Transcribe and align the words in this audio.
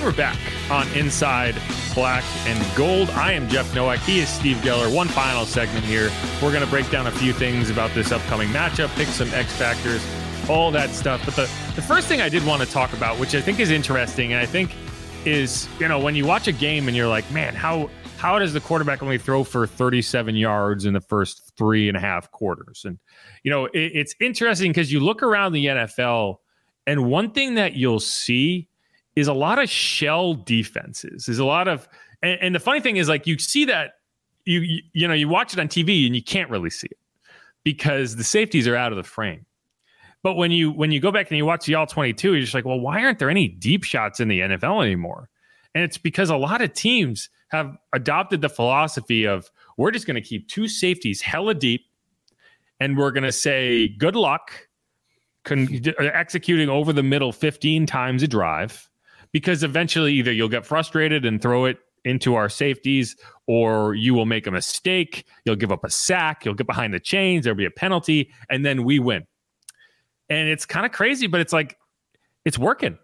And 0.00 0.06
we're 0.06 0.16
back 0.16 0.38
on 0.70 0.88
Inside 0.94 1.60
Black 1.94 2.24
and 2.46 2.74
Gold. 2.74 3.10
I 3.10 3.32
am 3.32 3.46
Jeff 3.50 3.74
Nowak. 3.74 3.98
He 3.98 4.20
is 4.20 4.30
Steve 4.30 4.56
Geller. 4.58 4.90
One 4.90 5.08
final 5.08 5.44
segment 5.44 5.84
here. 5.84 6.10
We're 6.42 6.52
going 6.52 6.64
to 6.64 6.70
break 6.70 6.90
down 6.90 7.06
a 7.06 7.10
few 7.10 7.34
things 7.34 7.68
about 7.68 7.90
this 7.90 8.10
upcoming 8.10 8.48
matchup, 8.48 8.88
pick 8.96 9.08
some 9.08 9.28
X 9.34 9.54
factors, 9.56 10.02
all 10.48 10.70
that 10.70 10.88
stuff. 10.88 11.22
But 11.26 11.36
the, 11.36 11.42
the 11.76 11.82
first 11.82 12.08
thing 12.08 12.22
I 12.22 12.30
did 12.30 12.46
want 12.46 12.62
to 12.62 12.70
talk 12.70 12.94
about, 12.94 13.18
which 13.18 13.34
I 13.34 13.42
think 13.42 13.60
is 13.60 13.70
interesting, 13.70 14.32
and 14.32 14.40
I 14.40 14.46
think 14.46 14.74
is, 15.26 15.68
you 15.78 15.86
know, 15.86 15.98
when 15.98 16.14
you 16.14 16.24
watch 16.24 16.48
a 16.48 16.52
game 16.52 16.88
and 16.88 16.96
you're 16.96 17.06
like, 17.06 17.30
man, 17.30 17.54
how 17.54 17.90
how 18.16 18.38
does 18.38 18.54
the 18.54 18.60
quarterback 18.60 19.02
only 19.02 19.18
throw 19.18 19.44
for 19.44 19.66
37 19.66 20.34
yards 20.34 20.86
in 20.86 20.94
the 20.94 21.02
first 21.02 21.52
three 21.58 21.88
and 21.88 21.96
a 21.98 22.00
half 22.00 22.30
quarters? 22.30 22.86
And, 22.86 22.98
you 23.42 23.50
know, 23.50 23.66
it, 23.66 23.92
it's 23.94 24.14
interesting 24.18 24.70
because 24.70 24.90
you 24.90 25.00
look 25.00 25.22
around 25.22 25.52
the 25.52 25.66
NFL, 25.66 26.36
and 26.86 27.04
one 27.04 27.32
thing 27.32 27.56
that 27.56 27.74
you'll 27.74 28.00
see 28.00 28.69
is 29.20 29.28
a 29.28 29.32
lot 29.32 29.58
of 29.58 29.68
shell 29.68 30.34
defenses. 30.34 31.26
There's 31.26 31.38
a 31.38 31.44
lot 31.44 31.68
of, 31.68 31.88
and, 32.22 32.38
and, 32.40 32.54
the 32.54 32.60
funny 32.60 32.80
thing 32.80 32.96
is, 32.96 33.08
like 33.08 33.26
you 33.26 33.38
see 33.38 33.66
that 33.66 33.92
you, 34.44 34.60
you 34.60 34.82
you 34.92 35.08
know 35.08 35.14
you 35.14 35.28
watch 35.28 35.52
it 35.52 35.60
on 35.60 35.68
TV 35.68 36.06
and 36.06 36.14
you 36.14 36.22
can't 36.22 36.50
really 36.50 36.70
see 36.70 36.88
it 36.90 36.98
because 37.64 38.16
the 38.16 38.24
safeties 38.24 38.66
are 38.66 38.76
out 38.76 38.92
of 38.92 38.96
the 38.96 39.04
frame. 39.04 39.46
But 40.22 40.34
when 40.34 40.50
you 40.50 40.70
when 40.70 40.92
you 40.92 41.00
go 41.00 41.10
back 41.10 41.30
and 41.30 41.38
you 41.38 41.46
watch 41.46 41.66
the 41.66 41.74
all 41.74 41.86
22, 41.86 42.32
you're 42.32 42.40
just 42.40 42.54
like, 42.54 42.64
well, 42.64 42.80
why 42.80 43.02
aren't 43.04 43.18
there 43.18 43.30
any 43.30 43.48
deep 43.48 43.84
shots 43.84 44.20
in 44.20 44.28
the 44.28 44.40
NFL 44.40 44.84
anymore? 44.84 45.28
And 45.74 45.84
it's 45.84 45.98
because 45.98 46.30
a 46.30 46.36
lot 46.36 46.60
of 46.60 46.72
teams 46.72 47.30
have 47.48 47.76
adopted 47.92 48.40
the 48.40 48.48
philosophy 48.48 49.24
of 49.26 49.50
we're 49.76 49.90
just 49.90 50.06
going 50.06 50.16
to 50.16 50.20
keep 50.20 50.48
two 50.48 50.68
safeties 50.68 51.22
hella 51.22 51.54
deep, 51.54 51.82
and 52.80 52.98
we're 52.98 53.12
going 53.12 53.24
to 53.24 53.32
say 53.32 53.88
good 53.88 54.16
luck 54.16 54.68
con- 55.44 55.68
executing 55.98 56.68
over 56.68 56.92
the 56.92 57.02
middle 57.02 57.32
15 57.32 57.86
times 57.86 58.22
a 58.22 58.28
drive 58.28 58.89
because 59.32 59.62
eventually 59.62 60.14
either 60.14 60.32
you'll 60.32 60.48
get 60.48 60.66
frustrated 60.66 61.24
and 61.24 61.40
throw 61.40 61.64
it 61.64 61.78
into 62.04 62.34
our 62.34 62.48
safeties 62.48 63.16
or 63.46 63.94
you 63.94 64.14
will 64.14 64.26
make 64.26 64.46
a 64.46 64.50
mistake. 64.50 65.26
You'll 65.44 65.56
give 65.56 65.72
up 65.72 65.84
a 65.84 65.90
sack. 65.90 66.44
You'll 66.44 66.54
get 66.54 66.66
behind 66.66 66.94
the 66.94 67.00
chains. 67.00 67.44
There'll 67.44 67.56
be 67.56 67.66
a 67.66 67.70
penalty 67.70 68.32
and 68.48 68.64
then 68.64 68.84
we 68.84 68.98
win. 68.98 69.26
And 70.28 70.48
it's 70.48 70.64
kind 70.64 70.86
of 70.86 70.92
crazy, 70.92 71.26
but 71.26 71.40
it's 71.40 71.52
like, 71.52 71.76
it's 72.44 72.58
working. 72.58 72.98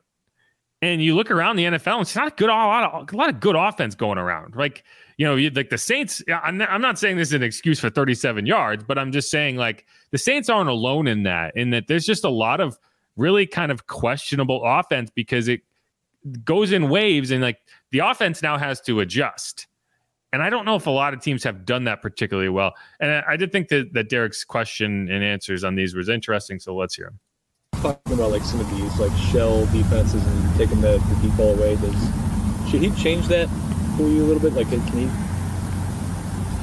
And 0.82 1.02
you 1.02 1.14
look 1.14 1.30
around 1.30 1.56
the 1.56 1.64
NFL, 1.64 1.94
and 1.94 2.02
it's 2.02 2.14
not 2.14 2.28
a 2.28 2.34
good, 2.36 2.50
a 2.50 2.52
lot 2.52 2.84
of, 2.84 3.12
a 3.12 3.16
lot 3.16 3.30
of 3.30 3.40
good 3.40 3.56
offense 3.56 3.94
going 3.94 4.18
around. 4.18 4.54
Like, 4.54 4.84
you 5.16 5.26
know, 5.26 5.34
like 5.54 5.70
the 5.70 5.78
Saints, 5.78 6.22
I'm 6.28 6.58
not, 6.58 6.70
I'm 6.70 6.82
not 6.82 6.98
saying 6.98 7.16
this 7.16 7.28
is 7.28 7.34
an 7.34 7.42
excuse 7.42 7.80
for 7.80 7.88
37 7.88 8.44
yards, 8.44 8.84
but 8.84 8.98
I'm 8.98 9.10
just 9.10 9.30
saying 9.30 9.56
like 9.56 9.86
the 10.10 10.18
Saints 10.18 10.48
aren't 10.50 10.68
alone 10.68 11.08
in 11.08 11.22
that, 11.22 11.56
in 11.56 11.70
that 11.70 11.88
there's 11.88 12.04
just 12.04 12.24
a 12.24 12.30
lot 12.30 12.60
of 12.60 12.78
really 13.16 13.46
kind 13.46 13.72
of 13.72 13.86
questionable 13.86 14.62
offense 14.64 15.10
because 15.14 15.48
it, 15.48 15.62
goes 16.44 16.72
in 16.72 16.88
waves 16.88 17.30
and 17.30 17.42
like 17.42 17.58
the 17.92 18.00
offense 18.00 18.42
now 18.42 18.58
has 18.58 18.80
to 18.82 19.00
adjust. 19.00 19.66
And 20.32 20.42
I 20.42 20.50
don't 20.50 20.64
know 20.64 20.76
if 20.76 20.86
a 20.86 20.90
lot 20.90 21.14
of 21.14 21.20
teams 21.20 21.44
have 21.44 21.64
done 21.64 21.84
that 21.84 22.02
particularly 22.02 22.48
well. 22.48 22.74
And 23.00 23.10
I, 23.10 23.24
I 23.28 23.36
did 23.36 23.52
think 23.52 23.68
that, 23.68 23.92
that 23.94 24.08
Derek's 24.08 24.44
question 24.44 25.08
and 25.10 25.24
answers 25.24 25.64
on 25.64 25.76
these 25.76 25.94
was 25.94 26.08
interesting. 26.08 26.58
So 26.58 26.74
let's 26.74 26.94
hear 26.94 27.06
him. 27.06 27.20
Talking 27.80 28.14
about 28.14 28.30
like 28.30 28.42
some 28.42 28.60
of 28.60 28.70
these 28.70 28.98
like 28.98 29.16
shell 29.30 29.66
defenses 29.66 30.26
and 30.26 30.56
taking 30.56 30.80
the, 30.80 30.98
the 30.98 31.18
deep 31.22 31.36
ball 31.36 31.54
away, 31.54 31.76
does 31.76 32.70
should 32.70 32.82
he 32.82 32.90
change 33.00 33.28
that 33.28 33.48
for 33.96 34.08
you 34.08 34.24
a 34.24 34.26
little 34.26 34.40
bit? 34.40 34.52
Like, 34.54 34.68
can 34.68 34.80
he 34.80 35.08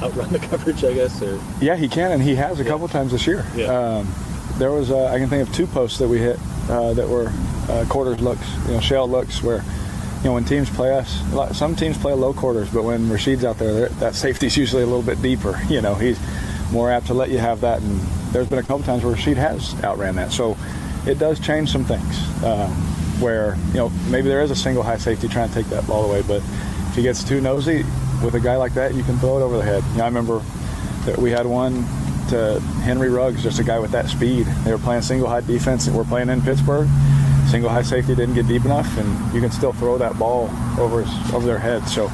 outrun 0.04 0.30
the 0.30 0.38
coverage? 0.38 0.84
I 0.84 0.92
guess. 0.92 1.22
Or 1.22 1.40
yeah, 1.60 1.76
he 1.76 1.88
can, 1.88 2.12
and 2.12 2.22
he 2.22 2.34
has 2.34 2.60
a 2.60 2.62
yeah. 2.62 2.68
couple 2.68 2.88
times 2.88 3.12
this 3.12 3.26
year. 3.26 3.46
Yeah. 3.56 3.66
Um, 3.66 4.14
there 4.58 4.70
was 4.70 4.90
uh, 4.90 5.06
I 5.06 5.18
can 5.18 5.28
think 5.28 5.48
of 5.48 5.54
two 5.54 5.66
posts 5.66 5.98
that 5.98 6.08
we 6.08 6.18
hit 6.18 6.38
uh, 6.68 6.94
that 6.94 7.08
were 7.08 7.32
uh, 7.68 7.84
quarters 7.88 8.20
looks, 8.20 8.46
you 8.66 8.74
know, 8.74 8.80
shell 8.80 9.08
looks 9.08 9.42
where, 9.42 9.62
you 10.18 10.24
know, 10.24 10.34
when 10.34 10.44
teams 10.44 10.70
play 10.70 10.96
us, 10.96 11.20
some 11.56 11.74
teams 11.74 11.96
play 11.98 12.12
low 12.12 12.32
quarters, 12.32 12.70
but 12.70 12.84
when 12.84 13.08
Rashid's 13.08 13.44
out 13.44 13.58
there, 13.58 13.88
that 13.88 14.14
safety's 14.14 14.56
usually 14.64 14.82
a 14.82 14.86
little 14.86 15.02
bit 15.02 15.20
deeper. 15.22 15.60
You 15.68 15.80
know, 15.80 15.94
he's 15.94 16.18
more 16.72 16.90
apt 16.90 17.06
to 17.08 17.14
let 17.14 17.30
you 17.30 17.38
have 17.38 17.60
that. 17.62 17.80
And 17.80 18.00
there's 18.32 18.48
been 18.48 18.58
a 18.58 18.62
couple 18.62 18.82
times 18.82 19.04
where 19.04 19.14
Rashid 19.14 19.36
has 19.36 19.74
outran 19.82 20.16
that. 20.16 20.32
So 20.32 20.56
it 21.06 21.18
does 21.18 21.40
change 21.40 21.70
some 21.70 21.84
things 21.84 22.18
uh, 22.42 22.68
where, 23.20 23.56
you 23.68 23.74
know, 23.74 23.88
maybe 24.08 24.28
there 24.28 24.42
is 24.42 24.50
a 24.50 24.56
single 24.56 24.82
high 24.82 24.98
safety 24.98 25.28
trying 25.28 25.48
to 25.48 25.54
take 25.54 25.66
that 25.66 25.86
ball 25.86 26.04
away, 26.04 26.22
but 26.22 26.42
if 26.88 26.94
he 26.96 27.02
gets 27.02 27.24
too 27.24 27.40
nosy 27.40 27.84
with 28.22 28.34
a 28.34 28.40
guy 28.40 28.56
like 28.56 28.74
that, 28.74 28.94
you 28.94 29.02
can 29.02 29.18
throw 29.18 29.38
it 29.38 29.42
over 29.42 29.56
the 29.58 29.64
head. 29.64 29.82
You 29.92 29.98
know, 29.98 30.04
I 30.04 30.06
remember 30.06 30.42
that 31.04 31.18
we 31.18 31.30
had 31.30 31.46
one 31.46 31.84
to 32.34 32.60
Henry 32.82 33.08
Ruggs, 33.08 33.42
just 33.42 33.58
a 33.58 33.64
guy 33.64 33.78
with 33.78 33.92
that 33.92 34.08
speed. 34.08 34.46
They 34.64 34.72
were 34.72 34.78
playing 34.78 35.02
single 35.02 35.28
high 35.28 35.40
defense, 35.40 35.86
and 35.86 35.96
we're 35.96 36.04
playing 36.04 36.28
in 36.28 36.42
Pittsburgh. 36.42 36.88
Single 37.48 37.70
high 37.70 37.82
safety 37.82 38.14
didn't 38.14 38.34
get 38.34 38.46
deep 38.46 38.64
enough, 38.64 38.96
and 38.98 39.34
you 39.34 39.40
can 39.40 39.50
still 39.50 39.72
throw 39.72 39.98
that 39.98 40.18
ball 40.18 40.50
over 40.78 41.02
over 41.32 41.46
their 41.46 41.58
head. 41.58 41.86
So 41.88 42.06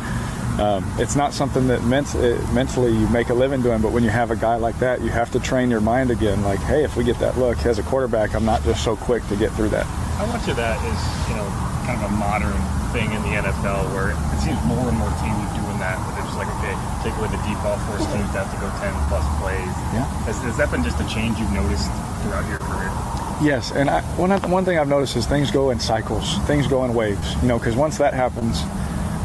um, 0.61 0.85
it's 0.99 1.17
not 1.17 1.33
something 1.33 1.69
that 1.69 1.83
ment- 1.85 2.15
it, 2.17 2.39
mentally 2.53 2.93
you 2.93 3.09
make 3.09 3.31
a 3.31 3.35
living 3.35 3.63
doing, 3.63 3.81
but 3.81 3.93
when 3.93 4.05
you 4.05 4.11
have 4.11 4.31
a 4.31 4.37
guy 4.37 4.57
like 4.57 4.79
that, 4.81 5.01
you 5.01 5.09
have 5.09 5.31
to 5.33 5.41
train 5.41 5.71
your 5.71 5.81
mind 5.81 6.11
again. 6.11 6.43
Like, 6.43 6.61
hey, 6.61 6.85
if 6.85 6.97
we 6.97 7.05
get 7.05 7.19
that 7.21 7.39
look 7.39 7.65
as 7.65 7.79
a 7.79 7.83
quarterback, 7.83 8.35
I'm 8.35 8.45
not 8.45 8.63
just 8.65 8.85
so 8.85 8.97
quick 8.97 9.27
to 9.29 9.37
get 9.37 9.53
through 9.53 9.71
that. 9.71 9.87
How 9.87 10.27
much 10.27 10.49
of 10.49 10.57
that 10.57 10.77
is 10.85 11.31
you 11.31 11.37
know 11.37 11.49
kind 11.87 11.97
of 12.05 12.13
a 12.13 12.15
modern 12.15 12.61
thing 12.93 13.11
in 13.13 13.23
the 13.23 13.41
NFL 13.41 13.95
where 13.95 14.11
it 14.11 14.41
seems 14.43 14.61
more 14.67 14.89
and 14.89 14.99
more 14.99 15.11
teams 15.23 15.49
doing 15.57 15.70
that, 15.81 15.99
where 16.05 16.13
they're 16.15 16.29
just 16.29 16.37
like, 16.37 16.49
okay, 16.61 16.77
take 17.03 17.17
away 17.17 17.29
the 17.33 17.41
ball, 17.65 17.81
force 17.89 18.05
teams 18.13 18.29
to 18.33 18.39
have 18.45 18.49
to 18.53 18.59
go 18.61 18.69
10 18.79 18.93
plus 19.09 19.25
plays. 19.41 19.75
Yeah. 19.97 20.07
Has, 20.29 20.37
has 20.45 20.57
that 20.57 20.71
been 20.71 20.85
just 20.85 21.01
a 21.01 21.09
change 21.09 21.41
you've 21.41 21.53
noticed 21.53 21.89
throughout 22.23 22.47
your 22.49 22.61
career? 22.61 22.93
Yes, 23.41 23.73
and 23.73 23.89
I, 23.89 24.03
one 24.21 24.31
one 24.51 24.65
thing 24.67 24.79
I've 24.79 24.89
noticed 24.89 25.17
is 25.17 25.27
things 25.27 25.51
go 25.51 25.71
in 25.71 25.81
cycles, 25.81 26.37
things 26.45 26.67
go 26.67 26.85
in 26.85 26.93
waves. 26.93 27.35
You 27.41 27.49
know, 27.49 27.59
because 27.59 27.75
once 27.75 27.97
that 27.97 28.13
happens, 28.13 28.61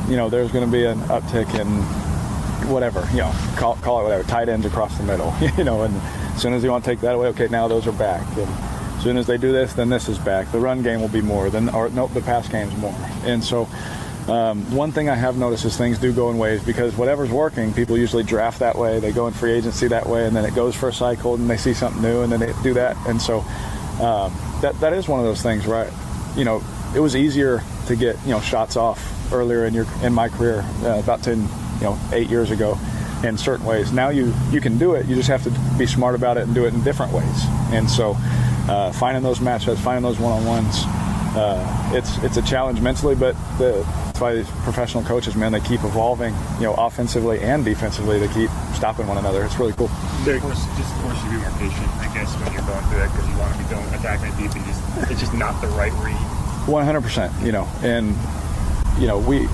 you 0.09 0.15
know, 0.15 0.29
there's 0.29 0.51
going 0.51 0.65
to 0.65 0.71
be 0.71 0.85
an 0.85 0.99
uptick 1.11 1.53
in 1.59 1.67
whatever, 2.71 3.05
you 3.11 3.17
know, 3.17 3.31
call, 3.57 3.75
call 3.77 3.99
it 3.99 4.03
whatever, 4.03 4.23
tight 4.23 4.47
ends 4.49 4.65
across 4.65 4.97
the 4.97 5.03
middle, 5.03 5.33
you 5.57 5.63
know, 5.63 5.83
and 5.83 5.93
as 6.33 6.41
soon 6.41 6.53
as 6.53 6.63
you 6.63 6.71
want 6.71 6.83
to 6.83 6.89
take 6.89 7.01
that 7.01 7.15
away, 7.15 7.27
okay, 7.27 7.47
now 7.49 7.67
those 7.67 7.87
are 7.87 7.91
back. 7.91 8.25
And 8.37 8.47
as 8.47 9.03
soon 9.03 9.17
as 9.17 9.27
they 9.27 9.37
do 9.37 9.51
this, 9.51 9.73
then 9.73 9.89
this 9.89 10.07
is 10.07 10.17
back. 10.17 10.51
The 10.51 10.59
run 10.59 10.81
game 10.81 11.01
will 11.01 11.09
be 11.09 11.21
more, 11.21 11.49
then 11.49 11.69
or 11.69 11.89
nope, 11.89 12.13
the 12.13 12.21
pass 12.21 12.47
game's 12.47 12.75
more. 12.77 12.95
And 13.23 13.43
so 13.43 13.67
um, 14.27 14.75
one 14.75 14.91
thing 14.91 15.09
I 15.09 15.15
have 15.15 15.37
noticed 15.37 15.65
is 15.65 15.77
things 15.77 15.99
do 15.99 16.11
go 16.11 16.29
in 16.31 16.37
waves 16.37 16.63
because 16.63 16.95
whatever's 16.97 17.29
working, 17.29 17.73
people 17.73 17.97
usually 17.97 18.23
draft 18.23 18.59
that 18.59 18.75
way. 18.77 18.99
They 18.99 19.11
go 19.11 19.27
in 19.27 19.33
free 19.33 19.51
agency 19.51 19.87
that 19.89 20.07
way, 20.07 20.25
and 20.25 20.35
then 20.35 20.45
it 20.45 20.55
goes 20.55 20.75
for 20.75 20.89
a 20.89 20.93
cycle, 20.93 21.35
and 21.35 21.49
they 21.49 21.57
see 21.57 21.73
something 21.73 22.01
new, 22.01 22.21
and 22.23 22.31
then 22.31 22.39
they 22.39 22.53
do 22.63 22.73
that. 22.73 22.97
And 23.07 23.21
so 23.21 23.39
um, 24.01 24.33
that 24.61 24.73
that 24.81 24.93
is 24.93 25.07
one 25.07 25.19
of 25.19 25.25
those 25.25 25.41
things, 25.43 25.67
right? 25.67 25.91
You 26.35 26.43
know, 26.43 26.63
it 26.95 26.99
was 26.99 27.15
easier 27.15 27.61
to 27.87 27.95
get 27.95 28.17
you 28.23 28.31
know 28.31 28.39
shots 28.41 28.75
off 28.77 28.99
earlier 29.31 29.65
in 29.65 29.73
your 29.73 29.85
in 30.01 30.11
my 30.13 30.29
career, 30.29 30.65
uh, 30.83 30.99
about 30.99 31.21
ten, 31.21 31.41
you 31.75 31.81
know, 31.83 31.99
eight 32.11 32.29
years 32.29 32.49
ago. 32.51 32.77
in 33.23 33.37
certain 33.37 33.65
ways. 33.65 33.91
Now 33.91 34.09
you 34.09 34.33
you 34.51 34.61
can 34.61 34.77
do 34.77 34.93
it. 34.95 35.05
You 35.07 35.15
just 35.15 35.29
have 35.29 35.43
to 35.43 35.77
be 35.77 35.85
smart 35.85 36.15
about 36.15 36.37
it 36.37 36.43
and 36.45 36.53
do 36.53 36.65
it 36.65 36.73
in 36.73 36.83
different 36.83 37.13
ways. 37.13 37.45
And 37.71 37.89
so, 37.89 38.15
uh, 38.67 38.91
finding 38.91 39.23
those 39.23 39.39
matchups, 39.39 39.77
finding 39.79 40.03
those 40.03 40.19
one-on-ones, 40.19 40.83
uh, 41.35 41.91
it's 41.93 42.17
it's 42.23 42.37
a 42.37 42.41
challenge 42.41 42.81
mentally. 42.81 43.15
But 43.15 43.35
the, 43.57 43.83
that's 44.05 44.19
why 44.19 44.33
these 44.33 44.49
professional 44.63 45.03
coaches, 45.03 45.35
man, 45.35 45.51
they 45.51 45.59
keep 45.59 45.83
evolving, 45.83 46.33
you 46.55 46.63
know, 46.63 46.73
offensively 46.75 47.41
and 47.41 47.65
defensively 47.65 48.19
they 48.19 48.33
keep 48.33 48.49
stopping 48.73 49.07
one 49.07 49.17
another. 49.17 49.43
It's 49.43 49.59
really 49.59 49.73
cool. 49.73 49.87
Of 49.87 50.41
course, 50.41 50.65
just 50.77 50.93
force 51.01 51.23
you 51.25 51.31
be 51.31 51.37
more 51.37 51.51
patient, 51.59 51.89
I 51.99 52.11
guess, 52.13 52.33
when 52.39 52.53
you're 52.53 52.63
going 52.63 52.83
through 52.87 52.99
that 52.99 53.11
because 53.11 53.29
you 53.29 53.37
want 53.37 53.51
to 53.53 53.63
be 53.63 53.69
going 53.69 53.93
attacking 53.93 54.31
it 54.31 54.37
deep 54.37 54.55
and 54.55 54.65
just 54.65 55.11
it's 55.11 55.19
just 55.19 55.33
not 55.33 55.59
the 55.61 55.67
right 55.69 55.93
read. 56.03 56.15
100%. 56.65 57.45
You 57.45 57.51
know, 57.51 57.67
and 57.83 58.15
you 58.99 59.07
know 59.07 59.19
we 59.19 59.47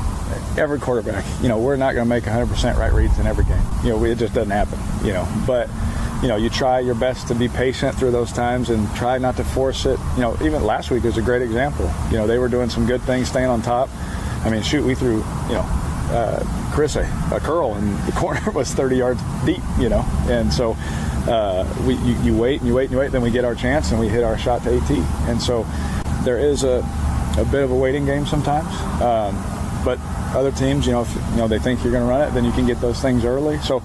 every 0.58 0.80
quarterback, 0.80 1.26
you 1.42 1.50
know, 1.50 1.60
we're 1.60 1.76
not 1.76 1.94
going 1.94 2.06
to 2.06 2.10
make 2.10 2.24
100% 2.24 2.78
right 2.78 2.94
reads 2.94 3.18
in 3.20 3.28
every 3.28 3.46
game. 3.46 3.62
You 3.84 3.90
know, 3.90 3.98
we, 3.98 4.12
it 4.12 4.18
just 4.18 4.34
doesn't 4.34 4.52
happen. 4.52 4.80
You 5.06 5.14
know, 5.14 5.28
but 5.48 5.70
you 6.22 6.28
know, 6.28 6.36
you 6.36 6.50
try 6.50 6.80
your 6.80 6.96
best 6.96 7.28
to 7.30 7.36
be 7.36 7.48
patient 7.48 7.98
through 7.98 8.12
those 8.12 8.32
times 8.32 8.70
and 8.70 8.88
try 8.96 9.18
not 9.18 9.38
to 9.38 9.44
force 9.44 9.86
it. 9.86 10.00
You 10.16 10.22
know, 10.22 10.38
even 10.44 10.64
last 10.64 10.92
week 10.92 11.04
was 11.04 11.18
a 11.18 11.22
great 11.22 11.42
example. 11.42 11.92
You 12.12 12.18
know, 12.18 12.28
they 12.28 12.38
were 12.38 12.50
doing 12.50 12.70
some 12.70 12.86
good 12.86 13.02
things, 13.02 13.28
staying 13.30 13.48
on 13.48 13.62
top. 13.62 13.90
I 14.46 14.50
mean, 14.50 14.62
shoot, 14.62 14.86
we 14.86 14.94
threw, 14.94 15.18
you 15.18 15.54
know, 15.54 15.66
uh, 16.12 16.72
Chris 16.74 16.96
a, 16.96 17.02
a 17.34 17.40
curl 17.40 17.76
and 17.76 17.98
the 18.04 18.12
corner 18.16 18.52
was 18.52 18.74
30 18.74 18.98
yards 18.98 19.22
deep. 19.46 19.64
You 19.80 19.90
know, 19.90 20.06
and 20.28 20.54
so 20.54 20.76
uh, 21.28 21.66
we 21.88 21.96
you, 21.96 22.14
you 22.22 22.38
wait 22.38 22.60
and 22.60 22.68
you 22.68 22.76
wait 22.76 22.86
and 22.86 22.92
you 22.92 22.98
wait, 23.00 23.12
then 23.12 23.22
we 23.22 23.32
get 23.32 23.46
our 23.46 23.56
chance 23.56 23.92
and 23.92 24.00
we 24.00 24.08
hit 24.08 24.24
our 24.24 24.38
shot 24.38 24.64
to 24.64 24.76
AT. 24.76 24.92
And 25.28 25.42
so 25.42 25.66
there 26.24 26.38
is 26.38 26.64
a 26.64 26.80
a 27.38 27.46
bit 27.46 27.64
of 27.64 27.72
a 27.72 27.76
waiting 27.76 28.06
game 28.06 28.26
sometimes. 28.26 28.68
Um, 29.02 29.36
but 29.84 29.98
other 30.36 30.52
teams, 30.52 30.86
you 30.86 30.92
know, 30.92 31.02
if 31.02 31.16
you 31.16 31.38
know 31.38 31.48
they 31.48 31.60
think 31.60 31.84
you're 31.84 31.92
going 31.92 32.04
to 32.04 32.10
run 32.10 32.28
it, 32.28 32.34
then 32.34 32.46
you 32.46 32.52
can 32.52 32.68
get 32.68 32.80
those 32.80 33.02
things 33.02 33.26
early. 33.26 33.58
So 33.60 33.82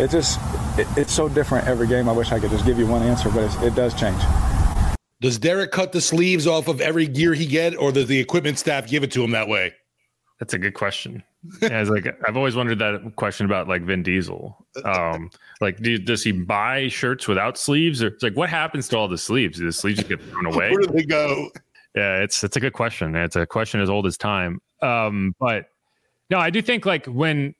it 0.00 0.10
just 0.10 0.40
it, 0.78 0.86
it's 0.96 1.12
so 1.12 1.28
different 1.28 1.66
every 1.66 1.86
game. 1.86 2.08
I 2.08 2.12
wish 2.12 2.32
I 2.32 2.38
could 2.38 2.50
just 2.50 2.64
give 2.64 2.78
you 2.78 2.86
one 2.86 3.02
answer, 3.02 3.30
but 3.30 3.54
it 3.62 3.74
does 3.74 3.94
change. 3.98 4.20
Does 5.20 5.38
Derek 5.38 5.72
cut 5.72 5.92
the 5.92 6.00
sleeves 6.00 6.46
off 6.46 6.68
of 6.68 6.80
every 6.80 7.06
gear 7.06 7.34
he 7.34 7.46
get, 7.46 7.76
or 7.76 7.90
does 7.90 8.06
the 8.06 8.18
equipment 8.18 8.58
staff 8.58 8.86
give 8.86 9.02
it 9.02 9.10
to 9.12 9.24
him 9.24 9.32
that 9.32 9.48
way? 9.48 9.74
That's 10.38 10.54
a 10.54 10.58
good 10.58 10.74
question. 10.74 11.22
yeah, 11.62 11.80
it's 11.80 11.90
like 11.90 12.06
I've 12.26 12.36
always 12.36 12.54
wondered 12.54 12.78
that 12.78 13.16
question 13.16 13.44
about 13.44 13.66
like 13.66 13.82
Vin 13.82 14.02
Diesel. 14.02 14.64
Um, 14.84 15.30
like, 15.60 15.78
do, 15.78 15.98
does 15.98 16.22
he 16.22 16.30
buy 16.30 16.86
shirts 16.88 17.26
without 17.26 17.58
sleeves, 17.58 18.02
or 18.02 18.08
it's 18.08 18.22
like 18.22 18.36
what 18.36 18.48
happens 18.48 18.88
to 18.88 18.98
all 18.98 19.08
the 19.08 19.18
sleeves? 19.18 19.58
Do 19.58 19.66
the 19.66 19.72
sleeves 19.72 19.98
just 19.98 20.08
get 20.08 20.22
thrown 20.22 20.46
away? 20.54 20.70
Where 20.70 20.82
do 20.82 20.92
they 20.92 21.04
go? 21.04 21.50
Yeah, 21.96 22.22
it's 22.22 22.44
it's 22.44 22.56
a 22.56 22.60
good 22.60 22.72
question. 22.72 23.16
It's 23.16 23.34
a 23.34 23.46
question 23.46 23.80
as 23.80 23.90
old 23.90 24.06
as 24.06 24.16
time. 24.16 24.60
Um, 24.82 25.34
but 25.40 25.66
no, 26.30 26.38
I 26.38 26.50
do 26.50 26.62
think 26.62 26.86
like 26.86 27.06
when 27.06 27.54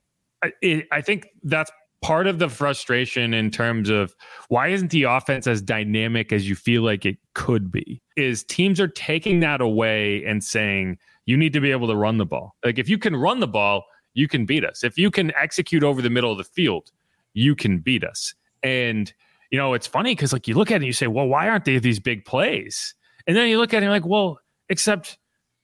it, 0.63 0.87
I 0.93 1.01
think 1.01 1.29
that's 1.43 1.71
part 2.01 2.27
of 2.27 2.39
the 2.39 2.49
frustration 2.49 3.35
in 3.35 3.51
terms 3.51 3.91
of 3.91 4.15
why 4.49 4.69
isn't 4.69 4.91
the 4.91 5.03
offense 5.03 5.47
as 5.47 5.61
dynamic 5.61 6.33
as 6.33 6.49
you 6.49 6.55
feel 6.55 6.83
like 6.83 7.05
it 7.05 7.17
could 7.35 7.73
be 7.73 8.01
is 8.17 8.45
teams 8.45 8.81
are 8.81 8.89
taking 8.89 9.41
that 9.41 9.61
away 9.61 10.25
and 10.25 10.45
saying 10.45 10.97
you 11.27 11.37
need 11.37 11.53
to 11.53 11.61
be 11.61 11.71
able 11.71 11.89
to 11.89 11.97
run 11.97 12.19
the 12.19 12.27
ball. 12.27 12.55
Like 12.65 12.79
if 12.79 12.89
you 12.89 12.99
can 12.99 13.17
run 13.17 13.41
the 13.41 13.49
ball 13.49 13.85
you 14.15 14.27
can 14.27 14.47
beat 14.47 14.65
us. 14.65 14.83
If 14.83 14.99
you 14.99 15.11
can 15.11 15.33
execute 15.37 15.85
over 15.85 16.03
the 16.03 16.11
middle 16.11 16.33
of 16.33 16.39
the 16.39 16.45
field 16.45 16.91
you 17.35 17.55
can 17.55 17.79
beat 17.79 18.05
us. 18.05 18.35
And 18.63 19.13
you 19.51 19.59
know 19.59 19.75
it's 19.75 19.87
funny 19.87 20.15
because 20.15 20.33
like 20.33 20.47
you 20.47 20.55
look 20.55 20.71
at 20.71 20.75
it 20.75 20.77
and 20.77 20.87
you 20.87 20.93
say 20.93 21.09
well 21.09 21.27
why 21.27 21.49
aren't 21.49 21.65
they 21.65 21.79
these 21.79 22.01
big 22.01 22.25
plays? 22.25 22.95
And 23.27 23.37
then 23.37 23.49
you 23.49 23.59
look 23.59 23.75
at 23.75 23.83
it 23.83 23.89
like 23.89 24.07
well 24.07 24.39
except 24.69 25.19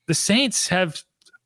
the 0.06 0.14
saints 0.14 0.68
have 0.68 1.02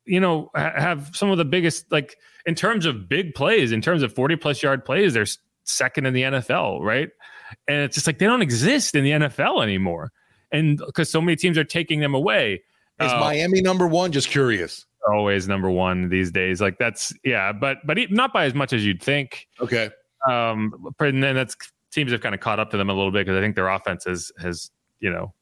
you 0.09 0.19
know 0.19 0.49
have 0.55 1.11
some 1.13 1.29
of 1.29 1.37
the 1.37 1.45
biggest 1.45 1.91
like 1.91 2.17
in 2.45 2.55
terms 2.55 2.85
of 2.85 3.07
big 3.07 3.35
plays 3.35 3.71
in 3.71 3.81
terms 3.81 4.01
of 4.01 4.13
40 4.13 4.35
plus 4.37 4.63
yard 4.63 4.83
plays 4.83 5.13
they're 5.13 5.25
second 5.63 6.05
in 6.05 6.13
the 6.13 6.23
nfl 6.23 6.81
right? 6.81 7.09
And 7.67 7.81
it's 7.81 7.95
just 7.95 8.07
like 8.07 8.19
they 8.19 8.25
don't 8.25 8.41
exist 8.41 8.95
in 8.95 9.03
the 9.03 9.11
nfl 9.11 9.63
anymore. 9.63 10.11
And 10.51 10.79
because 10.79 11.09
so 11.09 11.21
many 11.21 11.35
teams 11.35 11.57
are 11.57 11.63
taking 11.63 11.99
them 11.99 12.15
away. 12.15 12.63
Is 12.99 13.11
uh, 13.11 13.19
miami 13.19 13.61
number 13.61 13.87
one? 13.87 14.11
Just 14.11 14.29
curious. 14.29 14.85
Always 15.11 15.47
number 15.47 15.69
one 15.69 16.09
these 16.09 16.31
days. 16.31 16.59
Like 16.59 16.77
that's 16.79 17.13
yeah 17.23 17.51
but 17.51 17.77
but 17.85 17.97
not 18.09 18.33
by 18.33 18.45
as 18.45 18.53
much 18.53 18.73
as 18.73 18.85
you'd 18.85 19.01
think. 19.01 19.47
Okay. 19.61 19.89
Um 20.27 20.73
and 20.99 21.23
then 21.23 21.35
that's 21.35 21.55
teams 21.91 22.11
have 22.11 22.21
kind 22.21 22.35
of 22.35 22.41
caught 22.41 22.59
up 22.59 22.71
to 22.71 22.77
them 22.77 22.89
a 22.89 22.93
little 22.93 23.11
bit 23.11 23.25
because 23.25 23.35
i 23.35 23.41
think 23.41 23.55
their 23.55 23.67
offense 23.67 24.03
has 24.05 24.31
has 24.39 24.69
you 24.99 25.11
know 25.11 25.33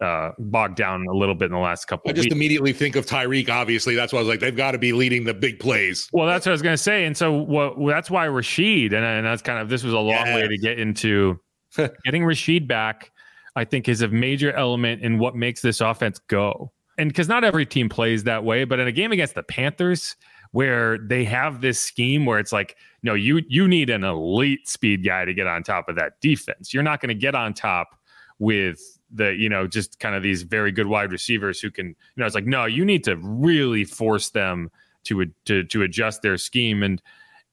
uh, 0.00 0.32
bogged 0.38 0.76
down 0.76 1.06
a 1.06 1.12
little 1.14 1.34
bit 1.34 1.46
in 1.46 1.52
the 1.52 1.58
last 1.58 1.86
couple. 1.86 2.10
I 2.10 2.14
just 2.14 2.26
weeks. 2.26 2.34
immediately 2.34 2.72
think 2.72 2.96
of 2.96 3.06
Tyreek. 3.06 3.48
Obviously, 3.48 3.94
that's 3.94 4.12
why 4.12 4.18
I 4.18 4.22
was 4.22 4.28
like, 4.28 4.40
they've 4.40 4.56
got 4.56 4.72
to 4.72 4.78
be 4.78 4.92
leading 4.92 5.24
the 5.24 5.34
big 5.34 5.58
plays. 5.58 6.08
Well, 6.12 6.26
that's 6.26 6.46
what 6.46 6.50
I 6.50 6.54
was 6.54 6.62
going 6.62 6.74
to 6.74 6.82
say, 6.82 7.04
and 7.04 7.16
so 7.16 7.32
what, 7.32 7.74
that's 7.86 8.10
why 8.10 8.24
Rashid, 8.26 8.92
and, 8.92 9.04
and 9.04 9.26
that's 9.26 9.42
kind 9.42 9.58
of 9.58 9.68
this 9.68 9.82
was 9.82 9.92
a 9.92 9.98
long 9.98 10.26
yes. 10.26 10.34
way 10.34 10.48
to 10.48 10.58
get 10.58 10.78
into 10.78 11.38
getting 12.04 12.24
Rashid 12.24 12.66
back. 12.66 13.12
I 13.56 13.64
think 13.64 13.88
is 13.88 14.00
a 14.00 14.08
major 14.08 14.52
element 14.52 15.02
in 15.02 15.18
what 15.18 15.34
makes 15.34 15.60
this 15.60 15.80
offense 15.80 16.18
go, 16.28 16.72
and 16.96 17.10
because 17.10 17.28
not 17.28 17.44
every 17.44 17.66
team 17.66 17.88
plays 17.88 18.24
that 18.24 18.44
way, 18.44 18.64
but 18.64 18.78
in 18.78 18.86
a 18.86 18.92
game 18.92 19.12
against 19.12 19.34
the 19.34 19.42
Panthers. 19.42 20.16
Where 20.52 20.98
they 20.98 21.22
have 21.26 21.60
this 21.60 21.80
scheme 21.80 22.26
where 22.26 22.40
it's 22.40 22.50
like, 22.50 22.76
no, 23.04 23.14
you 23.14 23.40
you 23.46 23.68
need 23.68 23.88
an 23.88 24.02
elite 24.02 24.66
speed 24.66 25.04
guy 25.04 25.24
to 25.24 25.32
get 25.32 25.46
on 25.46 25.62
top 25.62 25.88
of 25.88 25.94
that 25.94 26.20
defense. 26.20 26.74
You're 26.74 26.82
not 26.82 27.00
going 27.00 27.10
to 27.10 27.14
get 27.14 27.36
on 27.36 27.54
top 27.54 27.94
with 28.40 28.98
the 29.12 29.34
you 29.34 29.48
know 29.48 29.66
just 29.66 29.98
kind 29.98 30.14
of 30.14 30.22
these 30.22 30.42
very 30.42 30.70
good 30.70 30.86
wide 30.86 31.12
receivers 31.12 31.60
who 31.60 31.70
can 31.70 31.86
you 31.86 31.94
know 32.16 32.26
it's 32.26 32.34
like 32.34 32.46
no 32.46 32.64
you 32.64 32.84
need 32.84 33.02
to 33.04 33.16
really 33.16 33.84
force 33.84 34.30
them 34.30 34.70
to 35.04 35.26
to 35.44 35.64
to 35.64 35.82
adjust 35.82 36.22
their 36.22 36.36
scheme 36.36 36.82
and 36.82 37.02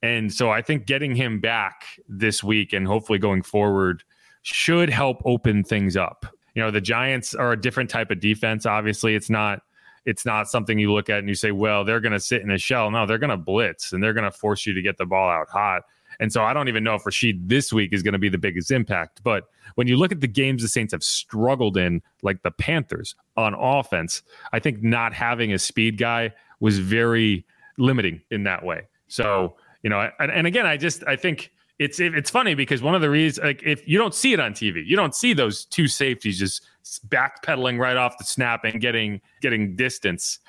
and 0.01 0.31
so 0.31 0.51
I 0.51 0.61
think 0.61 0.85
getting 0.85 1.15
him 1.15 1.39
back 1.39 1.85
this 2.07 2.43
week 2.43 2.73
and 2.73 2.85
hopefully 2.85 3.19
going 3.19 3.41
forward 3.41 4.03
should 4.43 4.89
help 4.89 5.21
open 5.25 5.63
things 5.63 5.97
up. 5.97 6.25
You 6.53 6.61
know, 6.61 6.71
the 6.71 6.81
Giants 6.81 7.33
are 7.35 7.51
a 7.51 7.59
different 7.59 7.89
type 7.89 8.11
of 8.11 8.19
defense. 8.19 8.65
Obviously, 8.65 9.15
it's 9.15 9.29
not 9.29 9.61
it's 10.05 10.25
not 10.25 10.49
something 10.49 10.79
you 10.79 10.93
look 10.93 11.09
at 11.09 11.19
and 11.19 11.27
you 11.27 11.35
say, 11.35 11.51
well, 11.51 11.83
they're 11.83 11.99
going 11.99 12.13
to 12.13 12.19
sit 12.19 12.41
in 12.41 12.49
a 12.49 12.57
shell. 12.57 12.89
No, 12.89 13.05
they're 13.05 13.17
going 13.17 13.29
to 13.29 13.37
blitz 13.37 13.91
and 13.91 14.01
they're 14.01 14.13
going 14.13 14.23
to 14.23 14.31
force 14.31 14.65
you 14.65 14.73
to 14.73 14.81
get 14.81 14.97
the 14.97 15.05
ball 15.05 15.29
out 15.29 15.49
hot. 15.49 15.83
And 16.19 16.31
so 16.31 16.43
I 16.43 16.53
don't 16.53 16.67
even 16.67 16.83
know 16.83 16.95
if 16.95 17.05
Rashid 17.05 17.47
this 17.47 17.71
week 17.71 17.93
is 17.93 18.01
going 18.01 18.13
to 18.13 18.19
be 18.19 18.29
the 18.29 18.37
biggest 18.37 18.71
impact. 18.71 19.21
But 19.23 19.49
when 19.75 19.87
you 19.87 19.97
look 19.97 20.11
at 20.11 20.21
the 20.21 20.27
games 20.27 20.61
the 20.61 20.67
Saints 20.67 20.91
have 20.93 21.03
struggled 21.03 21.77
in, 21.77 22.01
like 22.21 22.41
the 22.43 22.51
Panthers 22.51 23.15
on 23.35 23.53
offense, 23.53 24.23
I 24.53 24.59
think 24.59 24.81
not 24.81 25.13
having 25.13 25.53
a 25.53 25.59
speed 25.59 25.97
guy 25.97 26.33
was 26.59 26.79
very 26.79 27.45
limiting 27.77 28.21
in 28.31 28.43
that 28.43 28.63
way. 28.63 28.87
So, 29.07 29.55
you 29.83 29.89
know, 29.89 30.09
and, 30.19 30.31
and 30.31 30.47
again, 30.47 30.65
I 30.65 30.77
just 30.77 31.03
I 31.05 31.15
think 31.15 31.51
it's 31.79 31.99
it's 31.99 32.31
funny 32.31 32.55
because 32.55 32.81
one 32.81 32.95
of 32.95 33.01
the 33.01 33.09
reasons 33.09 33.43
like 33.45 33.61
if 33.63 33.87
you 33.87 33.97
don't 33.97 34.15
see 34.15 34.33
it 34.33 34.39
on 34.39 34.53
TV, 34.53 34.85
you 34.85 34.95
don't 34.95 35.13
see 35.13 35.33
those 35.33 35.65
two 35.65 35.87
safeties 35.87 36.39
just 36.39 36.65
backpedaling 37.09 37.77
right 37.79 37.97
off 37.97 38.17
the 38.17 38.23
snap 38.23 38.63
and 38.63 38.81
getting 38.81 39.21
getting 39.41 39.75
distance. 39.75 40.39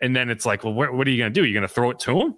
And 0.00 0.14
then 0.14 0.30
it's 0.30 0.44
like, 0.44 0.62
well, 0.62 0.74
what, 0.74 0.92
what 0.92 1.06
are 1.06 1.10
you 1.10 1.18
going 1.18 1.32
to 1.32 1.40
do? 1.40 1.46
You're 1.46 1.58
going 1.58 1.68
to 1.68 1.74
throw 1.74 1.90
it 1.90 1.98
to 2.00 2.20
him? 2.20 2.36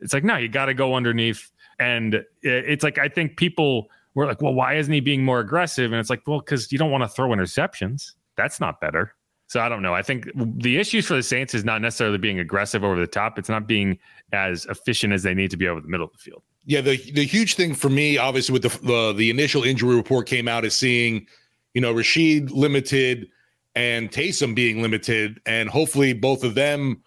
It's 0.00 0.12
like, 0.12 0.24
no, 0.24 0.36
you 0.36 0.48
got 0.48 0.66
to 0.66 0.74
go 0.74 0.94
underneath 0.94 1.50
and 1.78 2.24
it's 2.42 2.82
like 2.82 2.98
I 2.98 3.08
think 3.08 3.36
people 3.36 3.88
were 4.14 4.26
like, 4.26 4.42
well, 4.42 4.54
why 4.54 4.74
isn't 4.74 4.92
he 4.92 5.00
being 5.00 5.24
more 5.24 5.40
aggressive? 5.40 5.92
And 5.92 6.00
it's 6.00 6.10
like, 6.10 6.22
well, 6.26 6.40
because 6.40 6.70
you 6.70 6.78
don't 6.78 6.90
want 6.90 7.02
to 7.02 7.08
throw 7.08 7.28
interceptions. 7.30 8.12
That's 8.36 8.60
not 8.60 8.80
better. 8.80 9.14
So 9.46 9.60
I 9.60 9.68
don't 9.68 9.82
know. 9.82 9.94
I 9.94 10.02
think 10.02 10.30
the 10.34 10.78
issues 10.78 11.06
for 11.06 11.14
the 11.14 11.22
Saints 11.22 11.54
is 11.54 11.64
not 11.64 11.82
necessarily 11.82 12.16
being 12.16 12.38
aggressive 12.38 12.84
over 12.84 12.98
the 12.98 13.06
top. 13.06 13.38
It's 13.38 13.50
not 13.50 13.66
being 13.66 13.98
as 14.32 14.64
efficient 14.66 15.12
as 15.12 15.22
they 15.22 15.34
need 15.34 15.50
to 15.50 15.58
be 15.58 15.68
over 15.68 15.80
the 15.80 15.88
middle 15.88 16.06
of 16.06 16.12
the 16.12 16.18
field. 16.18 16.42
Yeah, 16.64 16.80
the 16.80 16.96
the 17.12 17.24
huge 17.24 17.54
thing 17.54 17.74
for 17.74 17.90
me, 17.90 18.16
obviously, 18.16 18.52
with 18.52 18.62
the 18.62 18.86
the, 18.86 19.12
the 19.12 19.30
initial 19.30 19.62
injury 19.62 19.94
report 19.94 20.26
came 20.26 20.48
out, 20.48 20.64
is 20.64 20.74
seeing, 20.74 21.26
you 21.74 21.80
know, 21.80 21.92
Rashid 21.92 22.50
limited 22.50 23.28
and 23.74 24.10
Taysom 24.10 24.54
being 24.54 24.80
limited, 24.80 25.40
and 25.44 25.68
hopefully 25.68 26.12
both 26.12 26.44
of 26.44 26.54
them 26.54 27.02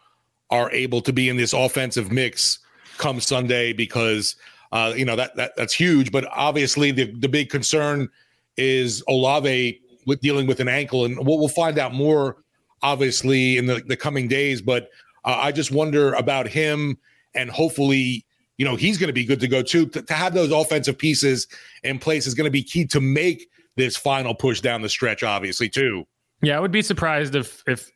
are 0.52 0.70
able 0.72 1.02
to 1.02 1.14
be 1.14 1.30
in 1.30 1.38
this 1.38 1.54
offensive 1.54 2.12
mix 2.12 2.60
come 2.98 3.20
Sunday 3.20 3.74
because 3.74 4.36
uh, 4.76 4.94
you 4.94 5.06
know 5.06 5.16
that, 5.16 5.34
that 5.38 5.56
that's 5.56 5.74
huge. 5.74 6.12
But 6.12 6.26
obviously, 6.32 6.92
the 6.92 7.06
the 7.20 7.30
big 7.30 7.50
concern 7.50 8.10
is 8.58 9.02
Olave 9.08 9.80
with 10.06 10.20
dealing 10.20 10.48
with 10.48 10.60
an 10.60 10.68
ankle, 10.68 11.06
and 11.06 11.18
we'll, 11.26 11.40
we'll 11.40 11.48
find 11.48 11.80
out 11.80 11.94
more 11.94 12.38
obviously 12.82 13.58
in 13.58 13.66
the, 13.68 13.82
the 13.88 13.96
coming 13.96 14.28
days. 14.28 14.62
But 14.62 14.90
uh, 15.24 15.40
I 15.42 15.54
just 15.54 15.72
wonder 15.72 16.14
about 16.14 16.48
him, 16.48 16.98
and 17.34 17.50
hopefully, 17.50 18.26
you 18.58 18.66
know, 18.66 18.76
he's 18.76 18.98
going 18.98 19.08
to 19.08 19.14
be 19.14 19.24
good 19.24 19.40
to 19.40 19.48
go 19.48 19.62
too. 19.62 19.86
To, 19.88 20.02
to 20.02 20.14
have 20.14 20.34
those 20.34 20.52
offensive 20.52 20.98
pieces 20.98 21.48
in 21.84 21.98
place 21.98 22.28
is 22.28 22.34
going 22.34 22.46
to 22.46 22.52
be 22.52 22.62
key 22.62 22.86
to 22.88 23.00
make 23.00 23.48
this 23.78 23.96
final 23.96 24.36
push 24.36 24.60
down 24.60 24.82
the 24.82 24.90
stretch. 24.90 25.24
Obviously, 25.24 25.70
too. 25.70 26.06
Yeah, 26.42 26.58
I 26.58 26.60
would 26.60 26.74
be 26.74 26.82
surprised 26.82 27.34
if 27.34 27.64
if 27.66 27.92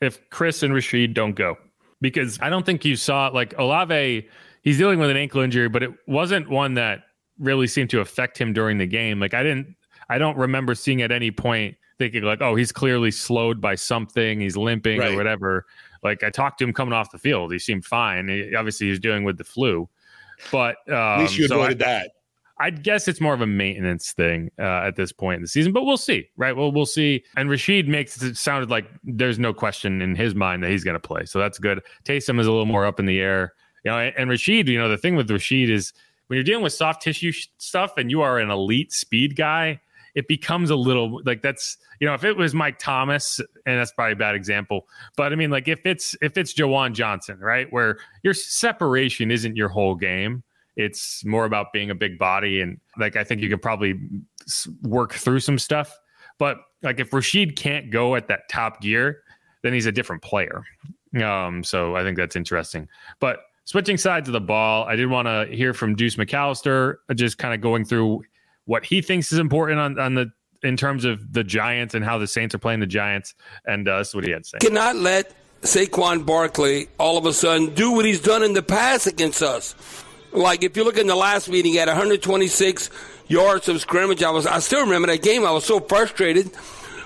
if 0.00 0.30
Chris 0.30 0.62
and 0.62 0.72
Rashid 0.72 1.12
don't 1.12 1.34
go 1.34 1.56
because 2.00 2.38
I 2.40 2.50
don't 2.50 2.64
think 2.64 2.84
you 2.84 2.94
saw 2.94 3.28
like 3.28 3.52
Olave 3.58 4.28
he's 4.62 4.78
dealing 4.78 4.98
with 4.98 5.10
an 5.10 5.16
ankle 5.16 5.40
injury, 5.40 5.68
but 5.68 5.82
it 5.82 5.90
wasn't 6.06 6.48
one 6.48 6.74
that 6.74 7.04
really 7.38 7.66
seemed 7.66 7.90
to 7.90 8.00
affect 8.00 8.38
him 8.38 8.52
during 8.52 8.78
the 8.78 8.86
game. 8.86 9.20
Like 9.20 9.34
I 9.34 9.42
didn't, 9.42 9.74
I 10.08 10.18
don't 10.18 10.36
remember 10.36 10.74
seeing 10.74 11.02
at 11.02 11.12
any 11.12 11.30
point 11.30 11.76
thinking 11.98 12.22
like, 12.22 12.40
oh, 12.40 12.54
he's 12.54 12.72
clearly 12.72 13.10
slowed 13.10 13.60
by 13.60 13.74
something, 13.74 14.40
he's 14.40 14.56
limping 14.56 14.98
right. 14.98 15.12
or 15.12 15.16
whatever. 15.16 15.66
Like 16.02 16.22
I 16.22 16.30
talked 16.30 16.58
to 16.58 16.64
him 16.64 16.72
coming 16.72 16.94
off 16.94 17.10
the 17.10 17.18
field, 17.18 17.52
he 17.52 17.58
seemed 17.58 17.84
fine. 17.84 18.28
He, 18.28 18.54
obviously, 18.54 18.88
he's 18.88 19.00
dealing 19.00 19.24
with 19.24 19.38
the 19.38 19.44
flu. 19.44 19.88
But 20.50 20.76
um, 20.88 20.94
At 20.94 21.20
least 21.20 21.38
you 21.38 21.46
so 21.46 21.56
avoided 21.56 21.82
I, 21.82 21.86
that. 21.86 22.10
I 22.58 22.68
guess 22.68 23.08
it's 23.08 23.22
more 23.22 23.32
of 23.32 23.40
a 23.40 23.46
maintenance 23.46 24.12
thing 24.12 24.50
uh, 24.58 24.82
at 24.84 24.94
this 24.94 25.12
point 25.12 25.36
in 25.36 25.42
the 25.42 25.48
season, 25.48 25.72
but 25.72 25.84
we'll 25.84 25.96
see, 25.96 26.28
right? 26.36 26.54
Well, 26.54 26.70
we'll 26.70 26.84
see. 26.84 27.24
And 27.36 27.48
Rashid 27.48 27.88
makes 27.88 28.22
it 28.22 28.36
sounded 28.36 28.68
like 28.68 28.86
there's 29.02 29.38
no 29.38 29.54
question 29.54 30.02
in 30.02 30.14
his 30.14 30.34
mind 30.34 30.62
that 30.62 30.70
he's 30.70 30.84
going 30.84 30.94
to 30.94 31.00
play, 31.00 31.24
so 31.24 31.38
that's 31.38 31.58
good. 31.58 31.80
Taysom 32.04 32.38
is 32.38 32.46
a 32.46 32.50
little 32.50 32.66
more 32.66 32.84
up 32.84 33.00
in 33.00 33.06
the 33.06 33.18
air, 33.18 33.54
you 33.84 33.90
know. 33.90 33.98
And, 33.98 34.30
Rashid, 34.30 34.68
you 34.68 34.78
know, 34.78 34.88
the 34.88 34.98
thing 34.98 35.16
with 35.16 35.30
Rashid 35.30 35.70
is 35.70 35.92
when 36.26 36.36
you're 36.36 36.44
dealing 36.44 36.62
with 36.62 36.72
soft 36.72 37.02
tissue 37.02 37.32
sh- 37.32 37.48
stuff 37.58 37.94
and 37.96 38.10
you 38.10 38.22
are 38.22 38.38
an 38.38 38.50
elite 38.50 38.92
speed 38.92 39.36
guy, 39.36 39.80
it 40.14 40.28
becomes 40.28 40.70
a 40.70 40.76
little 40.76 41.20
like 41.24 41.42
that's 41.42 41.76
you 42.00 42.06
know 42.06 42.14
if 42.14 42.24
it 42.24 42.36
was 42.36 42.54
Mike 42.54 42.78
Thomas 42.78 43.38
and 43.66 43.78
that's 43.78 43.92
probably 43.92 44.12
a 44.12 44.16
bad 44.16 44.34
example, 44.34 44.88
but 45.16 45.32
I 45.32 45.36
mean 45.36 45.50
like 45.50 45.68
if 45.68 45.80
it's 45.84 46.16
if 46.20 46.36
it's 46.36 46.52
Juwan 46.52 46.92
Johnson, 46.92 47.38
right, 47.38 47.72
where 47.72 47.98
your 48.22 48.34
separation 48.34 49.30
isn't 49.30 49.56
your 49.56 49.68
whole 49.68 49.94
game 49.94 50.42
it's 50.76 51.24
more 51.24 51.44
about 51.44 51.72
being 51.72 51.90
a 51.90 51.94
big 51.94 52.18
body 52.18 52.60
and 52.60 52.78
like 52.98 53.16
i 53.16 53.24
think 53.24 53.40
you 53.40 53.48
could 53.48 53.62
probably 53.62 54.00
work 54.82 55.12
through 55.12 55.40
some 55.40 55.58
stuff 55.58 55.98
but 56.38 56.58
like 56.82 57.00
if 57.00 57.12
rashid 57.12 57.56
can't 57.56 57.90
go 57.90 58.16
at 58.16 58.28
that 58.28 58.48
top 58.48 58.80
gear 58.80 59.22
then 59.62 59.72
he's 59.72 59.86
a 59.86 59.92
different 59.92 60.22
player 60.22 60.62
um 61.22 61.62
so 61.64 61.96
i 61.96 62.02
think 62.02 62.16
that's 62.16 62.36
interesting 62.36 62.88
but 63.20 63.40
switching 63.70 63.96
sides 63.96 64.28
of 64.28 64.32
the 64.32 64.40
ball 64.40 64.84
i 64.86 64.96
did 64.96 65.08
want 65.08 65.26
to 65.26 65.54
hear 65.54 65.72
from 65.72 65.94
deuce 65.94 66.16
mcallister 66.16 66.96
just 67.14 67.38
kind 67.38 67.54
of 67.54 67.60
going 67.60 67.84
through 67.84 68.22
what 68.64 68.84
he 68.84 69.00
thinks 69.00 69.32
is 69.32 69.38
important 69.38 69.78
on, 69.78 69.98
on 69.98 70.14
the 70.14 70.30
in 70.62 70.76
terms 70.76 71.04
of 71.04 71.32
the 71.32 71.42
giants 71.42 71.94
and 71.94 72.04
how 72.04 72.18
the 72.18 72.26
saints 72.26 72.54
are 72.54 72.58
playing 72.58 72.80
the 72.80 72.86
giants 72.86 73.34
and 73.64 73.88
uh, 73.88 73.98
that's 73.98 74.14
what 74.14 74.24
he 74.24 74.30
had 74.30 74.42
to 74.42 74.48
say 74.48 74.58
cannot 74.58 74.96
let 74.96 75.34
Saquon 75.62 76.24
Barkley 76.24 76.88
all 76.98 77.18
of 77.18 77.26
a 77.26 77.32
sudden 77.32 77.74
do 77.74 77.92
what 77.92 78.04
he's 78.04 78.20
done 78.20 78.42
in 78.42 78.54
the 78.54 78.62
past 78.62 79.06
against 79.06 79.42
us 79.42 79.74
like 80.32 80.62
if 80.62 80.76
you 80.76 80.84
look 80.84 80.96
in 80.96 81.06
the 81.06 81.16
last 81.16 81.48
meeting, 81.48 81.76
at 81.78 81.88
126 81.88 82.90
yards 83.28 83.68
of 83.68 83.80
scrimmage. 83.80 84.22
I 84.22 84.30
was 84.30 84.46
I 84.46 84.58
still 84.58 84.82
remember 84.82 85.08
that 85.08 85.22
game. 85.22 85.44
I 85.44 85.50
was 85.50 85.64
so 85.64 85.80
frustrated. 85.80 86.50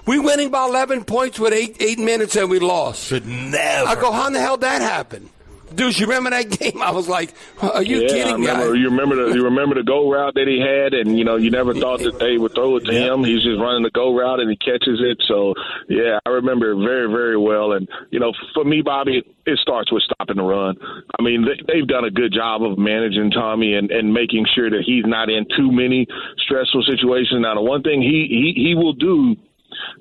We 0.06 0.18
winning 0.18 0.50
by 0.50 0.66
11 0.66 1.04
points 1.04 1.38
with 1.38 1.52
eight 1.52 1.76
eight 1.80 1.99
minutes 1.99 2.37
and 2.37 2.50
we 2.50 2.59
lost. 2.59 3.06
Should 3.06 3.26
never. 3.26 3.88
I 3.88 3.94
go, 3.94 4.12
how 4.12 4.26
in 4.26 4.33
the 4.33 4.40
hell 4.40 4.56
that 4.59 4.83
happened? 4.83 5.30
Dude, 5.75 5.99
you 5.99 6.07
remember 6.07 6.31
that 6.31 6.50
game? 6.59 6.81
I 6.83 6.90
was 6.90 7.09
like, 7.09 7.35
"Are 7.61 7.83
you 7.83 8.02
yeah, 8.02 8.09
kidding 8.09 8.40
me?" 8.40 8.47
You 8.47 8.90
remember 8.90 9.16
the 9.16 9.35
you 9.35 9.45
remember 9.45 9.75
the 9.75 9.83
go 9.83 10.11
route 10.11 10.35
that 10.35 10.47
he 10.47 10.61
had, 10.61 10.95
and 10.95 11.19
you 11.19 11.25
know 11.25 11.37
you 11.37 11.50
never 11.50 11.75
thought 11.75 12.00
that 12.00 12.19
they 12.19 12.38
would 12.38 12.54
throw 12.54 12.76
it 12.76 12.85
to 12.85 12.93
him. 12.93 13.25
He's 13.25 13.43
just 13.43 13.61
running 13.61 13.83
the 13.83 13.90
go 13.90 14.14
route 14.14 14.40
and 14.40 14.50
he 14.50 14.57
catches 14.57 15.00
it. 15.00 15.23
So 15.26 15.54
yeah, 15.88 16.19
I 16.26 16.31
remember 16.31 16.73
it 16.73 16.85
very 16.85 17.09
very 17.09 17.37
well. 17.37 17.73
And 17.73 17.88
you 18.11 18.21
know, 18.21 18.33
for 18.52 18.64
me, 18.64 18.83
Bobby, 18.83 19.23
it 19.47 19.59
starts 19.59 19.90
with 19.90 20.02
stopping 20.02 20.37
the 20.37 20.45
run. 20.45 20.76
I 21.19 21.23
mean, 21.23 21.45
they, 21.45 21.59
they've 21.66 21.88
done 21.88 22.04
a 22.04 22.11
good 22.11 22.33
job 22.33 22.62
of 22.62 22.78
managing 22.78 23.31
Tommy 23.31 23.75
and 23.75 23.90
and 23.90 24.12
making 24.12 24.47
sure 24.54 24.71
that 24.71 24.83
he's 24.87 25.04
not 25.07 25.28
in 25.31 25.47
too 25.57 25.73
many 25.73 26.07
stressful 26.45 26.85
situations. 26.85 27.40
Now, 27.43 27.54
the 27.54 27.62
one 27.62 27.83
thing 27.83 28.00
he 28.02 28.26
he 28.28 28.69
he 28.69 28.75
will 28.75 28.95
do 28.95 29.37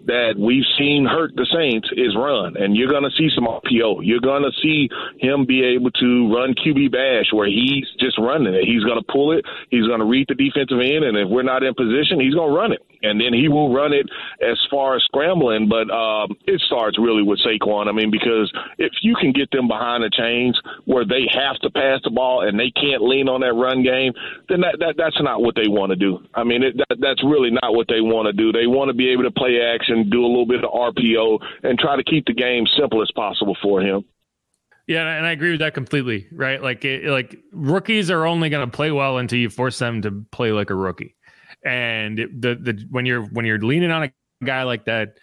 that 0.06 0.36
we've 0.38 0.68
seen 0.78 1.06
hurt 1.06 1.36
the 1.36 1.48
Saints 1.52 1.90
is 1.96 2.16
run, 2.16 2.58
and 2.58 2.76
you're 2.76 2.92
going 2.92 3.04
to 3.04 3.16
see 3.18 3.30
some 3.34 3.46
RPO. 3.46 4.02
You're 4.04 4.22
going 4.22 4.44
to 4.44 4.52
see 4.62 4.90
him 5.20 5.46
be 5.46 5.64
able 5.64 5.92
to 5.92 6.34
run 6.34 6.56
QB 6.56 6.92
bash 6.92 7.32
where 7.32 7.48
he's 7.48 7.88
just 8.00 8.18
running 8.18 8.54
it. 8.54 8.66
He's 8.66 8.84
going 8.84 9.00
to 9.00 9.12
pull 9.12 9.32
it. 9.32 9.46
He's 9.70 9.88
going 9.88 10.00
to 10.00 10.06
read 10.06 10.28
the 10.28 10.36
defensive 10.36 10.80
end, 10.80 11.04
and 11.04 11.18
if 11.18 11.30
we're 11.30 11.44
not 11.44 11.64
in 11.64 11.74
position, 11.74 12.20
he's 12.20 12.34
going 12.34 12.50
to 12.52 12.56
run 12.56 12.72
it, 12.72 12.82
and 13.04 13.20
then 13.20 13.34
he 13.34 13.50
will 13.50 13.74
run 13.74 13.94
it 13.94 14.08
as 14.42 14.58
far 14.72 14.96
as 14.96 15.04
scrambling. 15.04 15.70
But 15.70 15.92
um, 15.94 16.36
it 16.48 16.62
starts 16.62 16.98
really 16.98 17.22
with 17.22 17.40
Saquon. 17.40 17.88
I 17.88 17.92
mean, 17.92 18.10
because 18.10 18.52
if 18.78 18.92
you 19.02 19.16
can 19.20 19.32
get 19.32 19.52
them 19.52 19.68
behind 19.68 20.04
the 20.04 20.10
chains 20.10 20.60
where 20.86 21.06
they 21.06 21.28
have 21.32 21.60
to 21.60 21.70
pass 21.70 22.00
the 22.04 22.10
ball 22.10 22.48
and 22.48 22.60
they 22.60 22.72
can't 22.72 23.04
lean 23.04 23.28
on 23.30 23.42
that 23.42 23.54
run 23.54 23.84
game, 23.84 24.14
then 24.50 24.62
that, 24.62 24.78
that 24.80 24.96
that's 24.98 25.22
not 25.22 25.42
what 25.42 25.56
they 25.56 25.68
want 25.68 25.92
to 25.92 25.96
do. 25.96 26.20
I 26.34 26.44
mean, 26.44 26.64
it, 26.64 26.78
that, 26.78 26.98
that's 27.00 27.24
really 27.24 27.52
not 27.52 27.76
what 27.76 27.88
they 27.88 28.02
want 28.02 28.26
to 28.28 28.34
do. 28.34 28.52
They 28.52 28.68
want 28.68 28.90
to 28.90 28.96
be 28.96 29.10
able 29.10 29.24
to 29.24 29.32
play 29.32 29.60
action, 29.62 30.10
do 30.10 30.24
a 30.24 30.28
little 30.28 30.48
bit 30.48 30.64
of 30.64 30.72
RPO, 30.72 31.40
and 31.64 31.78
try 31.78 31.96
to 31.96 32.04
keep 32.04 32.26
the 32.26 32.34
game 32.34 32.66
simple 32.80 33.02
as 33.02 33.12
possible 33.16 33.58
for 33.62 33.82
him. 33.82 34.06
Yeah, 34.88 35.08
and 35.08 35.26
I 35.26 35.32
agree 35.32 35.52
with 35.52 35.62
that 35.62 35.74
completely. 35.74 36.28
Right, 36.32 36.62
like 36.62 36.84
it, 36.84 37.06
like 37.06 37.40
rookies 37.52 38.12
are 38.12 38.26
only 38.26 38.50
going 38.50 38.70
to 38.70 38.76
play 38.76 38.92
well 38.92 39.18
until 39.18 39.40
you 39.40 39.50
force 39.50 39.80
them 39.80 40.02
to 40.02 40.26
play 40.32 40.52
like 40.52 40.70
a 40.70 40.76
rookie. 40.76 41.16
And 41.66 42.18
the 42.18 42.56
the 42.56 42.86
when 42.90 43.06
you're 43.06 43.24
when 43.24 43.46
you're 43.46 43.60
leaning 43.60 43.92
on 43.92 44.04
a 44.04 44.12
guy 44.44 44.64
like 44.64 44.86
that, 44.86 45.18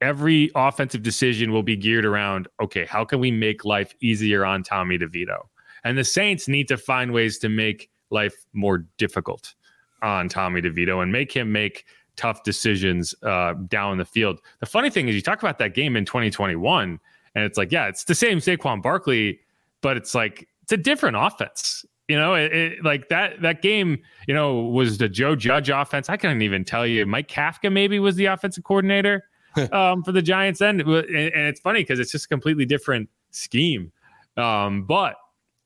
every 0.00 0.50
offensive 0.54 1.02
decision 1.02 1.52
will 1.52 1.62
be 1.62 1.76
geared 1.76 2.04
around 2.04 2.48
okay, 2.60 2.86
how 2.86 3.04
can 3.04 3.20
we 3.20 3.30
make 3.30 3.64
life 3.64 3.94
easier 4.00 4.44
on 4.44 4.62
Tommy 4.62 4.98
DeVito? 4.98 5.46
And 5.84 5.98
the 5.98 6.04
Saints 6.04 6.48
need 6.48 6.68
to 6.68 6.76
find 6.76 7.12
ways 7.12 7.38
to 7.38 7.48
make 7.48 7.90
life 8.10 8.34
more 8.52 8.86
difficult 8.96 9.54
on 10.02 10.28
Tommy 10.28 10.62
DeVito 10.62 11.02
and 11.02 11.12
make 11.12 11.32
him 11.32 11.52
make 11.52 11.84
tough 12.16 12.42
decisions 12.42 13.14
uh, 13.22 13.54
down 13.68 13.98
the 13.98 14.04
field. 14.04 14.40
The 14.60 14.66
funny 14.66 14.90
thing 14.90 15.08
is, 15.08 15.14
you 15.14 15.22
talk 15.22 15.42
about 15.42 15.58
that 15.58 15.74
game 15.74 15.96
in 15.96 16.04
2021, 16.04 17.00
and 17.34 17.44
it's 17.44 17.58
like, 17.58 17.72
yeah, 17.72 17.86
it's 17.86 18.04
the 18.04 18.14
same 18.14 18.38
Saquon 18.38 18.82
Barkley, 18.82 19.40
but 19.80 19.96
it's 19.96 20.14
like 20.14 20.48
it's 20.62 20.72
a 20.72 20.76
different 20.76 21.16
offense. 21.18 21.84
You 22.08 22.18
know, 22.18 22.34
it, 22.34 22.52
it, 22.52 22.84
like 22.84 23.08
that 23.08 23.40
that 23.40 23.62
game, 23.62 23.98
you 24.28 24.34
know, 24.34 24.60
was 24.60 24.98
the 24.98 25.08
Joe 25.08 25.34
Judge 25.34 25.70
offense. 25.70 26.10
I 26.10 26.18
couldn't 26.18 26.42
even 26.42 26.64
tell 26.64 26.86
you. 26.86 27.06
Mike 27.06 27.28
Kafka 27.28 27.72
maybe 27.72 27.98
was 27.98 28.16
the 28.16 28.26
offensive 28.26 28.64
coordinator 28.64 29.24
um, 29.72 30.02
for 30.02 30.12
the 30.12 30.20
Giants 30.20 30.60
then, 30.60 30.80
and, 30.80 30.88
and 30.88 31.46
it's 31.46 31.60
funny 31.60 31.80
because 31.80 31.98
it's 31.98 32.12
just 32.12 32.26
a 32.26 32.28
completely 32.28 32.66
different 32.66 33.08
scheme. 33.30 33.90
Um, 34.36 34.84
but 34.84 35.16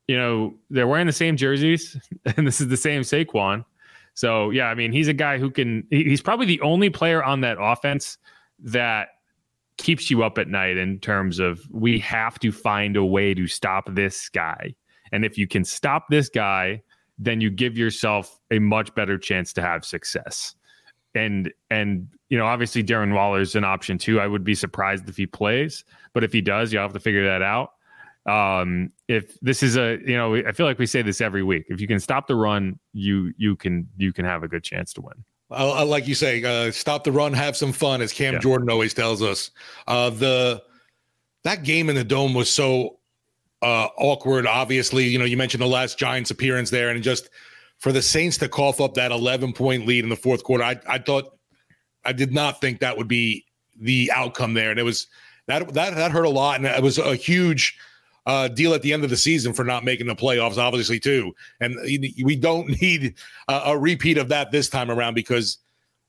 you 0.07 0.17
know, 0.17 0.55
they're 0.69 0.87
wearing 0.87 1.07
the 1.07 1.13
same 1.13 1.35
jerseys, 1.35 1.97
and 2.37 2.47
this 2.47 2.61
is 2.61 2.69
the 2.69 2.77
same 2.77 3.01
Saquon. 3.01 3.65
So 4.13 4.49
yeah, 4.49 4.65
I 4.65 4.75
mean, 4.75 4.91
he's 4.91 5.07
a 5.07 5.13
guy 5.13 5.37
who 5.37 5.51
can. 5.51 5.85
He's 5.89 6.21
probably 6.21 6.45
the 6.45 6.61
only 6.61 6.89
player 6.89 7.23
on 7.23 7.41
that 7.41 7.57
offense 7.59 8.17
that 8.59 9.09
keeps 9.77 10.09
you 10.11 10.23
up 10.23 10.37
at 10.37 10.47
night 10.47 10.77
in 10.77 10.99
terms 10.99 11.39
of 11.39 11.61
we 11.71 11.99
have 11.99 12.37
to 12.39 12.51
find 12.51 12.97
a 12.97 13.05
way 13.05 13.33
to 13.33 13.47
stop 13.47 13.85
this 13.93 14.29
guy. 14.29 14.75
And 15.11 15.25
if 15.25 15.37
you 15.37 15.47
can 15.47 15.63
stop 15.63 16.07
this 16.09 16.29
guy, 16.29 16.81
then 17.17 17.41
you 17.41 17.49
give 17.49 17.77
yourself 17.77 18.39
a 18.51 18.59
much 18.59 18.93
better 18.95 19.17
chance 19.17 19.53
to 19.53 19.61
have 19.61 19.83
success. 19.85 20.55
And 21.15 21.51
and 21.69 22.07
you 22.29 22.37
know, 22.37 22.45
obviously 22.45 22.83
Darren 22.83 23.13
Waller's 23.13 23.55
an 23.55 23.63
option 23.63 23.97
too. 23.97 24.19
I 24.19 24.27
would 24.27 24.43
be 24.43 24.55
surprised 24.55 25.09
if 25.09 25.17
he 25.17 25.25
plays, 25.25 25.83
but 26.13 26.23
if 26.23 26.31
he 26.31 26.41
does, 26.41 26.71
you'll 26.71 26.83
have 26.83 26.93
to 26.93 26.99
figure 26.99 27.25
that 27.25 27.41
out. 27.41 27.73
Um, 28.25 28.91
if 29.07 29.39
this 29.39 29.63
is 29.63 29.75
a, 29.75 29.97
you 30.05 30.15
know, 30.15 30.35
I 30.35 30.51
feel 30.51 30.67
like 30.67 30.77
we 30.77 30.85
say 30.85 31.01
this 31.01 31.19
every 31.19 31.41
week. 31.41 31.65
If 31.69 31.81
you 31.81 31.87
can 31.87 31.99
stop 31.99 32.27
the 32.27 32.35
run, 32.35 32.77
you 32.93 33.33
you 33.37 33.55
can 33.55 33.87
you 33.97 34.13
can 34.13 34.25
have 34.25 34.43
a 34.43 34.47
good 34.47 34.63
chance 34.63 34.93
to 34.93 35.01
win. 35.01 35.23
Uh, 35.51 35.83
like 35.83 36.07
you 36.07 36.13
say, 36.13 36.43
uh, 36.43 36.71
stop 36.71 37.03
the 37.03 37.11
run, 37.11 37.33
have 37.33 37.57
some 37.57 37.71
fun, 37.71 38.01
as 38.01 38.13
Cam 38.13 38.35
Yeah. 38.35 38.39
Jordan 38.39 38.69
always 38.69 38.93
tells 38.93 39.23
us. 39.23 39.49
Uh, 39.87 40.11
the 40.11 40.61
that 41.43 41.63
game 41.63 41.89
in 41.89 41.95
the 41.95 42.03
dome 42.03 42.35
was 42.35 42.51
so 42.51 42.98
uh, 43.61 43.87
awkward. 43.97 44.47
Obviously, 44.47 45.05
you 45.05 45.19
know, 45.19 45.25
you 45.25 45.37
mentioned 45.37 45.61
the 45.61 45.67
last 45.67 45.97
Giants 45.97 46.31
appearance 46.31 46.69
there, 46.69 46.89
and 46.89 47.03
just 47.03 47.29
for 47.77 47.91
the 47.91 48.01
Saints 48.01 48.37
to 48.37 48.49
cough 48.49 48.81
up 48.81 48.93
that 48.95 49.11
11 49.11 49.53
point 49.53 49.85
lead 49.85 50.03
in 50.03 50.09
the 50.09 50.15
fourth 50.15 50.43
quarter, 50.43 50.63
I, 50.63 50.79
I 50.87 50.97
thought, 50.99 51.37
I 52.05 52.13
did 52.13 52.33
not 52.33 52.61
think 52.61 52.79
that 52.79 52.97
would 52.97 53.07
be 53.07 53.45
the 53.79 54.11
outcome 54.13 54.53
there, 54.53 54.71
and 54.71 54.79
it 54.79 54.83
was 54.83 55.07
that 55.47 55.73
that 55.73 55.95
that 55.95 56.11
hurt 56.11 56.25
a 56.25 56.29
lot, 56.29 56.57
and 56.57 56.65
it 56.65 56.83
was 56.83 56.97
a 56.97 57.15
huge 57.15 57.77
uh, 58.25 58.47
deal 58.47 58.73
at 58.73 58.81
the 58.81 58.93
end 58.93 59.03
of 59.03 59.09
the 59.09 59.17
season 59.17 59.53
for 59.53 59.63
not 59.63 59.83
making 59.83 60.05
the 60.05 60.15
playoffs, 60.15 60.57
obviously 60.57 60.99
too. 60.99 61.33
And 61.59 61.75
we 62.23 62.35
don't 62.35 62.69
need 62.81 63.15
a, 63.47 63.77
repeat 63.77 64.17
of 64.17 64.29
that 64.29 64.51
this 64.51 64.69
time 64.69 64.91
around 64.91 65.15
because, 65.15 65.57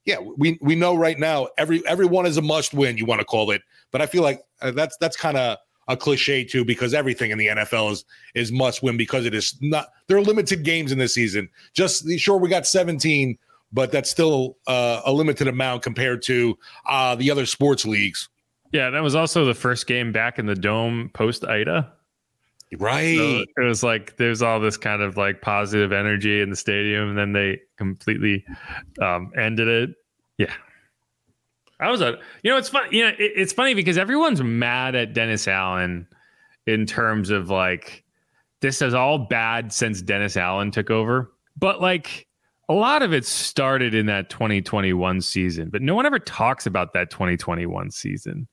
yeah, 0.05 0.19
we 0.19 0.59
we 0.61 0.75
know 0.75 0.95
right 0.95 1.19
now 1.19 1.49
every 1.57 1.87
everyone 1.87 2.27
is 2.27 2.37
a 2.37 2.43
must 2.43 2.75
win. 2.75 2.99
You 2.99 3.07
want 3.07 3.21
to 3.21 3.25
call 3.25 3.51
it, 3.51 3.63
but 3.91 4.03
I 4.03 4.07
feel 4.07 4.23
like 4.23 4.41
uh, 4.61 4.71
that's 4.71 4.97
that's 4.99 5.17
kind 5.17 5.37
of 5.37 5.59
a 5.91 5.97
cliche 5.97 6.45
too 6.45 6.65
because 6.65 6.95
everything 6.95 7.33
in 7.33 7.39
the 7.39 7.49
NFL 7.49 7.93
is 7.93 8.05
is 8.35 8.53
must 8.53 8.83
win 8.83 8.97
because 8.97 9.27
it 9.27 9.35
is 9.35 9.59
not. 9.61 9.89
There 10.07 10.17
are 10.17 10.23
limited 10.23 10.63
games 10.63 10.93
in 10.93 10.99
this 10.99 11.13
season. 11.13 11.49
Just 11.75 12.09
sure 12.19 12.39
we 12.39 12.49
got 12.49 12.67
17, 12.67 13.37
but 13.73 13.91
that's 13.91 14.09
still 14.09 14.57
uh, 14.69 15.03
a 15.05 15.13
limited 15.13 15.49
amount 15.49 15.83
compared 15.83 16.23
to 16.23 16.57
uh, 16.87 17.17
the 17.17 17.31
other 17.31 17.45
sports 17.45 17.85
leagues. 17.85 18.29
Yeah, 18.73 18.91
that 18.91 19.03
was 19.03 19.17
also 19.17 19.45
the 19.45 19.55
first 19.55 19.89
game 19.89 20.13
back 20.13 20.39
in 20.39 20.47
the 20.47 20.55
dome 20.55 21.11
post 21.13 21.45
Ida. 21.45 21.93
Right. 22.79 23.17
So 23.17 23.45
it 23.57 23.65
was 23.65 23.83
like 23.83 24.17
there's 24.17 24.43
all 24.43 24.61
this 24.61 24.77
kind 24.77 25.03
of 25.03 25.17
like 25.17 25.43
positive 25.43 25.93
energy 25.93 26.41
in 26.41 26.51
the 26.51 26.57
stadium, 26.57 27.09
and 27.09 27.19
then 27.19 27.33
they 27.33 27.61
completely 27.77 28.45
um, 29.03 29.33
ended 29.37 29.67
it. 29.67 29.91
Yeah. 30.39 30.55
I 31.81 31.91
was 31.91 32.01
a, 32.01 32.19
you 32.43 32.51
know, 32.51 32.59
it's 32.59 32.69
fun. 32.69 32.87
You 32.91 33.05
know, 33.05 33.09
it, 33.11 33.33
it's 33.37 33.53
funny 33.53 33.75
because 33.75 33.99
everyone's 33.99 34.43
mad 34.43 34.95
at 34.95 35.13
Dennis 35.15 35.49
Allen 35.49 36.07
in 36.67 36.87
terms 36.87 37.31
of 37.31 37.49
like 37.51 38.05
this 38.61 38.83
is 38.83 38.95
all 38.95 39.19
bad 39.19 39.73
since 39.73 40.03
Dennis 40.03 40.37
Allen 40.37 40.71
took 40.71 40.91
over, 40.91 41.33
but 41.57 41.81
like 41.81 42.27
a 42.69 42.75
lot 42.75 43.03
of 43.03 43.13
it 43.13 43.25
started 43.27 43.95
in 43.95 44.07
that 44.07 44.31
2021 44.31 45.21
season, 45.23 45.71
but 45.71 45.83
no 45.83 45.95
one 45.95 46.07
ever 46.07 46.19
talks 46.19 46.67
about 46.67 46.93
that 46.93 47.11
2021 47.11 47.91
season. 47.91 48.47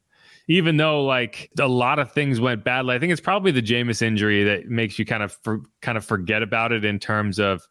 even 0.48 0.78
though 0.78 1.04
like 1.04 1.52
a 1.60 1.68
lot 1.68 2.00
of 2.00 2.12
things 2.14 2.40
went 2.40 2.64
badly, 2.64 2.96
I 2.96 3.00
think 3.00 3.12
it's 3.12 3.22
probably 3.22 3.52
the 3.52 3.62
Jameis 3.62 4.02
injury 4.02 4.44
that 4.46 4.68
makes 4.68 4.98
you 4.98 5.06
kind 5.06 5.22
of 5.22 5.38
for, 5.44 5.62
kind 5.82 5.98
of 5.98 6.06
forget 6.06 6.42
about 6.42 6.72
it 6.72 6.86
in 6.86 7.00
terms 7.00 7.38
of 7.40 7.68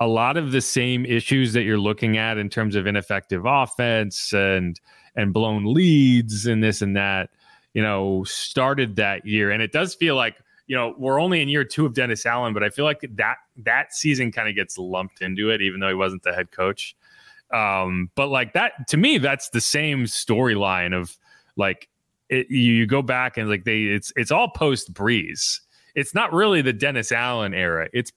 a 0.00 0.06
lot 0.06 0.36
of 0.36 0.52
the 0.52 0.60
same 0.60 1.04
issues 1.06 1.52
that 1.52 1.62
you're 1.62 1.78
looking 1.78 2.16
at 2.16 2.38
in 2.38 2.48
terms 2.48 2.74
of 2.74 2.86
ineffective 2.86 3.44
offense 3.46 4.32
and 4.32 4.80
and 5.16 5.32
blown 5.32 5.72
leads 5.72 6.46
and 6.46 6.62
this 6.62 6.82
and 6.82 6.96
that, 6.96 7.30
you 7.72 7.82
know, 7.82 8.24
started 8.24 8.96
that 8.96 9.24
year. 9.24 9.50
And 9.50 9.62
it 9.62 9.70
does 9.70 9.94
feel 9.94 10.16
like, 10.16 10.36
you 10.66 10.76
know, 10.76 10.94
we're 10.98 11.20
only 11.20 11.40
in 11.40 11.48
year 11.48 11.64
two 11.64 11.86
of 11.86 11.94
Dennis 11.94 12.26
Allen, 12.26 12.52
but 12.52 12.64
I 12.64 12.70
feel 12.70 12.84
like 12.84 13.08
that 13.12 13.36
that 13.58 13.94
season 13.94 14.32
kind 14.32 14.48
of 14.48 14.54
gets 14.54 14.76
lumped 14.78 15.22
into 15.22 15.50
it, 15.50 15.62
even 15.62 15.80
though 15.80 15.88
he 15.88 15.94
wasn't 15.94 16.22
the 16.22 16.32
head 16.32 16.50
coach. 16.50 16.96
Um, 17.52 18.10
but 18.16 18.28
like 18.28 18.52
that 18.54 18.88
to 18.88 18.96
me, 18.96 19.18
that's 19.18 19.50
the 19.50 19.60
same 19.60 20.04
storyline 20.04 20.92
of 20.92 21.16
like 21.56 21.88
it, 22.28 22.50
you 22.50 22.86
go 22.86 23.02
back 23.02 23.36
and 23.36 23.48
like 23.48 23.64
they 23.64 23.82
it's 23.82 24.12
it's 24.16 24.32
all 24.32 24.48
post 24.48 24.92
Brees. 24.92 25.60
It's 25.94 26.14
not 26.14 26.32
really 26.32 26.62
the 26.62 26.72
Dennis 26.72 27.12
Allen 27.12 27.54
era. 27.54 27.88
It's 27.92 28.10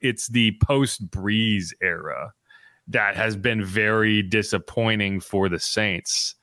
it's 0.00 0.28
the 0.28 0.56
post 0.62 1.10
Brees 1.10 1.72
era 1.82 2.32
that 2.88 3.16
has 3.16 3.36
been 3.36 3.64
very 3.64 4.22
disappointing 4.22 5.20
for 5.20 5.48
the 5.48 5.60
Saints. 5.60 6.34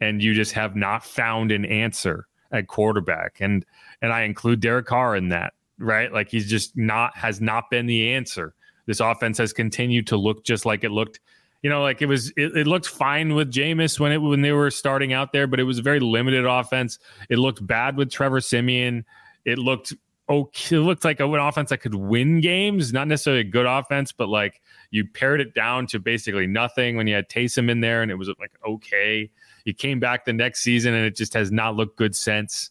And 0.00 0.22
you 0.22 0.34
just 0.34 0.52
have 0.52 0.74
not 0.74 1.04
found 1.04 1.52
an 1.52 1.64
answer 1.64 2.26
at 2.50 2.66
quarterback. 2.66 3.36
And 3.40 3.64
and 4.00 4.12
I 4.12 4.22
include 4.22 4.60
Derek 4.60 4.86
Carr 4.86 5.16
in 5.16 5.28
that, 5.28 5.54
right? 5.78 6.12
Like 6.12 6.28
he's 6.28 6.48
just 6.48 6.76
not 6.76 7.16
has 7.16 7.40
not 7.40 7.70
been 7.70 7.86
the 7.86 8.12
answer. 8.12 8.54
This 8.86 9.00
offense 9.00 9.38
has 9.38 9.52
continued 9.52 10.08
to 10.08 10.16
look 10.16 10.44
just 10.44 10.66
like 10.66 10.82
it 10.82 10.90
looked 10.90 11.20
you 11.62 11.70
know, 11.70 11.80
like 11.80 12.02
it 12.02 12.06
was, 12.06 12.30
it, 12.30 12.56
it, 12.56 12.66
looked 12.66 12.88
fine 12.88 13.34
with 13.34 13.52
Jameis 13.52 14.00
when 14.00 14.10
it 14.10 14.18
when 14.18 14.42
they 14.42 14.50
were 14.50 14.70
starting 14.70 15.12
out 15.12 15.32
there, 15.32 15.46
but 15.46 15.60
it 15.60 15.62
was 15.62 15.78
a 15.78 15.82
very 15.82 16.00
limited 16.00 16.44
offense. 16.44 16.98
It 17.30 17.38
looked 17.38 17.64
bad 17.64 17.96
with 17.96 18.10
Trevor 18.10 18.40
Siemian. 18.40 19.04
It 19.44 19.58
looked 19.58 19.94
okay. 20.32 20.76
It 20.76 20.80
looked 20.80 21.04
like 21.04 21.20
an 21.20 21.34
offense 21.34 21.70
that 21.70 21.78
could 21.78 21.94
win 21.94 22.40
games, 22.40 22.92
not 22.92 23.08
necessarily 23.08 23.40
a 23.40 23.44
good 23.44 23.66
offense, 23.66 24.12
but 24.12 24.28
like 24.28 24.60
you 24.90 25.06
pared 25.06 25.40
it 25.40 25.54
down 25.54 25.86
to 25.88 25.98
basically 25.98 26.46
nothing 26.46 26.96
when 26.96 27.06
you 27.06 27.14
had 27.14 27.28
Taysom 27.28 27.70
in 27.70 27.80
there, 27.80 28.02
and 28.02 28.10
it 28.10 28.16
was 28.16 28.28
like 28.40 28.52
okay. 28.66 29.30
You 29.64 29.74
came 29.74 30.00
back 30.00 30.24
the 30.24 30.32
next 30.32 30.62
season, 30.62 30.94
and 30.94 31.04
it 31.06 31.16
just 31.16 31.34
has 31.34 31.52
not 31.52 31.76
looked 31.76 31.96
good 31.96 32.16
since. 32.16 32.70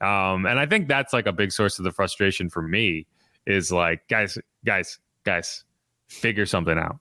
Um, 0.00 0.46
and 0.46 0.58
I 0.58 0.64
think 0.66 0.88
that's 0.88 1.12
like 1.12 1.26
a 1.26 1.32
big 1.32 1.52
source 1.52 1.78
of 1.78 1.84
the 1.84 1.92
frustration 1.92 2.48
for 2.48 2.62
me 2.62 3.06
is 3.46 3.70
like, 3.70 4.08
guys, 4.08 4.38
guys, 4.64 4.98
guys, 5.24 5.64
figure 6.08 6.46
something 6.46 6.78
out 6.78 6.98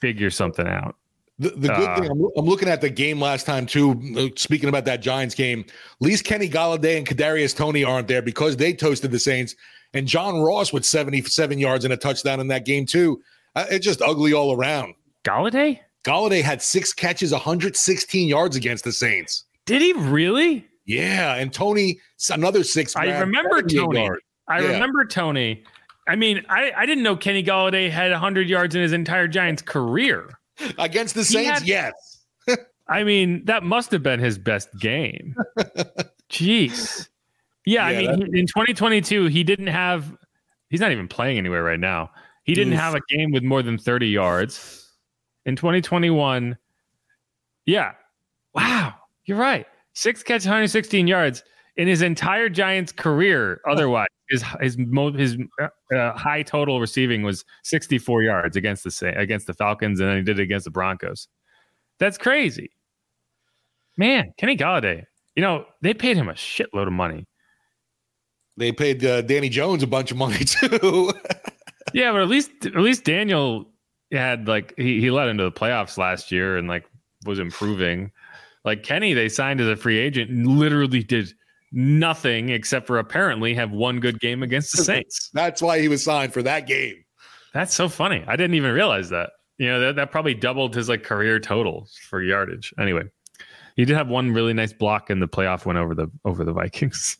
figure 0.00 0.30
something 0.30 0.66
out. 0.66 0.96
The, 1.40 1.48
the 1.48 1.68
good 1.68 1.88
uh, 1.88 2.00
thing, 2.00 2.10
I'm, 2.10 2.28
I'm, 2.36 2.44
looking 2.44 2.68
at 2.68 2.82
the 2.82 2.90
game 2.90 3.18
last 3.18 3.46
time 3.46 3.64
too. 3.64 3.98
Uh, 4.14 4.28
speaking 4.36 4.68
about 4.68 4.84
that 4.84 5.00
Giants 5.00 5.34
game, 5.34 5.60
at 5.60 6.06
least 6.06 6.24
Kenny 6.24 6.50
Golladay 6.50 6.98
and 6.98 7.06
Kadarius 7.06 7.56
Toney 7.56 7.82
aren't 7.82 8.08
there 8.08 8.20
because 8.20 8.58
they 8.58 8.74
toasted 8.74 9.10
the 9.10 9.18
Saints, 9.18 9.56
and 9.94 10.06
John 10.06 10.42
Ross 10.42 10.70
with 10.70 10.84
77 10.84 11.58
yards 11.58 11.86
and 11.86 11.94
a 11.94 11.96
touchdown 11.96 12.40
in 12.40 12.48
that 12.48 12.66
game 12.66 12.84
too. 12.84 13.22
Uh, 13.56 13.64
it's 13.70 13.86
just 13.86 14.02
ugly 14.02 14.34
all 14.34 14.52
around. 14.54 14.92
Golladay, 15.24 15.80
Golladay 16.04 16.42
had 16.42 16.60
six 16.60 16.92
catches, 16.92 17.32
116 17.32 18.28
yards 18.28 18.54
against 18.54 18.84
the 18.84 18.92
Saints. 18.92 19.44
Did 19.64 19.80
he 19.80 19.94
really? 19.94 20.66
Yeah, 20.84 21.36
and 21.36 21.50
Toney 21.50 22.00
another 22.30 22.62
six. 22.64 22.94
I 22.96 23.18
remember 23.18 23.62
Toney. 23.62 24.04
Yards. 24.04 24.22
I 24.46 24.60
yeah. 24.60 24.72
remember 24.72 25.06
Toney. 25.06 25.64
I 26.06 26.16
mean, 26.16 26.44
I, 26.50 26.72
I 26.76 26.84
didn't 26.84 27.04
know 27.04 27.16
Kenny 27.16 27.42
Golladay 27.42 27.90
had 27.90 28.10
100 28.10 28.46
yards 28.46 28.74
in 28.74 28.82
his 28.82 28.92
entire 28.92 29.26
Giants 29.26 29.62
career. 29.62 30.28
Against 30.78 31.14
the 31.14 31.24
Saints, 31.24 31.60
had, 31.60 31.68
yes. 31.68 31.92
I 32.88 33.04
mean, 33.04 33.44
that 33.44 33.62
must 33.62 33.90
have 33.92 34.02
been 34.02 34.20
his 34.20 34.38
best 34.38 34.68
game. 34.80 35.36
Jeez. 36.30 37.08
Yeah, 37.66 37.88
yeah 37.88 38.10
I 38.10 38.16
mean, 38.16 38.36
in 38.36 38.46
2022, 38.46 39.26
he 39.26 39.44
didn't 39.44 39.68
have, 39.68 40.16
he's 40.68 40.80
not 40.80 40.92
even 40.92 41.08
playing 41.08 41.38
anywhere 41.38 41.62
right 41.62 41.80
now. 41.80 42.10
He 42.44 42.54
didn't 42.54 42.72
Oof. 42.72 42.80
have 42.80 42.94
a 42.94 43.00
game 43.08 43.32
with 43.32 43.42
more 43.42 43.62
than 43.62 43.78
30 43.78 44.08
yards. 44.08 44.88
In 45.46 45.56
2021, 45.56 46.56
yeah. 47.66 47.92
Wow. 48.54 48.94
You're 49.24 49.38
right. 49.38 49.66
Six 49.92 50.22
catches, 50.22 50.46
116 50.46 51.06
yards 51.06 51.44
in 51.76 51.86
his 51.86 52.02
entire 52.02 52.48
Giants 52.48 52.92
career. 52.92 53.60
Otherwise, 53.68 54.08
his 54.30 54.44
his 54.60 54.76
his 55.16 55.36
uh, 55.60 55.94
uh, 55.94 56.16
high 56.16 56.42
total 56.42 56.80
receiving 56.80 57.22
was 57.22 57.44
64 57.64 58.22
yards 58.22 58.56
against 58.56 58.84
the 58.84 59.12
against 59.16 59.46
the 59.46 59.54
Falcons, 59.54 60.00
and 60.00 60.08
then 60.08 60.16
he 60.18 60.22
did 60.22 60.38
it 60.38 60.42
against 60.42 60.64
the 60.64 60.70
Broncos. 60.70 61.28
That's 61.98 62.16
crazy, 62.16 62.70
man. 63.98 64.32
Kenny 64.38 64.56
Golladay, 64.56 65.04
You 65.34 65.42
know 65.42 65.66
they 65.82 65.92
paid 65.92 66.16
him 66.16 66.28
a 66.28 66.34
shitload 66.34 66.86
of 66.86 66.92
money. 66.92 67.26
They 68.56 68.72
paid 68.72 69.04
uh, 69.04 69.22
Danny 69.22 69.48
Jones 69.48 69.82
a 69.82 69.86
bunch 69.86 70.10
of 70.10 70.16
money 70.16 70.38
too. 70.44 71.12
yeah, 71.92 72.12
but 72.12 72.22
at 72.22 72.28
least 72.28 72.50
at 72.64 72.76
least 72.76 73.04
Daniel 73.04 73.66
had 74.12 74.46
like 74.48 74.74
he 74.76 75.00
he 75.00 75.10
led 75.10 75.28
into 75.28 75.44
the 75.44 75.52
playoffs 75.52 75.98
last 75.98 76.30
year 76.30 76.56
and 76.56 76.68
like 76.68 76.84
was 77.26 77.38
improving. 77.38 78.12
Like 78.64 78.82
Kenny, 78.82 79.14
they 79.14 79.28
signed 79.28 79.60
as 79.60 79.68
a 79.68 79.76
free 79.76 79.98
agent 79.98 80.30
and 80.30 80.46
literally 80.46 81.02
did 81.02 81.32
nothing 81.72 82.48
except 82.50 82.86
for 82.86 82.98
apparently 82.98 83.54
have 83.54 83.70
one 83.70 84.00
good 84.00 84.20
game 84.20 84.42
against 84.42 84.76
the 84.76 84.84
Saints. 84.84 85.30
That's 85.32 85.62
why 85.62 85.80
he 85.80 85.88
was 85.88 86.02
signed 86.02 86.32
for 86.32 86.42
that 86.42 86.66
game. 86.66 87.04
That's 87.52 87.74
so 87.74 87.88
funny. 87.88 88.24
I 88.26 88.36
didn't 88.36 88.54
even 88.54 88.72
realize 88.72 89.10
that. 89.10 89.30
You 89.58 89.66
know, 89.66 89.80
that, 89.80 89.96
that 89.96 90.10
probably 90.10 90.34
doubled 90.34 90.74
his 90.74 90.88
like 90.88 91.02
career 91.02 91.38
total 91.38 91.86
for 92.08 92.22
yardage. 92.22 92.72
Anyway, 92.78 93.02
he 93.76 93.84
did 93.84 93.96
have 93.96 94.08
one 94.08 94.32
really 94.32 94.54
nice 94.54 94.72
block 94.72 95.10
in 95.10 95.20
the 95.20 95.28
playoff 95.28 95.66
win 95.66 95.76
over 95.76 95.94
the 95.94 96.10
over 96.24 96.44
the 96.44 96.52
Vikings. 96.52 97.18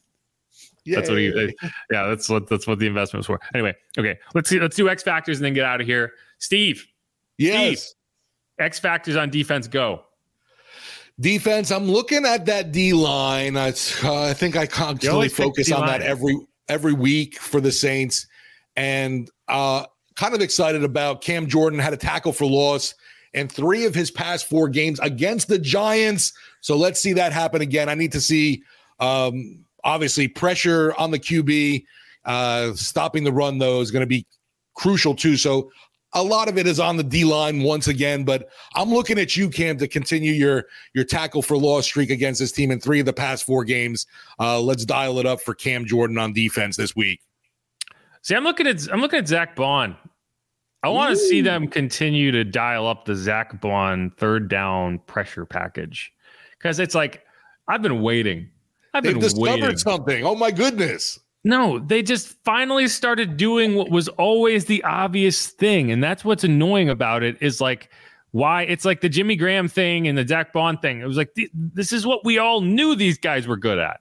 Yay. 0.84 0.94
That's 0.96 1.10
what 1.10 1.18
he 1.18 1.54
yeah, 1.90 2.06
that's 2.06 2.28
what 2.30 2.48
that's 2.48 2.66
what 2.66 2.78
the 2.78 2.86
investment 2.86 3.20
was 3.20 3.26
for. 3.26 3.38
Anyway, 3.54 3.74
okay. 3.98 4.18
Let's 4.34 4.48
see 4.48 4.58
let's 4.58 4.76
do 4.76 4.88
X 4.88 5.02
factors 5.02 5.38
and 5.38 5.44
then 5.44 5.52
get 5.52 5.66
out 5.66 5.80
of 5.80 5.86
here. 5.86 6.12
Steve. 6.38 6.86
Yes. 7.36 7.80
Steve, 7.80 7.94
X 8.58 8.78
factors 8.78 9.16
on 9.16 9.28
defense 9.28 9.68
go. 9.68 10.02
Defense, 11.20 11.70
I'm 11.70 11.84
looking 11.84 12.24
at 12.24 12.46
that 12.46 12.72
D 12.72 12.92
line. 12.92 13.56
I, 13.56 13.74
uh, 14.02 14.22
I 14.22 14.34
think 14.34 14.56
I 14.56 14.66
constantly 14.66 15.28
focus 15.28 15.70
on 15.70 15.86
that 15.86 16.00
every 16.00 16.36
every 16.68 16.94
week 16.94 17.38
for 17.38 17.60
the 17.60 17.72
Saints, 17.72 18.26
and 18.76 19.30
uh, 19.48 19.84
kind 20.16 20.34
of 20.34 20.40
excited 20.40 20.82
about 20.82 21.20
Cam 21.20 21.46
Jordan 21.46 21.78
had 21.78 21.92
a 21.92 21.96
tackle 21.96 22.32
for 22.32 22.46
loss 22.46 22.94
and 23.34 23.50
three 23.50 23.84
of 23.84 23.94
his 23.94 24.10
past 24.10 24.48
four 24.48 24.68
games 24.68 24.98
against 25.00 25.48
the 25.48 25.58
Giants. 25.58 26.32
So 26.60 26.76
let's 26.76 27.00
see 27.00 27.12
that 27.14 27.32
happen 27.32 27.60
again. 27.60 27.88
I 27.88 27.94
need 27.94 28.12
to 28.12 28.20
see 28.20 28.62
um, 28.98 29.64
obviously 29.84 30.28
pressure 30.28 30.94
on 30.98 31.10
the 31.10 31.18
QB. 31.18 31.84
Uh, 32.24 32.74
stopping 32.74 33.24
the 33.24 33.32
run 33.32 33.58
though 33.58 33.80
is 33.80 33.90
going 33.90 34.02
to 34.02 34.06
be 34.06 34.26
crucial 34.74 35.14
too. 35.14 35.36
So 35.36 35.70
a 36.12 36.22
lot 36.22 36.48
of 36.48 36.58
it 36.58 36.66
is 36.66 36.80
on 36.80 36.96
the 36.96 37.04
D 37.04 37.24
line 37.24 37.62
once 37.62 37.88
again, 37.88 38.24
but 38.24 38.48
I'm 38.74 38.90
looking 38.90 39.18
at 39.18 39.36
you, 39.36 39.48
Cam, 39.48 39.78
to 39.78 39.86
continue 39.88 40.32
your 40.32 40.66
your 40.94 41.04
tackle 41.04 41.42
for 41.42 41.56
loss 41.56 41.84
streak 41.84 42.10
against 42.10 42.40
this 42.40 42.52
team 42.52 42.70
in 42.70 42.80
three 42.80 43.00
of 43.00 43.06
the 43.06 43.12
past 43.12 43.44
four 43.44 43.64
games. 43.64 44.06
Uh, 44.38 44.60
let's 44.60 44.84
dial 44.84 45.18
it 45.18 45.26
up 45.26 45.40
for 45.40 45.54
Cam 45.54 45.86
Jordan 45.86 46.18
on 46.18 46.32
defense 46.32 46.76
this 46.76 46.96
week. 46.96 47.20
See, 48.22 48.34
I'm 48.34 48.44
looking 48.44 48.66
at 48.66 48.86
I'm 48.92 49.00
looking 49.00 49.18
at 49.18 49.28
Zack 49.28 49.54
Baun. 49.56 49.96
I 50.82 50.88
want 50.88 51.10
to 51.10 51.16
see 51.16 51.42
them 51.42 51.68
continue 51.68 52.30
to 52.32 52.42
dial 52.42 52.86
up 52.86 53.04
the 53.04 53.14
Zack 53.14 53.60
Baun 53.60 54.10
third 54.16 54.48
down 54.48 54.98
pressure 55.00 55.44
package 55.44 56.12
because 56.58 56.80
it's 56.80 56.94
like 56.94 57.24
I've 57.68 57.82
been 57.82 58.02
waiting. 58.02 58.48
I've 58.94 59.04
They've 59.04 59.12
been 59.12 59.20
discovered 59.20 59.60
waiting. 59.62 59.76
something. 59.76 60.24
Oh 60.24 60.34
my 60.34 60.50
goodness! 60.50 61.20
No, 61.42 61.78
they 61.78 62.02
just 62.02 62.36
finally 62.44 62.86
started 62.86 63.36
doing 63.36 63.74
what 63.74 63.90
was 63.90 64.08
always 64.08 64.66
the 64.66 64.84
obvious 64.84 65.48
thing. 65.48 65.90
And 65.90 66.02
that's 66.02 66.24
what's 66.24 66.44
annoying 66.44 66.90
about 66.90 67.22
it 67.22 67.38
is 67.40 67.60
like 67.60 67.90
why 68.32 68.62
it's 68.62 68.84
like 68.84 69.00
the 69.00 69.08
Jimmy 69.08 69.36
Graham 69.36 69.66
thing 69.66 70.06
and 70.06 70.18
the 70.18 70.26
Zack 70.26 70.52
Baun 70.52 70.76
thing. 70.78 71.00
It 71.00 71.06
was 71.06 71.16
like, 71.16 71.34
this 71.54 71.92
is 71.92 72.06
what 72.06 72.24
we 72.24 72.38
all 72.38 72.60
knew 72.60 72.94
these 72.94 73.18
guys 73.18 73.46
were 73.46 73.56
good 73.56 73.78
at. 73.78 74.00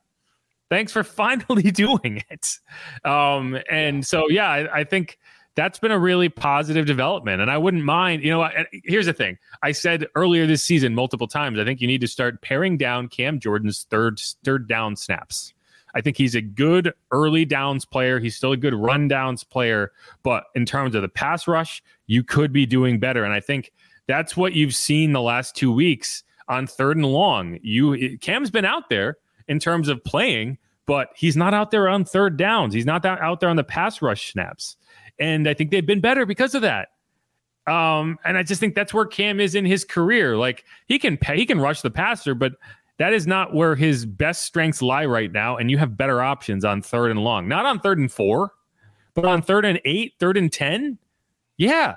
Thanks 0.69 0.91
for 0.91 1.04
finally 1.06 1.71
doing 1.71 2.23
it. 2.30 2.58
Um, 3.06 3.58
and 3.71 4.06
so, 4.06 4.28
yeah, 4.30 4.49
I, 4.49 4.80
I 4.80 4.84
think 4.84 5.17
that's 5.56 5.80
been 5.80 5.91
a 5.91 5.99
really 5.99 6.28
positive 6.28 6.86
development. 6.86 7.41
And 7.41 7.49
I 7.49 7.58
wouldn't 7.58 7.86
mind, 7.86 8.21
you 8.21 8.32
know, 8.32 8.49
here's 8.84 9.06
the 9.06 9.13
thing 9.13 9.38
I 9.63 9.71
said 9.71 10.08
earlier 10.13 10.45
this 10.45 10.63
season 10.63 10.93
multiple 10.93 11.28
times, 11.28 11.58
I 11.58 11.63
think 11.63 11.80
you 11.80 11.88
need 11.88 12.02
to 12.02 12.08
start 12.08 12.41
paring 12.41 12.78
down 12.78 13.08
Cam 13.08 13.39
Jordan's 13.39 13.88
third, 13.89 14.19
third 14.43 14.67
down 14.67 14.97
snaps 14.97 15.54
I 15.95 16.02
think 16.02 16.17
he's 16.17 16.36
a 16.36 16.41
good 16.41 16.93
early 17.12 17.45
downs 17.45 17.86
player. 17.86 18.19
He's 18.19 18.36
still 18.36 18.52
a 18.52 18.58
good 18.58 18.73
run 18.73 19.08
downs 19.08 19.43
player. 19.43 19.91
But 20.23 20.45
in 20.56 20.65
terms 20.65 20.95
of 20.95 21.02
the 21.02 21.10
pass 21.10 21.47
rush, 21.47 21.84
you 22.08 22.23
could 22.23 22.54
be 22.54 22.65
doing 22.65 22.99
better. 22.99 23.23
And 23.23 23.34
I 23.34 23.39
think 23.39 23.71
that's 24.08 24.38
what 24.38 24.54
you've 24.54 24.75
seen 24.75 25.13
the 25.13 25.21
last 25.21 25.56
two 25.56 25.71
weeks 25.71 26.23
on 26.47 26.67
third 26.67 26.97
and 26.97 27.06
long. 27.06 27.60
You 27.62 28.17
Cam's 28.19 28.49
been 28.49 28.65
out 28.65 28.89
there 28.89 29.17
in 29.47 29.60
terms 29.60 29.88
of 29.88 30.04
playing, 30.04 30.58
but 30.86 31.10
he's 31.15 31.38
not 31.38 31.54
out 31.54 31.71
there 31.71 31.88
on 31.88 32.06
third 32.06 32.38
downs. 32.38 32.73
He's 32.73 32.86
not 32.86 33.06
out 33.06 33.39
there 33.39 33.49
on 33.49 33.56
the 33.56 33.63
pass 33.63 34.02
rush 34.02 34.32
snaps. 34.32 34.75
And 35.19 35.47
I 35.47 35.54
think 35.54 35.71
they've 35.71 35.86
been 35.86 36.02
better 36.02 36.25
because 36.25 36.56
of 36.56 36.62
that. 36.62 36.89
Um, 37.67 38.17
and 38.25 38.38
I 38.38 38.43
just 38.43 38.60
think 38.60 38.73
that's 38.73 38.93
where 38.93 39.06
Cam 39.06 39.39
is 39.39 39.54
in 39.54 39.65
his 39.65 39.86
career. 39.86 40.38
Like 40.38 40.65
he 40.88 40.97
can 40.97 41.19
he 41.34 41.45
can 41.45 41.60
rush 41.60 41.82
the 41.82 41.91
passer, 41.91 42.34
but 42.34 42.54
that 42.99 43.13
is 43.13 43.25
not 43.25 43.55
where 43.55 43.75
his 43.75 44.05
best 44.05 44.43
strengths 44.43 44.81
lie 44.81 45.05
right 45.05 45.31
now. 45.31 45.55
And 45.55 45.71
you 45.71 45.77
have 45.77 45.97
better 45.97 46.21
options 46.21 46.65
on 46.65 46.81
third 46.81 47.12
and 47.12 47.21
long, 47.21 47.47
not 47.47 47.65
on 47.65 47.79
third 47.79 47.97
and 47.97 48.12
four, 48.12 48.51
but 49.13 49.25
on 49.25 49.41
third 49.41 49.65
and 49.65 49.79
eight, 49.85 50.13
third 50.19 50.35
and 50.35 50.51
10. 50.51 50.97
Yeah. 51.57 51.95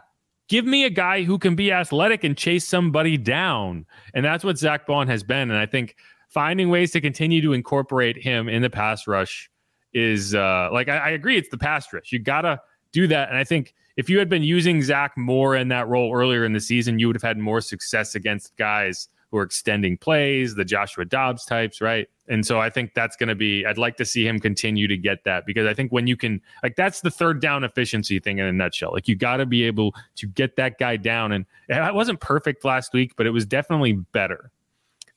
Give 0.49 0.65
me 0.65 0.85
a 0.85 0.91
guy 0.91 1.25
who 1.25 1.39
can 1.39 1.57
be 1.57 1.73
athletic 1.73 2.23
and 2.23 2.37
chase 2.37 2.67
somebody 2.67 3.17
down. 3.17 3.85
And 4.15 4.25
that's 4.25 4.45
what 4.45 4.59
Zack 4.59 4.87
Baun 4.87 5.09
has 5.09 5.25
been. 5.25 5.51
And 5.51 5.59
I 5.59 5.67
think 5.67 5.97
finding 6.29 6.69
ways 6.69 6.93
to 6.93 7.01
continue 7.01 7.43
to 7.43 7.53
incorporate 7.53 8.17
him 8.17 8.49
in 8.49 8.63
the 8.63 8.71
pass 8.71 9.09
rush 9.09 9.51
is 9.93 10.37
uh, 10.37 10.69
like, 10.73 10.89
I, 10.89 10.99
I 10.99 11.09
agree, 11.11 11.37
it's 11.37 11.49
the 11.49 11.59
pass 11.59 11.93
rush. 11.93 12.13
You 12.13 12.21
got 12.21 12.43
to 12.43 12.61
do 12.93 13.09
that. 13.09 13.29
And 13.29 13.37
I 13.37 13.43
think 13.43 13.75
if 13.97 14.09
you 14.09 14.21
had 14.21 14.29
been 14.29 14.45
using 14.45 14.81
Zach 14.83 15.17
more 15.17 15.57
in 15.57 15.67
that 15.69 15.89
role 15.89 16.15
earlier 16.15 16.45
in 16.45 16.53
the 16.53 16.61
season, 16.61 17.01
you 17.01 17.09
would 17.09 17.17
have 17.17 17.23
had 17.23 17.39
more 17.39 17.61
success 17.61 18.15
against 18.15 18.57
guys 18.57 19.09
who 19.33 19.39
are 19.39 19.43
extending 19.43 19.97
plays, 19.97 20.55
the 20.55 20.65
Joshua 20.65 21.07
Dobbs 21.07 21.45
types, 21.47 21.81
right? 21.81 22.07
And 22.29 22.47
so 22.47 22.61
I 22.61 22.69
think 22.69 22.93
that's 22.95 23.17
going 23.17 23.31
to 23.31 23.35
be, 23.35 23.65
I'd 23.67 23.79
like 23.79 23.97
to 23.97 24.05
see 24.05 24.27
him 24.27 24.39
continue 24.39 24.87
to 24.87 24.97
get 24.97 25.25
that 25.25 25.47
because 25.47 25.67
I 25.67 25.73
think 25.73 25.91
when 25.91 26.07
you 26.07 26.17
can, 26.17 26.41
like, 26.63 26.77
that's 26.77 27.01
the 27.01 27.11
third 27.11 27.41
down 27.41 27.65
efficiency 27.65 28.21
thing 28.21 28.39
in 28.39 28.45
a 28.45 28.53
nutshell. 28.53 28.93
Like, 28.93 29.09
you 29.09 29.17
got 29.17 29.39
to 29.39 29.47
be 29.47 29.65
able 29.65 29.95
to 30.17 30.27
get 30.27 30.57
that 30.57 30.79
guy 30.79 30.97
down. 30.99 31.33
And 31.33 31.47
it 31.69 31.95
wasn't 31.95 32.21
perfect 32.21 32.63
last 32.65 32.93
week, 32.93 33.15
but 33.17 33.27
it 33.27 33.31
was 33.31 33.47
definitely 33.47 33.95
better. 33.95 34.51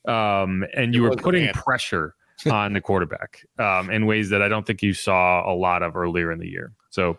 Um, 0.08 0.64
and 0.74 0.94
you 0.94 1.02
were 1.02 1.14
putting 1.14 1.48
pressure 1.52 2.14
on 2.50 2.72
the 2.72 2.80
quarterback 2.80 3.44
um, 3.58 3.90
in 3.90 4.06
ways 4.06 4.30
that 4.30 4.40
I 4.40 4.48
don't 4.48 4.66
think 4.66 4.82
you 4.82 4.94
saw 4.94 5.50
a 5.50 5.54
lot 5.54 5.82
of 5.82 5.94
earlier 5.94 6.32
in 6.32 6.38
the 6.38 6.48
year. 6.48 6.72
So 6.88 7.18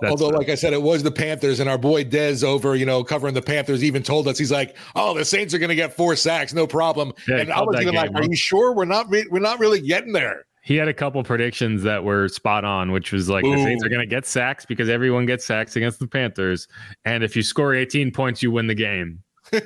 That's 0.00 0.10
Although, 0.10 0.28
like 0.28 0.48
I 0.48 0.54
said, 0.54 0.72
it 0.72 0.82
was 0.82 1.02
the 1.02 1.10
Panthers, 1.10 1.58
and 1.58 1.68
our 1.68 1.78
boy 1.78 2.04
Dez 2.04 2.44
over, 2.44 2.76
you 2.76 2.86
know, 2.86 3.02
covering 3.02 3.34
the 3.34 3.42
Panthers, 3.42 3.82
even 3.82 4.04
told 4.04 4.28
us 4.28 4.38
he's 4.38 4.52
like, 4.52 4.76
"Oh, 4.94 5.14
the 5.14 5.24
Saints 5.24 5.52
are 5.52 5.58
going 5.58 5.70
to 5.70 5.74
get 5.74 5.92
four 5.92 6.14
sacks, 6.14 6.54
no 6.54 6.66
problem." 6.66 7.12
Yeah, 7.26 7.38
and 7.38 7.52
I 7.52 7.60
was 7.62 7.80
even 7.80 7.94
like, 7.94 8.14
"Are 8.14 8.22
you 8.22 8.36
sure 8.36 8.72
we're 8.72 8.84
not 8.84 9.10
re- 9.10 9.26
we're 9.30 9.40
not 9.40 9.58
really 9.58 9.80
getting 9.80 10.12
there?" 10.12 10.44
He 10.62 10.76
had 10.76 10.86
a 10.86 10.94
couple 10.94 11.22
predictions 11.24 11.82
that 11.82 12.04
were 12.04 12.28
spot 12.28 12.64
on, 12.64 12.92
which 12.92 13.10
was 13.12 13.28
like 13.28 13.44
Ooh. 13.44 13.56
the 13.56 13.64
Saints 13.64 13.84
are 13.84 13.88
going 13.88 14.00
to 14.00 14.06
get 14.06 14.26
sacks 14.26 14.64
because 14.64 14.88
everyone 14.88 15.26
gets 15.26 15.44
sacks 15.44 15.74
against 15.74 15.98
the 15.98 16.06
Panthers, 16.06 16.68
and 17.04 17.24
if 17.24 17.34
you 17.34 17.42
score 17.42 17.74
18 17.74 18.12
points, 18.12 18.44
you 18.44 18.52
win 18.52 18.68
the 18.68 18.74
game. 18.74 19.22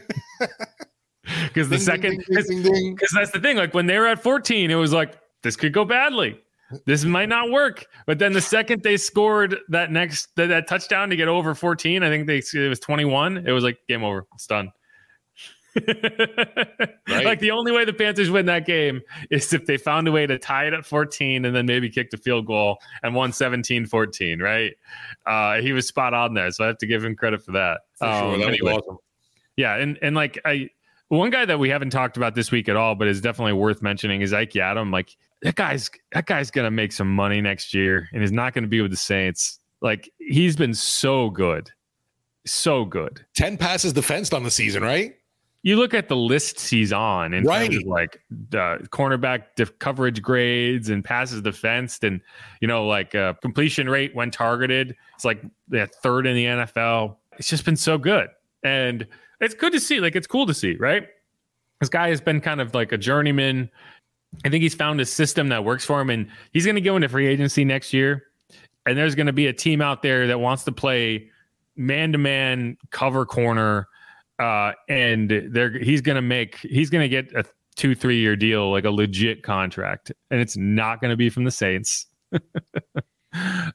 Because 1.45 1.69
the 1.69 1.77
ding, 1.77 1.85
second, 1.85 2.25
because 2.29 3.11
that's 3.15 3.31
the 3.31 3.41
thing. 3.41 3.57
Like 3.57 3.75
when 3.75 3.87
they 3.87 3.99
were 3.99 4.07
at 4.07 4.23
14, 4.23 4.71
it 4.71 4.75
was 4.75 4.93
like 4.93 5.19
this 5.43 5.57
could 5.57 5.73
go 5.73 5.85
badly 5.85 6.39
this 6.87 7.05
might 7.05 7.29
not 7.29 7.51
work. 7.51 7.87
But 8.07 8.19
then 8.19 8.33
the 8.33 8.41
second 8.41 8.83
they 8.83 8.97
scored 8.97 9.57
that 9.69 9.91
next 9.91 10.35
that, 10.37 10.47
that 10.49 10.69
touchdown 10.69 11.11
to 11.11 11.17
get 11.17 11.29
over 11.29 11.55
14, 11.55 12.03
I 12.03 12.09
think 12.09 12.27
they 12.27 12.39
it 12.39 12.69
was 12.69 12.81
21. 12.81 13.47
It 13.47 13.53
was 13.53 13.65
like 13.65 13.79
game 13.89 14.05
over. 14.05 14.27
It's 14.35 14.47
done. 14.47 14.73
right. 15.89 17.25
Like 17.25 17.41
the 17.41 17.51
only 17.51 17.73
way 17.73 17.85
the 17.85 17.93
Panthers 17.93 18.31
win 18.31 18.47
that 18.47 18.65
game 18.65 19.01
is 19.31 19.53
if 19.53 19.67
they 19.67 19.77
found 19.77 20.07
a 20.07 20.13
way 20.13 20.27
to 20.27 20.39
tie 20.39 20.67
it 20.67 20.73
at 20.73 20.87
14 20.87 21.45
and 21.45 21.55
then 21.55 21.67
maybe 21.67 21.91
kicked 21.91 22.15
a 22.15 22.17
field 22.17 22.47
goal 22.47 22.79
and 23.03 23.15
won 23.15 23.33
17 23.33 23.87
14, 23.87 24.41
right? 24.41 24.73
Uh, 25.27 25.61
he 25.61 25.73
was 25.73 25.89
spot 25.89 26.15
on 26.15 26.35
there. 26.35 26.51
So 26.53 26.65
I 26.65 26.69
have 26.69 26.79
to 26.79 26.87
give 26.87 27.05
him 27.05 27.17
credit 27.17 27.43
for 27.43 27.53
that. 27.53 27.81
For 27.99 28.07
um, 28.07 28.41
sure. 28.41 28.49
Anyway, 28.49 28.73
awesome. 28.73 28.99
Yeah. 29.57 29.77
And, 29.77 29.99
and 30.01 30.15
like, 30.15 30.41
I, 30.45 30.71
one 31.09 31.31
guy 31.31 31.45
that 31.45 31.59
we 31.59 31.71
haven't 31.71 31.91
talked 31.91 32.17
about 32.17 32.35
this 32.35 32.51
week 32.51 32.69
at 32.69 32.77
all, 32.77 32.95
but 32.95 33.09
is 33.09 33.21
definitely 33.21 33.53
worth 33.55 33.83
mentioning 33.83 34.21
is 34.21 34.33
Ike 34.33 34.53
Yiadom. 34.53 34.93
Like 34.93 35.17
that 35.45 35.57
guy's 35.57 35.91
that 36.13 36.27
guy's 36.27 36.51
gonna 36.51 36.71
make 36.71 36.91
some 36.91 37.15
money 37.15 37.41
next 37.41 37.75
year, 37.75 38.09
and 38.13 38.23
he's 38.23 38.33
not 38.33 38.55
gonna 38.55 38.67
be 38.67 38.81
with 38.81 38.91
the 38.91 38.97
Saints. 38.97 39.61
Like 39.83 40.11
he's 40.19 40.57
been 40.57 40.73
so 40.73 41.29
good, 41.31 41.71
so 42.47 42.87
good. 42.87 43.25
Ten 43.37 43.59
passes 43.59 43.93
defensed 43.93 44.33
on 44.33 44.43
the 44.43 44.51
season, 44.51 44.83
right? 44.83 45.15
You 45.63 45.77
look 45.77 45.95
at 45.95 46.09
the 46.09 46.17
lists 46.17 46.69
he's 46.69 46.95
on, 46.95 47.35
and 47.35 47.47
right. 47.47 47.71
like 47.87 48.21
the 48.31 48.87
cornerback 48.91 49.45
def- 49.57 49.79
coverage 49.79 50.23
grades 50.23 50.89
and 50.89 51.05
passes 51.05 51.43
defensed, 51.43 52.05
and 52.05 52.23
you 52.63 52.69
know, 52.69 52.87
like 52.87 53.15
uh, 53.15 53.35
completion 53.35 53.89
rate 53.89 54.15
when 54.15 54.31
targeted. 54.31 54.97
It's 55.15 55.27
like 55.27 55.43
the 55.69 55.87
third 55.87 56.27
in 56.27 56.37
the 56.37 56.45
NFL. 56.47 57.17
It's 57.39 57.49
just 57.49 57.67
been 57.67 57.77
so 57.77 57.99
good, 57.99 58.31
and 58.63 59.07
it's 59.43 59.55
good 59.55 59.75
to 59.75 59.81
see. 59.81 60.01
Like 60.01 60.17
it's 60.17 60.27
cool 60.27 60.47
to 60.47 60.55
see, 60.55 60.77
right? 60.77 61.07
This 61.81 61.91
guy 61.91 62.09
has 62.09 62.23
been 62.23 62.41
kind 62.41 62.63
of 62.63 62.73
like 62.73 62.93
a 62.93 62.99
journeyman 62.99 63.69
I 64.45 64.49
think 64.49 64.63
he's 64.63 64.75
found 64.75 65.01
a 65.01 65.07
system 65.07 65.49
that 65.49 65.65
works 65.65 65.85
for 65.85 66.01
him, 66.01 66.11
and 66.11 66.29
he's 66.53 66.65
going 66.65 66.75
to 66.77 66.81
go 66.81 66.97
into 66.97 67.09
free 67.09 67.27
agency 67.27 67.65
next 67.65 67.93
year. 67.93 68.25
And 68.87 68.99
there's 68.99 69.15
going 69.15 69.27
to 69.27 69.33
be 69.33 69.47
a 69.47 69.53
team 69.53 69.81
out 69.81 70.03
there 70.03 70.27
that 70.27 70.39
wants 70.39 70.65
to 70.65 70.73
play 70.73 71.31
man 71.77 72.13
to 72.13 72.19
man 72.19 72.77
cover 72.91 73.25
corner, 73.25 73.89
uh, 74.39 74.73
and 74.89 75.31
they're 75.51 75.79
he's 75.79 76.01
going 76.01 76.17
to 76.17 76.23
make 76.23 76.59
he's 76.59 76.91
going 76.91 77.03
to 77.03 77.09
get 77.09 77.33
a 77.35 77.45
two 77.77 77.95
three 77.95 78.19
year 78.19 78.37
deal, 78.37 78.71
like 78.71 78.85
a 78.85 78.91
legit 78.91 79.43
contract, 79.43 80.13
and 80.31 80.41
it's 80.41 80.57
not 80.57 81.01
going 81.01 81.11
to 81.11 81.17
be 81.17 81.31
from 81.31 81.45
the 81.45 81.51
Saints. 81.51 82.07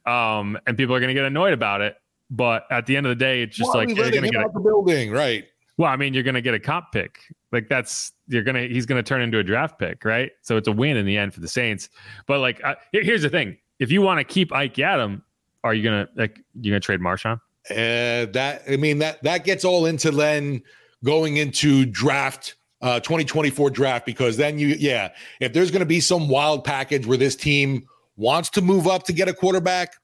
um, 0.06 0.58
and 0.67 0.78
people 0.78 0.95
are 0.95 1.00
going 1.00 1.10
to 1.10 1.13
get 1.13 1.26
annoyed 1.26 1.54
about 1.54 1.82
it. 1.82 1.95
But 2.32 2.65
at 2.69 2.86
the 2.86 2.95
end 2.95 3.08
of 3.08 3.10
the 3.10 3.24
day, 3.24 3.41
it's 3.41 3.58
just 3.58 3.74
like 3.74 3.88
they're 3.88 4.12
going 4.12 4.24
to 4.24 4.30
get 4.30 4.43
out 4.43 4.54
the 4.54 4.60
building, 4.60 5.12
right? 5.12 5.45
Well, 5.80 5.89
I 5.89 5.96
mean, 5.96 6.13
you're 6.13 6.24
going 6.24 6.36
to 6.36 6.42
get 6.42 6.54
a 6.54 6.60
comp 6.60 6.92
pick. 6.92 7.22
Like 7.54 7.70
that's 7.70 8.12
you're 8.28 8.44
gonna 8.44 8.68
he's 8.68 8.86
gonna 8.86 9.02
turn 9.02 9.22
into 9.22 9.39
a 9.39 9.44
draft 9.44 9.80
pick, 9.80 10.04
right? 10.04 10.30
So 10.42 10.58
it's 10.58 10.68
a 10.68 10.72
win 10.74 10.98
in 10.98 11.06
the 11.06 11.18
end 11.18 11.34
for 11.34 11.39
the 11.39 11.48
Saints. 11.48 11.89
But 12.28 12.42
like, 12.42 12.62
here's 12.92 13.24
the 13.24 13.30
thing: 13.30 13.58
if 13.80 13.89
you 13.92 14.02
want 14.02 14.20
to 14.20 14.24
keep 14.26 14.54
Ike 14.54 14.76
Yiadom, 14.76 15.22
are 15.63 15.74
you 15.74 15.82
gonna 15.82 16.08
like 16.15 16.44
you 16.60 16.72
gonna 16.72 16.82
trade 16.82 17.00
Marshawn? 17.00 17.39
Uh, 17.72 18.28
that 18.34 18.63
I 18.70 18.76
mean 18.76 19.00
that 19.00 19.24
that 19.24 19.46
gets 19.46 19.63
all 19.63 19.86
into 19.86 20.12
then 20.12 20.62
going 21.04 21.38
into 21.38 21.86
draft 21.86 22.56
uh 22.82 23.00
2024 23.00 23.70
draft 23.70 24.06
because 24.06 24.38
then 24.38 24.60
you 24.60 24.68
yeah 24.80 25.10
if 25.39 25.54
there's 25.54 25.72
going 25.72 25.82
to 25.82 25.86
be 25.86 26.00
some 26.00 26.30
wild 26.30 26.63
package 26.63 27.06
where 27.06 27.18
this 27.18 27.36
team 27.36 27.86
wants 28.15 28.50
to 28.50 28.62
move 28.62 28.88
up 28.88 29.04
to 29.04 29.12
get 29.12 29.28
a 29.28 29.34
quarterback 29.34 29.96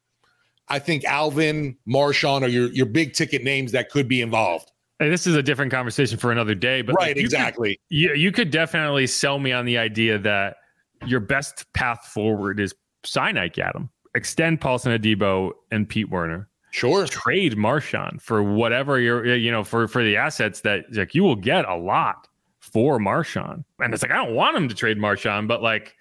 i 0.67 0.77
think 0.77 1.05
alvin 1.05 1.77
marshawn 1.87 2.41
are 2.41 2.49
your 2.49 2.67
your 2.73 2.85
big 2.85 3.13
ticket 3.13 3.43
names 3.43 3.71
that 3.71 3.89
could 3.89 4.09
be 4.09 4.21
involved 4.21 4.71
and 4.99 5.11
this 5.11 5.27
is 5.27 5.35
a 5.35 5.43
different 5.43 5.71
conversation 5.71 6.17
for 6.17 6.31
another 6.31 6.55
day, 6.55 6.81
but 6.81 6.93
right, 6.93 7.15
like 7.15 7.17
exactly. 7.17 7.79
Could, 7.89 7.97
you, 7.97 8.13
you 8.13 8.31
could 8.31 8.49
definitely 8.49 9.07
sell 9.07 9.39
me 9.39 9.51
on 9.51 9.65
the 9.65 9.77
idea 9.77 10.17
that 10.19 10.57
your 11.05 11.19
best 11.19 11.71
path 11.73 12.05
forward 12.05 12.59
is 12.59 12.73
sign 13.03 13.37
Ike 13.37 13.55
Yiadom, 13.55 13.89
extend 14.15 14.61
Paulson 14.61 14.97
Adebo 14.97 15.51
and 15.71 15.87
Pete 15.87 16.09
Werner. 16.09 16.47
Sure. 16.71 17.05
Trade 17.07 17.53
Marshawn 17.53 18.21
for 18.21 18.43
whatever 18.43 18.99
you're, 18.99 19.35
you 19.35 19.51
know, 19.51 19.63
for 19.63 19.87
for 19.87 20.03
the 20.03 20.17
assets 20.17 20.61
that 20.61 20.85
like 20.91 21.15
you 21.15 21.23
will 21.23 21.35
get 21.35 21.65
a 21.65 21.75
lot 21.75 22.27
for 22.59 22.99
Marshawn. 22.99 23.63
And 23.79 23.93
it's 23.93 24.03
like 24.03 24.11
I 24.11 24.17
don't 24.17 24.35
want 24.35 24.57
him 24.57 24.67
to 24.67 24.75
trade 24.75 24.97
Marshawn, 24.97 25.47
but 25.47 25.61
like 25.61 25.95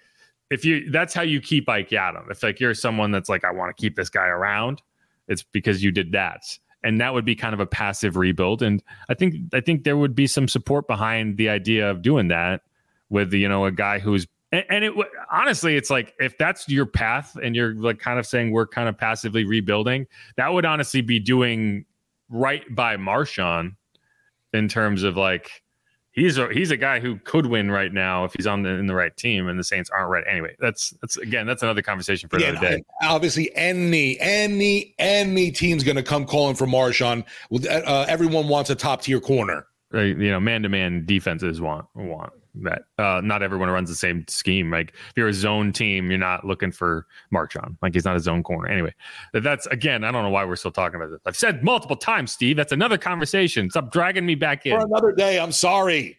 if 0.49 0.65
you 0.65 0.89
that's 0.91 1.13
how 1.13 1.21
you 1.21 1.39
keep 1.39 1.69
Ike 1.69 1.89
Yiadom. 1.89 2.29
If 2.29 2.43
like 2.43 2.59
you're 2.59 2.73
someone 2.73 3.11
that's 3.11 3.29
like 3.29 3.45
I 3.45 3.51
want 3.51 3.75
to 3.75 3.81
keep 3.81 3.95
this 3.95 4.09
guy 4.09 4.27
around, 4.27 4.81
it's 5.29 5.43
because 5.43 5.81
you 5.81 5.91
did 5.91 6.11
that 6.11 6.43
and 6.85 7.01
that 7.01 7.13
would 7.15 7.25
be 7.25 7.35
kind 7.35 7.53
of 7.53 7.59
a 7.59 7.65
passive 7.65 8.15
rebuild. 8.15 8.61
And 8.61 8.81
I 9.09 9.15
think 9.15 9.35
I 9.53 9.59
think 9.59 9.83
there 9.83 9.97
would 9.97 10.15
be 10.15 10.27
some 10.27 10.47
support 10.47 10.87
behind 10.87 11.37
the 11.37 11.49
idea 11.49 11.89
of 11.89 12.01
doing 12.01 12.27
that 12.29 12.61
with 13.09 13.33
you 13.33 13.49
know 13.49 13.65
a 13.65 13.71
guy 13.71 13.97
who's 13.99 14.27
and, 14.51 14.63
and 14.69 14.85
it 14.85 14.93
honestly 15.31 15.75
it's 15.75 15.89
like 15.89 16.13
if 16.19 16.37
that's 16.37 16.69
your 16.69 16.85
path 16.85 17.35
and 17.41 17.55
you're 17.55 17.73
like 17.73 17.99
kind 17.99 18.19
of 18.19 18.27
saying 18.27 18.51
we're 18.51 18.67
kind 18.67 18.87
of 18.87 18.97
passively 18.97 19.43
rebuilding, 19.43 20.05
that 20.37 20.53
would 20.53 20.63
honestly 20.63 21.01
be 21.01 21.19
doing 21.19 21.85
right 22.29 22.63
by 22.73 22.97
Marshawn 22.97 23.75
in 24.53 24.67
terms 24.67 25.01
of 25.01 25.17
like 25.17 25.63
he's 26.15 26.37
a 26.37 26.49
he's 26.51 26.71
a 26.71 26.77
guy 26.77 26.99
who 26.99 27.17
could 27.17 27.45
win 27.45 27.69
right 27.69 27.93
now 27.93 28.23
if 28.23 28.33
he's 28.33 28.47
on 28.47 28.63
the 28.63 28.69
in 28.69 28.87
the 28.87 28.95
right 28.95 29.15
team 29.15 29.47
and 29.47 29.59
the 29.59 29.63
Saints 29.63 29.89
aren't 29.89 30.09
right 30.09 30.23
Anyway, 30.27 30.55
that's 30.59 30.91
that's 31.01 31.17
again 31.17 31.45
that's 31.45 31.61
another 31.61 31.81
conversation 31.81 32.27
for 32.29 32.37
another 32.37 32.59
day. 32.59 32.83
Obviously, 33.03 33.55
any 33.55 34.19
any 34.19 34.95
any 34.97 35.51
team's 35.51 35.83
going 35.83 35.97
to 35.97 36.03
come 36.03 36.25
calling 36.25 36.55
for 36.55 36.65
Marshawn. 36.65 37.23
Uh, 37.53 38.05
everyone 38.07 38.47
wants 38.47 38.69
a 38.69 38.75
top 38.75 39.01
tier 39.01 39.19
corner. 39.19 39.67
You 39.93 40.31
know, 40.31 40.39
man 40.39 40.63
to 40.63 40.69
man 40.69 41.05
defenses 41.05 41.61
want 41.61 41.85
want 41.93 42.33
that. 42.63 42.83
Uh, 42.97 43.21
not 43.23 43.43
everyone 43.43 43.69
runs 43.69 43.89
the 43.89 43.95
same 43.95 44.25
scheme. 44.27 44.71
Like 44.71 44.93
if 44.93 45.13
you're 45.15 45.27
a 45.27 45.33
zone 45.33 45.71
team, 45.71 46.09
you're 46.09 46.19
not 46.19 46.45
looking 46.45 46.71
for 46.71 47.07
Marshawn. 47.33 47.77
Like 47.81 47.93
he's 47.93 48.05
not 48.05 48.15
a 48.15 48.19
zone 48.19 48.43
corner. 48.43 48.69
Anyway, 48.69 48.93
that's 49.33 49.65
again, 49.67 50.03
I 50.03 50.11
don't 50.11 50.23
know 50.23 50.29
why 50.29 50.45
we're 50.45 50.55
still 50.55 50.71
talking 50.71 50.95
about 50.95 51.11
this. 51.11 51.21
I've 51.25 51.37
said 51.37 51.63
multiple 51.63 51.95
times, 51.95 52.31
Steve. 52.31 52.57
That's 52.57 52.71
another 52.71 52.97
conversation. 52.97 53.69
Stop 53.69 53.91
dragging 53.91 54.25
me 54.25 54.35
back 54.35 54.65
in. 54.65 54.79
For 54.79 54.85
another 54.85 55.11
day. 55.11 55.39
I'm 55.39 55.51
sorry. 55.51 56.17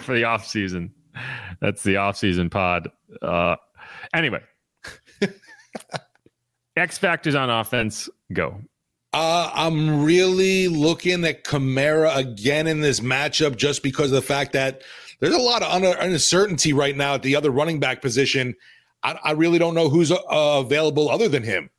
For 0.00 0.14
the 0.14 0.24
off 0.24 0.46
season. 0.46 0.92
That's 1.60 1.82
the 1.82 1.96
off-season 1.96 2.50
pod. 2.50 2.90
Uh, 3.22 3.56
anyway, 4.14 4.40
X 6.76 6.98
factors 6.98 7.34
on 7.34 7.50
offense. 7.50 8.08
Go. 8.32 8.60
Uh, 9.18 9.50
I'm 9.54 10.04
really 10.04 10.68
looking 10.68 11.24
at 11.24 11.42
Kamara 11.42 12.14
again 12.18 12.66
in 12.66 12.82
this 12.82 13.00
matchup 13.00 13.56
just 13.56 13.82
because 13.82 14.12
of 14.12 14.16
the 14.16 14.20
fact 14.20 14.52
that 14.52 14.82
there's 15.20 15.34
a 15.34 15.38
lot 15.38 15.62
of 15.62 15.72
un- 15.72 15.96
uncertainty 16.00 16.74
right 16.74 16.94
now 16.94 17.14
at 17.14 17.22
the 17.22 17.34
other 17.34 17.50
running 17.50 17.80
back 17.80 18.02
position. 18.02 18.54
I, 19.02 19.18
I 19.24 19.30
really 19.30 19.58
don't 19.58 19.74
know 19.74 19.88
who's 19.88 20.12
uh, 20.12 20.18
available 20.28 21.08
other 21.08 21.30
than 21.30 21.44
him. 21.44 21.70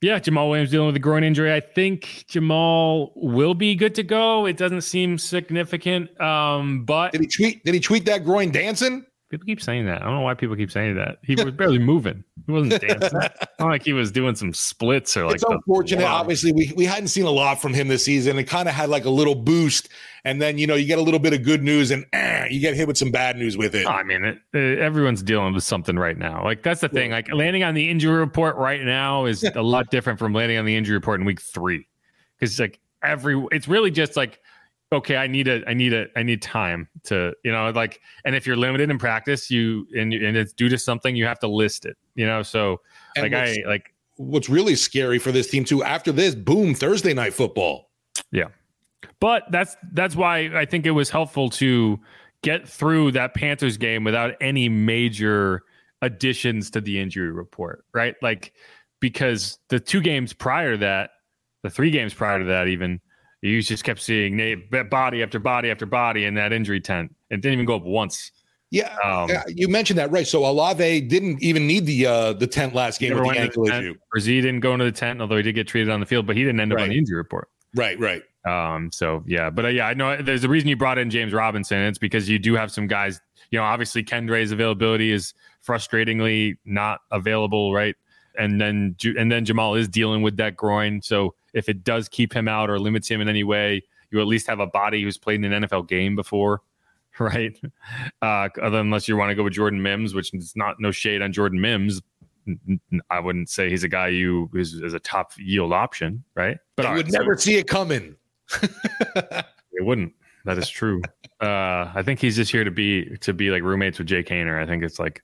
Yeah, 0.00 0.20
Jamaal 0.20 0.48
Williams 0.48 0.70
dealing 0.70 0.86
with 0.86 0.94
a 0.94 1.00
groin 1.00 1.24
injury. 1.24 1.52
I 1.52 1.58
think 1.58 2.26
Jamal 2.28 3.14
will 3.16 3.54
be 3.54 3.74
good 3.74 3.96
to 3.96 4.04
go. 4.04 4.46
It 4.46 4.56
doesn't 4.56 4.82
seem 4.82 5.18
significant. 5.18 6.20
Um, 6.20 6.84
but 6.84 7.10
did 7.10 7.22
he 7.22 7.26
tweet? 7.26 7.64
Did 7.64 7.74
he 7.74 7.80
tweet 7.80 8.04
that 8.04 8.24
groin 8.24 8.52
dancing? 8.52 9.04
People 9.30 9.46
keep 9.46 9.62
saying 9.62 9.86
that. 9.86 10.02
I 10.02 10.06
don't 10.06 10.16
know 10.16 10.22
why 10.22 10.34
people 10.34 10.56
keep 10.56 10.72
saying 10.72 10.96
that. 10.96 11.18
He 11.22 11.34
was 11.44 11.54
barely 11.54 11.78
moving. 11.78 12.24
He 12.46 12.52
wasn't 12.52 12.80
dancing. 12.80 13.20
not 13.60 13.68
like 13.68 13.84
he 13.84 13.92
was 13.92 14.10
doing 14.10 14.34
some 14.34 14.52
splits 14.52 15.16
or 15.16 15.26
like. 15.26 15.36
It's 15.36 15.44
unfortunate. 15.44 16.04
Obviously, 16.04 16.52
we, 16.52 16.72
we 16.76 16.84
hadn't 16.84 17.08
seen 17.08 17.26
a 17.26 17.30
lot 17.30 17.62
from 17.62 17.72
him 17.72 17.86
this 17.86 18.04
season. 18.04 18.36
It 18.40 18.44
kind 18.44 18.68
of 18.68 18.74
had 18.74 18.88
like 18.90 19.04
a 19.04 19.10
little 19.10 19.36
boost, 19.36 19.88
and 20.24 20.42
then 20.42 20.58
you 20.58 20.66
know 20.66 20.74
you 20.74 20.84
get 20.84 20.98
a 20.98 21.02
little 21.02 21.20
bit 21.20 21.32
of 21.32 21.44
good 21.44 21.62
news, 21.62 21.92
and 21.92 22.04
eh, 22.12 22.48
you 22.50 22.58
get 22.58 22.74
hit 22.74 22.88
with 22.88 22.98
some 22.98 23.12
bad 23.12 23.36
news 23.36 23.56
with 23.56 23.76
it. 23.76 23.86
I 23.86 24.02
mean, 24.02 24.24
it, 24.24 24.38
uh, 24.52 24.58
everyone's 24.58 25.22
dealing 25.22 25.54
with 25.54 25.62
something 25.62 25.96
right 25.96 26.18
now. 26.18 26.42
Like 26.42 26.64
that's 26.64 26.80
the 26.80 26.88
thing. 26.88 27.12
Like 27.12 27.32
landing 27.32 27.62
on 27.62 27.74
the 27.74 27.88
injury 27.88 28.18
report 28.18 28.56
right 28.56 28.82
now 28.82 29.26
is 29.26 29.44
a 29.44 29.62
lot 29.62 29.92
different 29.92 30.18
from 30.18 30.32
landing 30.32 30.58
on 30.58 30.64
the 30.64 30.74
injury 30.74 30.96
report 30.96 31.20
in 31.20 31.26
week 31.26 31.40
three, 31.40 31.86
because 32.36 32.58
like 32.58 32.80
every, 33.00 33.46
it's 33.52 33.68
really 33.68 33.92
just 33.92 34.16
like 34.16 34.40
okay, 34.92 35.16
I 35.16 35.26
need 35.26 35.48
a, 35.48 35.62
I 35.68 35.74
need 35.74 35.92
a, 35.92 36.06
I 36.16 36.22
need 36.22 36.42
time 36.42 36.88
to, 37.04 37.32
you 37.44 37.52
know, 37.52 37.70
like, 37.70 38.00
and 38.24 38.34
if 38.34 38.46
you're 38.46 38.56
limited 38.56 38.90
in 38.90 38.98
practice, 38.98 39.50
you 39.50 39.86
and 39.96 40.12
and 40.12 40.36
it's 40.36 40.52
due 40.52 40.68
to 40.68 40.78
something, 40.78 41.16
you 41.16 41.26
have 41.26 41.38
to 41.40 41.48
list 41.48 41.86
it, 41.86 41.96
you 42.14 42.26
know. 42.26 42.42
So 42.42 42.80
And 43.16 43.32
like 43.32 43.34
I 43.34 43.56
like 43.66 43.94
What's 44.20 44.50
really 44.50 44.74
scary 44.74 45.18
for 45.18 45.32
this 45.32 45.48
team 45.48 45.64
too? 45.64 45.82
After 45.82 46.12
this, 46.12 46.34
boom, 46.34 46.74
Thursday 46.74 47.14
night 47.14 47.32
football. 47.32 47.88
Yeah. 48.30 48.48
But 49.18 49.44
that's 49.50 49.78
that's 49.92 50.14
why 50.14 50.50
I 50.54 50.66
think 50.66 50.84
it 50.84 50.90
was 50.90 51.08
helpful 51.08 51.48
to 51.50 51.98
get 52.42 52.68
through 52.68 53.12
that 53.12 53.32
Panthers 53.32 53.78
game 53.78 54.04
without 54.04 54.34
any 54.42 54.68
major 54.68 55.62
additions 56.02 56.70
to 56.72 56.82
the 56.82 57.00
injury 57.00 57.30
report, 57.30 57.86
right? 57.94 58.14
Like 58.20 58.52
because 59.00 59.58
the 59.68 59.80
two 59.80 60.02
games 60.02 60.34
prior 60.34 60.72
to 60.72 60.78
that, 60.78 61.12
the 61.62 61.70
three 61.70 61.90
games 61.90 62.12
prior 62.12 62.40
to 62.40 62.44
that 62.44 62.68
even, 62.68 63.00
you 63.42 63.62
just 63.62 63.84
kept 63.84 64.00
seeing 64.00 64.36
body 64.90 65.22
after 65.22 65.38
body 65.38 65.70
after 65.70 65.86
body 65.86 66.24
in 66.24 66.34
that 66.34 66.52
injury 66.52 66.80
tent. 66.80 67.14
It 67.30 67.36
didn't 67.40 67.54
even 67.54 67.64
go 67.66 67.76
up 67.76 67.82
once. 67.84 68.32
Yeah, 68.72 68.94
Um, 69.02 69.28
you 69.48 69.66
mentioned 69.66 69.98
that 69.98 70.12
right. 70.12 70.26
So 70.26 70.46
Olave 70.46 71.00
didn't 71.02 71.42
even 71.42 71.66
need 71.66 71.86
the 71.86 72.06
uh 72.06 72.32
the 72.34 72.46
tent 72.46 72.72
last 72.72 73.00
game 73.00 73.14
with 73.14 73.24
the 73.24 73.40
ankle 73.40 73.64
the 73.64 73.76
issue. 73.78 73.94
Bresee 74.14 74.40
didn't 74.40 74.60
go 74.60 74.72
into 74.74 74.84
the 74.84 74.92
tent, 74.92 75.20
although 75.20 75.36
he 75.38 75.42
did 75.42 75.54
get 75.54 75.66
treated 75.66 75.90
on 75.90 75.98
the 75.98 76.06
field, 76.06 76.24
but 76.26 76.36
he 76.36 76.44
didn't 76.44 76.60
end 76.60 76.72
up 76.72 76.76
on 76.78 76.82
Right. 76.84 76.90
the 76.90 76.98
injury 76.98 77.16
report. 77.16 77.48
Right, 77.74 77.98
right. 77.98 78.22
Um, 78.46 78.92
so 78.92 79.24
yeah, 79.26 79.50
but 79.50 79.64
uh, 79.64 79.68
yeah, 79.68 79.86
I 79.88 79.94
know 79.94 80.22
there's 80.22 80.44
a 80.44 80.48
reason 80.48 80.68
you 80.68 80.76
brought 80.76 80.98
in 80.98 81.10
James 81.10 81.32
Robinson. 81.32 81.78
It's 81.82 81.98
because 81.98 82.28
you 82.28 82.38
do 82.38 82.54
have 82.54 82.70
some 82.70 82.86
guys, 82.86 83.20
you 83.50 83.58
know, 83.58 83.64
obviously 83.64 84.04
Kendre's 84.04 84.52
availability 84.52 85.10
is 85.10 85.34
frustratingly 85.66 86.56
not 86.64 87.00
available, 87.10 87.72
right? 87.74 87.96
And 88.38 88.60
then 88.60 88.94
and 89.18 89.32
then 89.32 89.44
Jamal 89.44 89.74
is 89.74 89.88
dealing 89.88 90.22
with 90.22 90.36
that 90.36 90.56
groin. 90.56 91.02
So 91.02 91.34
if 91.54 91.68
it 91.68 91.84
does 91.84 92.08
keep 92.08 92.32
him 92.32 92.48
out 92.48 92.70
or 92.70 92.78
limits 92.78 93.08
him 93.08 93.20
in 93.20 93.28
any 93.28 93.44
way, 93.44 93.82
you 94.10 94.20
at 94.20 94.26
least 94.26 94.46
have 94.46 94.60
a 94.60 94.66
body 94.66 95.02
who's 95.02 95.18
played 95.18 95.44
in 95.44 95.52
an 95.52 95.64
NFL 95.64 95.88
game 95.88 96.16
before, 96.16 96.62
right? 97.18 97.58
Uh, 98.22 98.48
other 98.60 98.78
unless 98.78 99.08
you 99.08 99.16
want 99.16 99.30
to 99.30 99.34
go 99.34 99.44
with 99.44 99.52
Jordan 99.52 99.82
Mims, 99.82 100.14
which 100.14 100.32
is 100.34 100.54
not 100.56 100.76
no 100.80 100.90
shade 100.90 101.22
on 101.22 101.32
Jordan 101.32 101.60
Mims. 101.60 102.00
I 103.10 103.20
wouldn't 103.20 103.48
say 103.48 103.68
he's 103.68 103.84
a 103.84 103.88
guy 103.88 104.10
who 104.10 104.50
is, 104.54 104.74
is 104.74 104.94
a 104.94 104.98
top 105.00 105.32
yield 105.38 105.72
option, 105.72 106.24
right? 106.34 106.58
But 106.76 106.86
I 106.86 106.88
all 106.90 106.94
would 106.96 107.06
right, 107.06 107.12
so- 107.12 107.18
never 107.18 107.36
see 107.36 107.56
it 107.56 107.68
coming. 107.68 108.16
it 108.62 109.44
wouldn't. 109.80 110.12
That 110.46 110.56
is 110.58 110.68
true. 110.68 111.02
uh, 111.40 111.92
I 111.94 112.02
think 112.02 112.18
he's 112.18 112.34
just 112.34 112.50
here 112.50 112.64
to 112.64 112.70
be 112.70 113.16
to 113.18 113.32
be 113.34 113.50
like 113.50 113.62
roommates 113.62 113.98
with 113.98 114.06
Jake 114.08 114.26
Haener. 114.28 114.60
I 114.60 114.66
think 114.66 114.82
it's 114.82 114.98
like 114.98 115.22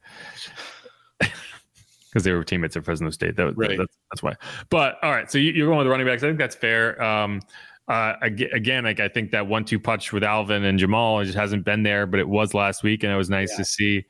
because 2.16 2.24
they 2.24 2.32
were 2.32 2.42
teammates 2.42 2.74
at 2.78 2.82
Fresno 2.86 3.10
State. 3.10 3.36
That, 3.36 3.52
Right. 3.58 3.76
that's, 3.76 3.94
that's 4.10 4.22
why. 4.22 4.32
But 4.70 4.96
all 5.02 5.10
right, 5.10 5.30
so 5.30 5.36
you, 5.36 5.52
you're 5.52 5.66
going 5.66 5.76
with 5.76 5.84
the 5.84 5.90
running 5.90 6.06
backs. 6.06 6.22
I 6.22 6.28
think 6.28 6.38
that's 6.38 6.54
fair. 6.56 7.00
Um, 7.02 7.42
uh, 7.88 8.14
again, 8.22 8.84
like 8.84 9.00
I 9.00 9.08
think 9.08 9.32
that 9.32 9.46
one-two 9.46 9.78
punch 9.78 10.14
with 10.14 10.24
Alvin 10.24 10.64
and 10.64 10.78
Jamal 10.78 11.22
just 11.22 11.36
hasn't 11.36 11.66
been 11.66 11.82
there, 11.82 12.06
but 12.06 12.18
it 12.18 12.26
was 12.26 12.54
last 12.54 12.82
week, 12.82 13.02
and 13.02 13.12
it 13.12 13.16
was 13.16 13.28
nice 13.28 13.54
to 13.56 13.66
see. 13.66 14.02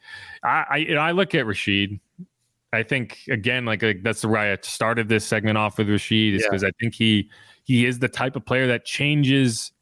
I, 0.45 0.65
I, 0.71 0.77
you 0.77 0.95
know, 0.95 1.01
I 1.01 1.11
look 1.11 1.35
at 1.35 1.47
Rashid. 1.47 1.99
I 2.73 2.85
think 2.85 3.19
again, 3.29 3.65
like, 3.65 3.83
like 3.83 4.05
that's 4.05 4.21
the 4.21 4.29
way 4.29 4.53
I 4.53 4.59
started 4.63 5.09
this 5.09 5.25
segment 5.27 5.59
off 5.59 5.79
with 5.79 5.91
Rashid, 5.91 6.35
is 6.35 6.43
Yeah. 6.43 6.49
because 6.49 6.63
I 6.63 6.71
think 6.79 6.95
he 6.95 7.29
he 7.65 7.87
is 7.87 7.99
the 7.99 8.09
type 8.09 8.37
of 8.37 8.47
player 8.47 8.69
that 8.69 8.85
changes 8.85 9.73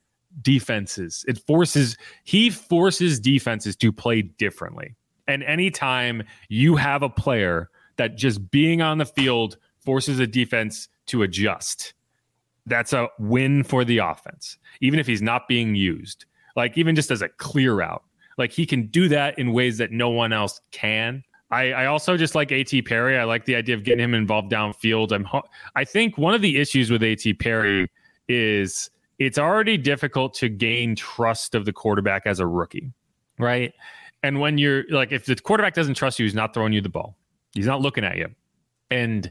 defenses. 0.40 1.24
It 1.28 1.38
forces 1.46 1.96
he 2.24 2.48
forces 2.48 3.20
defenses 3.20 3.76
to 3.76 3.92
play 3.92 4.22
differently. 4.22 4.94
And 5.28 5.42
anytime 5.42 6.22
you 6.48 6.76
have 6.76 7.02
a 7.02 7.08
player 7.10 7.70
that 7.96 8.16
just 8.16 8.50
being 8.50 8.82
on 8.82 8.98
the 8.98 9.06
field 9.06 9.56
forces 9.78 10.18
a 10.18 10.26
defense 10.26 10.88
to 11.06 11.22
adjust, 11.22 11.94
that's 12.66 12.92
a 12.92 13.08
win 13.18 13.62
for 13.62 13.84
the 13.84 13.98
offense, 13.98 14.58
even 14.80 14.98
if 14.98 15.06
he's 15.06 15.22
not 15.22 15.48
being 15.48 15.74
used. 15.74 16.24
Like 16.56 16.78
even 16.78 16.94
just 16.94 17.10
as 17.10 17.22
a 17.22 17.28
clear 17.28 17.82
out, 17.82 18.04
like 18.38 18.52
he 18.52 18.66
can 18.66 18.86
do 18.86 19.08
that 19.08 19.38
in 19.38 19.52
ways 19.52 19.78
that 19.78 19.92
no 19.92 20.10
one 20.10 20.32
else 20.32 20.60
can. 20.70 21.22
I, 21.50 21.72
I 21.72 21.86
also 21.86 22.16
just 22.16 22.34
like 22.34 22.50
A.T. 22.50 22.82
Perry. 22.82 23.18
I 23.18 23.24
like 23.24 23.44
the 23.44 23.54
idea 23.54 23.74
of 23.74 23.84
getting 23.84 24.02
him 24.02 24.14
involved 24.14 24.50
downfield. 24.50 25.12
I'm 25.12 25.26
I 25.76 25.84
think 25.84 26.18
one 26.18 26.34
of 26.34 26.42
the 26.42 26.58
issues 26.58 26.90
with 26.90 27.02
A.T. 27.02 27.34
Perry 27.34 27.90
is 28.28 28.90
it's 29.18 29.38
already 29.38 29.76
difficult 29.76 30.34
to 30.34 30.48
gain 30.48 30.96
trust 30.96 31.54
of 31.54 31.64
the 31.64 31.72
quarterback 31.72 32.26
as 32.26 32.40
a 32.40 32.46
rookie, 32.46 32.92
right? 33.38 33.72
And 34.22 34.40
when 34.40 34.58
you're 34.58 34.84
like, 34.90 35.12
if 35.12 35.26
the 35.26 35.36
quarterback 35.36 35.74
doesn't 35.74 35.94
trust 35.94 36.18
you, 36.18 36.24
he's 36.24 36.34
not 36.34 36.54
throwing 36.54 36.72
you 36.72 36.80
the 36.80 36.88
ball, 36.88 37.16
he's 37.54 37.66
not 37.66 37.80
looking 37.80 38.04
at 38.04 38.16
you, 38.16 38.28
and 38.90 39.30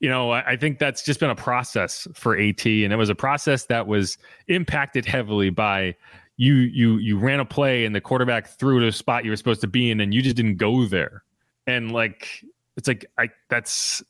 you 0.00 0.08
know, 0.08 0.30
I, 0.30 0.52
I 0.52 0.56
think 0.56 0.78
that's 0.78 1.02
just 1.02 1.20
been 1.20 1.30
a 1.30 1.36
process 1.36 2.06
for 2.14 2.36
AT, 2.36 2.66
and 2.66 2.92
it 2.92 2.96
was 2.96 3.08
a 3.08 3.14
process 3.14 3.64
that 3.66 3.86
was 3.86 4.18
impacted 4.48 5.06
heavily 5.06 5.50
by 5.50 5.94
you. 6.36 6.54
You 6.54 6.98
you 6.98 7.18
ran 7.18 7.40
a 7.40 7.44
play, 7.44 7.84
and 7.84 7.94
the 7.94 8.00
quarterback 8.00 8.46
threw 8.46 8.80
to 8.80 8.88
a 8.88 8.92
spot 8.92 9.24
you 9.24 9.30
were 9.30 9.36
supposed 9.36 9.60
to 9.62 9.66
be 9.66 9.90
in, 9.90 10.00
and 10.00 10.12
you 10.12 10.22
just 10.22 10.36
didn't 10.36 10.56
go 10.56 10.86
there, 10.86 11.22
and 11.66 11.92
like 11.92 12.44
it's 12.76 12.88
like 12.88 13.06
I 13.18 13.28
that's 13.48 14.02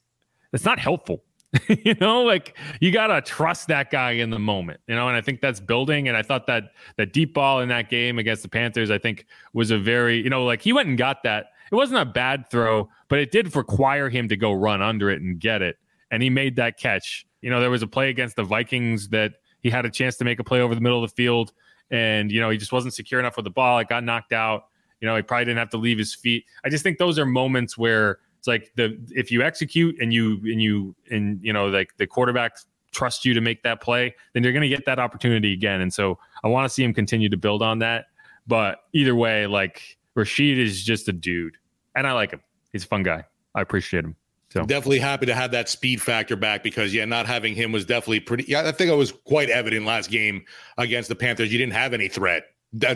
that's 0.53 0.64
not 0.64 0.79
helpful. 0.79 1.23
you 1.69 1.95
know, 2.01 2.23
like 2.23 2.57
you 2.81 2.90
gotta 2.90 3.21
trust 3.23 3.69
that 3.69 3.90
guy 3.90 4.12
in 4.12 4.31
the 4.31 4.38
moment, 4.38 4.81
you 4.88 4.95
know, 4.95 5.09
and 5.09 5.16
I 5.16 5.21
think 5.21 5.40
that's 5.40 5.61
building. 5.61 6.09
And 6.09 6.16
I 6.16 6.23
thought 6.23 6.47
that 6.49 6.73
that 6.97 7.12
deep 7.12 7.35
ball 7.35 7.61
in 7.61 7.69
that 7.69 7.88
game 7.88 8.19
against 8.19 8.42
the 8.42 8.49
Panthers, 8.49 8.90
I 8.90 8.99
think, 8.99 9.27
was 9.53 9.71
a 9.71 9.79
very, 9.79 10.23
you 10.23 10.31
know, 10.31 10.45
like 10.45 10.62
he 10.62 10.73
went 10.73 10.88
and 10.88 10.99
got 10.99 11.23
that. 11.23 11.53
It 11.70 11.74
wasn't 11.74 12.00
a 12.00 12.05
bad 12.05 12.50
throw, 12.50 12.88
but 13.09 13.18
it 13.18 13.31
did 13.31 13.55
require 13.57 14.09
him 14.09 14.29
to 14.29 14.37
go 14.37 14.52
run 14.52 14.83
under 14.83 15.11
it 15.11 15.20
and 15.20 15.38
get 15.38 15.62
it. 15.62 15.76
And 16.11 16.22
he 16.22 16.31
made 16.31 16.57
that 16.57 16.79
catch. 16.79 17.26
You 17.40 17.50
know, 17.50 17.61
there 17.61 17.70
was 17.70 17.83
a 17.83 17.87
play 17.87 18.11
against 18.11 18.37
the 18.37 18.44
Vikings 18.44 19.09
that 19.09 19.33
he 19.61 19.70
had 19.70 19.85
a 19.85 19.90
chance 19.90 20.16
to 20.16 20.24
make 20.24 20.38
a 20.38 20.44
play 20.44 20.61
over 20.61 20.74
the 20.74 20.81
middle 20.81 21.02
of 21.02 21.11
the 21.11 21.14
field, 21.14 21.52
and 21.90 22.31
you 22.31 22.40
know, 22.40 22.50
he 22.50 22.59
just 22.59 22.72
wasn't 22.72 22.94
secure 22.94 23.20
enough 23.20 23.37
with 23.37 23.44
the 23.44 23.50
ball. 23.50 23.79
It 23.79 23.88
got 23.88 24.05
knocked 24.05 24.33
out. 24.33 24.66
You 25.00 25.07
know, 25.07 25.16
he 25.16 25.22
probably 25.22 25.46
didn't 25.46 25.59
have 25.59 25.70
to 25.70 25.76
leave 25.76 25.98
his 25.98 26.14
feet. 26.14 26.44
I 26.64 26.68
just 26.68 26.83
think 26.83 26.98
those 26.98 27.18
are 27.18 27.26
moments 27.26 27.76
where 27.76 28.18
it's 28.38 28.46
like 28.46 28.72
the 28.76 28.98
if 29.11 29.31
you 29.31 29.42
execute 29.42 30.00
and 30.00 30.12
you 30.12 30.40
and 30.44 30.62
you 30.62 30.94
and 31.11 31.40
you 31.42 31.52
know 31.52 31.66
like 31.68 31.96
the 31.96 32.07
quarterback 32.07 32.57
trusts 32.92 33.24
you 33.24 33.35
to 33.35 33.40
make 33.40 33.62
that 33.62 33.81
play, 33.81 34.14
then 34.33 34.42
you're 34.42 34.52
going 34.52 34.62
to 34.62 34.68
get 34.68 34.87
that 34.87 34.98
opportunity 34.98 35.52
again. 35.52 35.81
And 35.81 35.92
so 35.92 36.18
I 36.42 36.48
want 36.48 36.64
to 36.64 36.68
see 36.72 36.83
him 36.83 36.94
continue 36.94 37.29
to 37.29 37.37
build 37.37 37.62
on 37.62 37.81
that. 37.81 38.07
But 38.46 38.79
either 38.94 39.14
way, 39.14 39.46
like 39.46 39.96
Rashid 40.16 40.59
is 40.59 40.83
just 40.83 41.09
a 41.09 41.12
dude, 41.12 41.57
and 41.94 42.07
I 42.07 42.12
like 42.12 42.33
him. 42.33 42.40
He's 42.72 42.85
a 42.85 42.88
fun 42.88 43.02
guy. 43.02 43.24
I 43.55 43.61
appreciate 43.61 44.05
him. 44.05 44.16
So 44.50 44.64
Definitely 44.64 45.00
happy 45.00 45.26
to 45.26 45.35
have 45.35 45.50
that 45.50 45.68
speed 45.68 46.00
factor 46.00 46.37
back 46.37 46.62
because 46.62 46.94
yeah, 46.94 47.05
not 47.05 47.26
having 47.26 47.55
him 47.55 47.72
was 47.72 47.85
definitely 47.85 48.20
pretty. 48.20 48.44
Yeah, 48.48 48.66
I 48.66 48.72
think 48.72 48.90
it 48.90 48.94
was 48.94 49.12
quite 49.12 49.50
evident 49.50 49.85
last 49.87 50.11
game 50.11 50.44
against 50.79 51.09
the 51.09 51.14
Panthers. 51.14 51.52
You 51.52 51.59
didn't 51.59 51.74
have 51.74 51.92
any 51.92 52.09
threat 52.09 52.44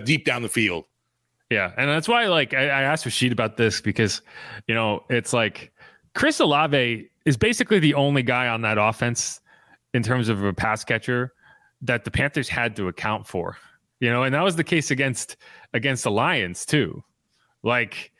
deep 0.04 0.24
down 0.24 0.42
the 0.42 0.48
field. 0.48 0.85
Yeah, 1.50 1.72
and 1.76 1.90
that's 1.90 2.09
why 2.09 2.26
like 2.28 2.54
I, 2.54 2.64
I 2.68 2.83
asked 2.83 3.04
Rashid 3.04 3.33
about 3.33 3.56
this 3.56 3.80
because 3.80 4.22
you 4.68 4.74
know 4.74 5.04
it's 5.11 5.33
like 5.33 5.72
Chris 6.14 6.38
Olave 6.40 7.11
is 7.24 7.37
basically 7.37 7.80
the 7.80 7.94
only 7.94 8.22
guy 8.22 8.48
on 8.48 8.62
that 8.62 8.78
offense 8.78 9.40
in 9.92 10.02
terms 10.02 10.28
of 10.28 10.44
a 10.44 10.52
pass 10.52 10.85
catcher 10.85 11.33
that 11.83 12.04
the 12.04 12.11
Panthers 12.11 12.48
had 12.48 12.76
to 12.76 12.88
account 12.88 13.26
for. 13.26 13.56
You 13.98 14.11
know, 14.11 14.22
and 14.22 14.35
that 14.35 14.42
was 14.42 14.56
the 14.56 14.64
case 14.64 14.90
against 14.90 15.37
against 15.74 16.04
the 16.04 16.11
Lions 16.11 16.64
too. 16.64 17.02
Like 17.62 18.12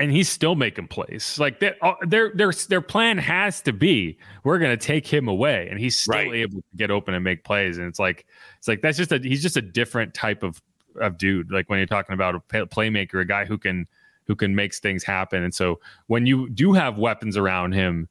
and 0.00 0.12
he's 0.12 0.28
still 0.28 0.54
making 0.54 0.86
plays. 0.86 1.38
Like 1.40 1.58
that, 1.60 1.76
uh, 1.82 1.94
their 2.06 2.30
their 2.32 2.52
their 2.68 2.80
plan 2.80 3.18
has 3.18 3.60
to 3.62 3.72
be 3.72 4.16
we're 4.44 4.58
going 4.58 4.76
to 4.76 4.86
take 4.86 5.06
him 5.06 5.26
away, 5.28 5.68
and 5.70 5.78
he's 5.78 5.98
still 5.98 6.14
Right. 6.14 6.32
able 6.34 6.60
to 6.60 6.76
get 6.76 6.90
open 6.90 7.14
and 7.14 7.24
make 7.24 7.44
plays. 7.44 7.78
And 7.78 7.86
it's 7.86 7.98
like 7.98 8.26
it's 8.58 8.68
like 8.68 8.80
that's 8.80 8.96
just 8.96 9.10
a 9.12 9.18
he's 9.18 9.42
just 9.42 9.56
a 9.56 9.62
different 9.62 10.14
type 10.14 10.42
of 10.42 10.62
of 11.00 11.18
dude. 11.18 11.50
Like 11.50 11.68
when 11.68 11.78
you're 11.78 11.86
talking 11.86 12.14
about 12.14 12.36
a 12.36 12.40
playmaker, 12.66 13.20
a 13.20 13.24
guy 13.24 13.44
who 13.44 13.58
can 13.58 13.86
who 14.26 14.36
can 14.36 14.54
makes 14.54 14.78
things 14.78 15.02
happen. 15.02 15.42
And 15.42 15.54
so 15.54 15.80
when 16.06 16.26
you 16.26 16.48
do 16.50 16.72
have 16.74 16.98
weapons 16.98 17.36
around 17.36 17.72
him, 17.72 18.08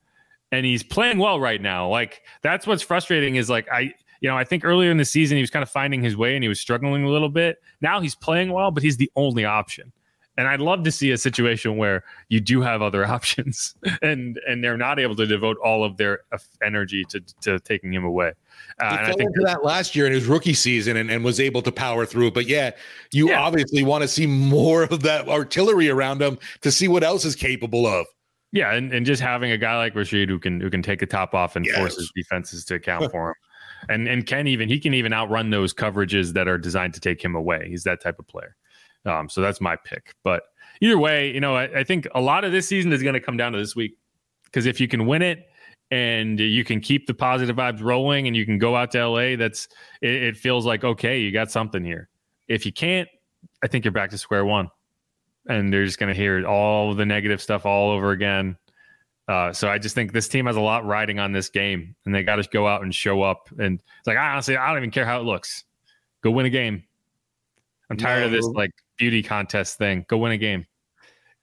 and 0.51 0.65
he's 0.65 0.83
playing 0.83 1.19
well 1.19 1.39
right 1.39 1.61
now, 1.61 1.87
like 1.87 2.21
that's 2.41 2.67
what's 2.67 2.83
frustrating. 2.83 3.35
Is 3.35 3.49
like 3.49 3.69
I 3.71 3.93
you 4.19 4.27
know, 4.27 4.35
I 4.35 4.43
think 4.43 4.65
earlier 4.65 4.91
in 4.91 4.97
the 4.97 5.05
season 5.05 5.37
he 5.37 5.41
was 5.41 5.51
kind 5.51 5.63
of 5.63 5.69
finding 5.69 6.01
his 6.01 6.17
way 6.17 6.35
and 6.35 6.43
he 6.43 6.49
was 6.49 6.59
struggling 6.59 7.03
a 7.03 7.09
little 7.09 7.29
bit. 7.29 7.61
Now 7.81 8.01
he's 8.01 8.15
playing 8.15 8.51
well, 8.51 8.71
but 8.71 8.83
he's 8.83 8.97
the 8.97 9.11
only 9.15 9.45
option. 9.45 9.93
And 10.37 10.47
I'd 10.47 10.61
love 10.61 10.83
to 10.83 10.91
see 10.91 11.11
a 11.11 11.17
situation 11.17 11.77
where 11.77 12.03
you 12.29 12.39
do 12.39 12.61
have 12.61 12.81
other 12.81 13.05
options 13.17 13.75
and 14.01 14.39
and 14.47 14.63
they're 14.63 14.77
not 14.77 14.99
able 14.99 15.15
to 15.15 15.25
devote 15.25 15.57
all 15.63 15.83
of 15.83 15.97
their 15.97 16.21
energy 16.63 17.03
to, 17.09 17.21
to 17.41 17.59
taking 17.59 17.93
him 17.93 18.03
away. 18.05 18.33
Uh, 18.79 18.91
he 18.91 18.97
fell 18.97 19.05
I 19.05 19.13
think 19.13 19.29
into 19.35 19.41
that 19.45 19.63
last 19.63 19.95
year 19.95 20.05
in 20.05 20.13
his 20.13 20.25
rookie 20.25 20.53
season 20.53 20.97
and, 20.97 21.09
and 21.09 21.23
was 21.23 21.39
able 21.39 21.61
to 21.63 21.71
power 21.71 22.05
through 22.05 22.27
it. 22.27 22.33
But 22.33 22.47
yeah, 22.47 22.71
you 23.11 23.29
yeah. 23.29 23.41
obviously 23.41 23.83
want 23.83 24.03
to 24.03 24.07
see 24.07 24.27
more 24.27 24.83
of 24.83 25.01
that 25.03 25.27
artillery 25.27 25.89
around 25.89 26.21
him 26.21 26.37
to 26.61 26.71
see 26.71 26.87
what 26.87 27.03
else 27.03 27.25
is 27.25 27.35
capable 27.35 27.85
of. 27.85 28.05
Yeah, 28.53 28.73
and, 28.73 28.93
and 28.93 29.05
just 29.05 29.21
having 29.21 29.51
a 29.51 29.57
guy 29.57 29.77
like 29.77 29.93
Rashid 29.93 30.29
who 30.29 30.39
can 30.39 30.61
who 30.61 30.69
can 30.69 30.81
take 30.81 30.99
the 30.99 31.05
top 31.05 31.33
off 31.33 31.55
and 31.55 31.65
yes. 31.65 31.77
force 31.77 31.95
his 31.97 32.11
defenses 32.15 32.63
to 32.65 32.75
account 32.75 33.11
for 33.11 33.29
him 33.29 33.35
and 33.89 34.07
and 34.07 34.25
can 34.25 34.47
even 34.47 34.69
he 34.69 34.79
can 34.79 34.93
even 34.93 35.13
outrun 35.13 35.49
those 35.49 35.73
coverages 35.73 36.33
that 36.33 36.47
are 36.47 36.57
designed 36.57 36.93
to 36.93 36.99
take 36.99 37.23
him 37.23 37.35
away. 37.35 37.67
He's 37.67 37.83
that 37.83 38.01
type 38.01 38.19
of 38.19 38.27
player. 38.27 38.55
Um, 39.07 39.29
so 39.29 39.41
that's 39.41 39.61
my 39.61 39.75
pick. 39.75 40.13
But 40.23 40.43
either 40.81 40.97
way, 40.97 41.31
you 41.33 41.39
know, 41.39 41.55
I, 41.55 41.79
I 41.79 41.83
think 41.83 42.07
a 42.13 42.21
lot 42.21 42.43
of 42.43 42.51
this 42.51 42.67
season 42.67 42.91
is 42.91 43.01
going 43.01 43.13
to 43.13 43.21
come 43.21 43.37
down 43.37 43.53
to 43.53 43.57
this 43.57 43.75
week 43.75 43.97
because 44.45 44.65
if 44.65 44.79
you 44.79 44.87
can 44.87 45.05
win 45.05 45.21
it 45.21 45.47
and 45.89 46.39
you 46.39 46.63
can 46.63 46.81
keep 46.81 47.07
the 47.07 47.13
positive 47.13 47.55
vibes 47.55 47.81
rolling 47.81 48.27
and 48.27 48.35
you 48.35 48.45
can 48.45 48.57
go 48.57 48.75
out 48.75 48.91
to 48.91 49.07
LA, 49.07 49.35
that's 49.35 49.67
it, 50.01 50.23
it 50.23 50.37
feels 50.37 50.65
like 50.65 50.83
okay, 50.83 51.19
you 51.19 51.31
got 51.31 51.49
something 51.49 51.83
here. 51.83 52.09
If 52.47 52.65
you 52.65 52.73
can't, 52.73 53.09
I 53.63 53.67
think 53.67 53.85
you're 53.85 53.91
back 53.91 54.09
to 54.11 54.17
square 54.17 54.45
one, 54.45 54.69
and 55.47 55.71
they're 55.71 55.85
just 55.85 55.99
going 55.99 56.13
to 56.13 56.19
hear 56.19 56.45
all 56.45 56.93
the 56.93 57.05
negative 57.05 57.41
stuff 57.41 57.65
all 57.65 57.91
over 57.91 58.11
again. 58.11 58.57
Uh, 59.27 59.51
so 59.51 59.69
I 59.69 59.77
just 59.77 59.93
think 59.93 60.13
this 60.13 60.29
team 60.29 60.45
has 60.45 60.55
a 60.55 60.61
lot 60.61 60.85
riding 60.85 61.19
on 61.19 61.33
this 61.33 61.49
game, 61.49 61.95
and 62.05 62.15
they 62.15 62.23
got 62.23 62.37
to 62.37 62.47
go 62.49 62.67
out 62.67 62.83
and 62.83 62.95
show 62.95 63.21
up. 63.21 63.49
And 63.59 63.81
it's 63.99 64.07
like 64.07 64.17
I 64.17 64.31
honestly, 64.31 64.55
I 64.55 64.69
don't 64.69 64.77
even 64.77 64.91
care 64.91 65.05
how 65.05 65.19
it 65.19 65.23
looks. 65.23 65.65
Go 66.23 66.31
win 66.31 66.45
a 66.45 66.49
game. 66.49 66.83
I'm 67.89 67.97
tired 67.97 68.21
no. 68.21 68.25
of 68.27 68.31
this 68.31 68.45
like 68.45 68.71
beauty 68.97 69.23
contest 69.23 69.77
thing. 69.77 70.05
Go 70.07 70.17
win 70.17 70.31
a 70.31 70.37
game. 70.37 70.65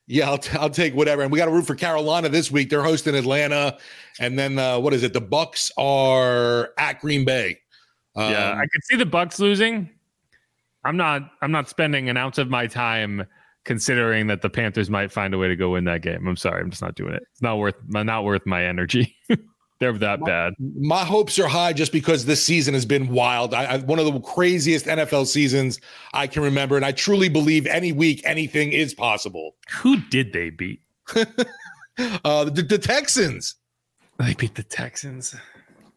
Yeah, 0.06 0.28
I'll, 0.28 0.38
t- 0.38 0.56
I'll 0.58 0.70
take 0.70 0.94
whatever. 0.94 1.22
And 1.22 1.32
we 1.32 1.38
got 1.38 1.46
to 1.46 1.50
root 1.50 1.66
for 1.66 1.74
Carolina 1.74 2.28
this 2.28 2.50
week. 2.50 2.68
They're 2.68 2.82
hosting 2.82 3.14
Atlanta, 3.14 3.78
and 4.20 4.38
then 4.38 4.58
uh, 4.58 4.78
what 4.78 4.92
is 4.92 5.02
it? 5.02 5.12
The 5.14 5.20
Bucks 5.20 5.72
are 5.78 6.70
at 6.78 7.00
Green 7.00 7.24
Bay. 7.24 7.58
Um, 8.14 8.30
yeah, 8.30 8.52
I 8.52 8.66
could 8.70 8.84
see 8.84 8.96
the 8.96 9.06
Bucks 9.06 9.38
losing. 9.38 9.90
I'm 10.84 10.96
not. 10.96 11.22
I'm 11.40 11.50
not 11.50 11.68
spending 11.70 12.10
an 12.10 12.18
ounce 12.18 12.36
of 12.36 12.50
my 12.50 12.66
time 12.66 13.24
considering 13.64 14.26
that 14.26 14.42
the 14.42 14.50
Panthers 14.50 14.90
might 14.90 15.10
find 15.10 15.32
a 15.32 15.38
way 15.38 15.48
to 15.48 15.56
go 15.56 15.70
win 15.70 15.84
that 15.84 16.02
game. 16.02 16.26
I'm 16.26 16.36
sorry, 16.36 16.60
I'm 16.60 16.70
just 16.70 16.82
not 16.82 16.94
doing 16.94 17.14
it. 17.14 17.22
It's 17.32 17.42
not 17.42 17.58
worth 17.58 17.76
not 17.88 18.24
worth 18.24 18.44
my 18.44 18.64
energy. 18.64 19.16
They're 19.84 19.92
that 19.92 20.20
my, 20.20 20.26
bad. 20.26 20.54
My 20.58 21.04
hopes 21.04 21.38
are 21.38 21.46
high 21.46 21.74
just 21.74 21.92
because 21.92 22.24
this 22.24 22.42
season 22.42 22.72
has 22.72 22.86
been 22.86 23.08
wild. 23.08 23.52
I, 23.52 23.64
I, 23.64 23.76
one 23.80 23.98
of 23.98 24.06
the 24.06 24.18
craziest 24.20 24.86
NFL 24.86 25.26
seasons 25.26 25.78
I 26.14 26.26
can 26.26 26.42
remember, 26.42 26.76
and 26.76 26.86
I 26.86 26.92
truly 26.92 27.28
believe 27.28 27.66
any 27.66 27.92
week 27.92 28.22
anything 28.24 28.72
is 28.72 28.94
possible. 28.94 29.56
Who 29.82 29.98
did 30.08 30.32
they 30.32 30.48
beat? 30.48 30.80
uh, 31.14 31.24
the, 32.44 32.64
the 32.66 32.78
Texans. 32.78 33.56
They 34.18 34.32
beat 34.32 34.54
the 34.54 34.62
Texans. 34.62 35.36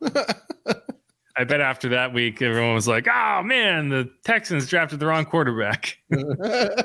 I 0.04 1.45
bet 1.45 1.62
after 1.62 1.88
that 1.89 2.13
week, 2.13 2.41
everyone 2.41 2.73
was 2.73 2.89
like, 2.89 3.08
"Oh 3.08 3.41
man, 3.41 3.88
the 3.88 4.12
Texans 4.26 4.67
drafted 4.67 5.00
the 5.00 5.06
wrong 5.06 5.23
quarterback." 5.23 5.97
anyway, 6.12 6.76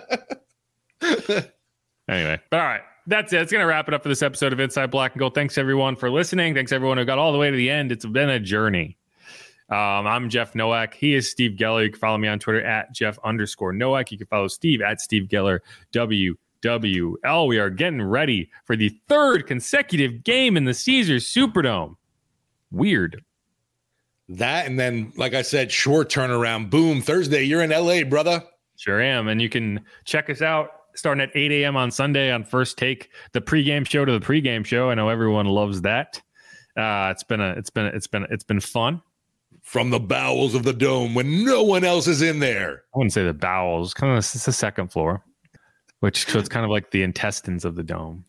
but 2.49 2.61
all 2.61 2.67
right. 2.67 2.83
That's 3.07 3.33
it. 3.33 3.41
It's 3.41 3.51
going 3.51 3.62
to 3.62 3.67
wrap 3.67 3.88
it 3.88 3.95
up 3.95 4.03
for 4.03 4.09
this 4.09 4.23
episode 4.23 4.53
of 4.53 4.61
Inside 4.61 4.91
Black 4.91 5.12
and 5.12 5.19
Gold. 5.19 5.35
Thanks 5.35 5.59
everyone 5.59 5.97
for 5.97 6.11
listening. 6.11 6.55
Thanks 6.55 6.71
everyone 6.71 6.99
who 6.99 7.05
got 7.05 7.19
all 7.19 7.33
the 7.33 7.38
way 7.38 7.51
to 7.51 7.57
the 7.57 7.69
end. 7.69 7.91
It's 7.91 8.07
been 8.07 8.31
a 8.31 8.38
journey. 8.38 8.97
Um, 9.69 10.07
I'm 10.07 10.29
Jeff 10.29 10.55
Nowak. 10.55 10.95
He 10.95 11.15
is 11.15 11.31
Steve 11.31 11.53
Geller. 11.53 11.83
You 11.83 11.91
can 11.91 11.99
follow 11.99 12.19
me 12.19 12.29
on 12.29 12.38
Twitter 12.38 12.62
at 12.62 12.93
Jeff 12.93 13.19
underscore 13.25 13.73
Nowak. 13.73 14.12
You 14.12 14.19
can 14.19 14.27
follow 14.27 14.47
Steve 14.47 14.83
at 14.83 15.01
Steve 15.01 15.29
Geller 15.29 15.61
WWL. 15.93 17.49
We 17.49 17.59
are 17.59 17.71
getting 17.71 18.03
ready 18.03 18.51
for 18.65 18.77
the 18.77 18.91
third 19.09 19.47
consecutive 19.47 20.23
game 20.23 20.57
in 20.57 20.65
the 20.65 20.75
Caesars 20.75 21.27
Superdome. 21.27 21.97
Weird. 22.71 23.25
That 24.29 24.67
and 24.67 24.79
then, 24.79 25.12
like 25.17 25.35
I 25.35 25.43
said, 25.43 25.73
short 25.73 26.09
turnaround. 26.09 26.71
Boom. 26.71 27.03
Thursday, 27.03 27.43
you're 27.43 27.62
in 27.62 27.71
LA, 27.71 28.05
brother. 28.05 28.45
Sure 28.77 29.01
am. 29.01 29.27
And 29.29 29.43
you 29.43 29.49
can 29.49 29.81
check 30.05 30.31
us 30.31 30.43
out 30.43 30.82
starting 30.94 31.22
at 31.22 31.31
8 31.35 31.50
a.m. 31.52 31.76
on 31.76 31.90
Sunday 31.90 32.31
on 32.31 32.44
First 32.44 32.78
Take, 32.78 33.11
the 33.33 33.40
pregame 33.40 33.87
show 33.87 34.05
to 34.05 34.18
the 34.18 34.24
pregame 34.24 34.64
show. 34.64 34.90
I 34.90 34.94
know 34.94 35.09
everyone 35.09 35.46
loves 35.46 35.83
that. 35.83 36.20
Uh, 36.76 37.09
it's 37.11 37.22
been 37.22 37.40
a, 37.40 37.50
it's 37.52 37.70
been, 37.70 37.87
a, 37.87 37.88
it's 37.88 38.07
been, 38.07 38.22
a, 38.24 38.26
it's 38.31 38.44
been 38.44 38.61
fun. 38.61 39.02
From 39.62 39.90
the 39.90 40.00
bowels 40.00 40.55
of 40.55 40.64
the 40.64 40.72
dome 40.72 41.14
when 41.14 41.44
no 41.44 41.62
one 41.62 41.85
else 41.85 42.09
is 42.09 42.20
in 42.20 42.40
there. 42.40 42.83
I 42.94 42.98
wouldn't 42.98 43.12
say 43.12 43.24
the 43.24 43.33
bowels. 43.33 43.94
Kind 43.94 44.12
of, 44.12 44.18
it's 44.18 44.44
the 44.44 44.52
second 44.52 44.88
floor, 44.88 45.24
which 46.00 46.26
so 46.26 46.38
it's 46.38 46.48
kind 46.48 46.64
of 46.64 46.70
like 46.70 46.90
the 46.90 47.02
intestines 47.02 47.64
of 47.64 47.76
the 47.76 47.83
dome. 47.83 48.24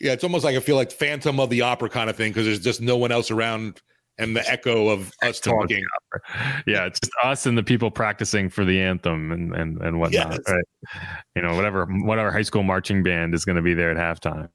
Yeah, 0.00 0.12
it's 0.12 0.24
almost 0.24 0.44
like 0.44 0.56
I 0.56 0.60
feel 0.60 0.74
like 0.74 0.90
Phantom 0.90 1.38
of 1.38 1.50
the 1.50 1.60
Opera 1.60 1.88
kind 1.88 2.10
of 2.10 2.16
thing 2.16 2.30
because 2.30 2.46
there's 2.46 2.58
just 2.58 2.80
no 2.80 2.96
one 2.96 3.12
else 3.12 3.30
around 3.30 3.80
and 4.22 4.36
the 4.36 4.50
echo 4.50 4.88
of 4.88 5.12
us 5.22 5.40
talking. 5.40 5.84
Yeah, 6.66 6.86
it's 6.86 7.00
just 7.00 7.12
us 7.22 7.46
and 7.46 7.58
the 7.58 7.62
people 7.62 7.90
practicing 7.90 8.48
for 8.48 8.64
the 8.64 8.80
anthem 8.80 9.32
and 9.32 9.54
and 9.54 9.80
and 9.82 9.98
whatnot. 9.98 10.32
Yes. 10.32 10.38
Right? 10.48 10.64
You 11.34 11.42
know, 11.42 11.54
whatever 11.54 11.86
whatever 11.86 12.30
high 12.30 12.42
school 12.42 12.62
marching 12.62 13.02
band 13.02 13.34
is 13.34 13.44
going 13.44 13.56
to 13.56 13.62
be 13.62 13.74
there 13.74 13.90
at 13.90 13.96
halftime. 13.96 14.48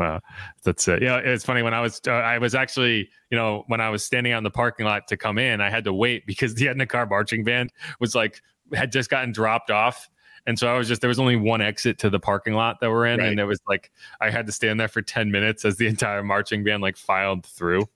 Uh, 0.00 0.20
that's 0.64 0.86
it. 0.88 1.02
Yeah, 1.02 1.18
it's 1.18 1.44
funny 1.44 1.62
when 1.62 1.74
I 1.74 1.80
was 1.80 2.00
uh, 2.06 2.12
I 2.12 2.38
was 2.38 2.54
actually 2.54 3.10
you 3.30 3.38
know 3.38 3.64
when 3.66 3.80
I 3.80 3.90
was 3.90 4.04
standing 4.04 4.32
on 4.32 4.42
the 4.42 4.50
parking 4.50 4.86
lot 4.86 5.08
to 5.08 5.16
come 5.16 5.38
in, 5.38 5.60
I 5.60 5.70
had 5.70 5.84
to 5.84 5.92
wait 5.92 6.26
because 6.26 6.54
the 6.54 6.68
Edna 6.68 6.86
Karr 6.86 7.06
marching 7.06 7.44
band 7.44 7.70
was 8.00 8.14
like 8.14 8.40
had 8.72 8.92
just 8.92 9.10
gotten 9.10 9.32
dropped 9.32 9.70
off. 9.70 10.08
And 10.44 10.58
so 10.58 10.66
I 10.66 10.76
was 10.76 10.88
just 10.88 11.00
there 11.00 11.08
was 11.08 11.20
only 11.20 11.36
one 11.36 11.60
exit 11.60 11.98
to 11.98 12.10
the 12.10 12.18
parking 12.18 12.54
lot 12.54 12.80
that 12.80 12.90
we're 12.90 13.06
in, 13.06 13.20
right. 13.20 13.28
and 13.28 13.38
it 13.38 13.44
was 13.44 13.60
like 13.68 13.92
I 14.20 14.30
had 14.30 14.46
to 14.46 14.52
stand 14.52 14.80
there 14.80 14.88
for 14.88 15.02
ten 15.02 15.30
minutes 15.30 15.64
as 15.64 15.76
the 15.76 15.86
entire 15.88 16.22
marching 16.22 16.64
band 16.64 16.82
like 16.82 16.96
filed 16.96 17.46
through 17.46 17.86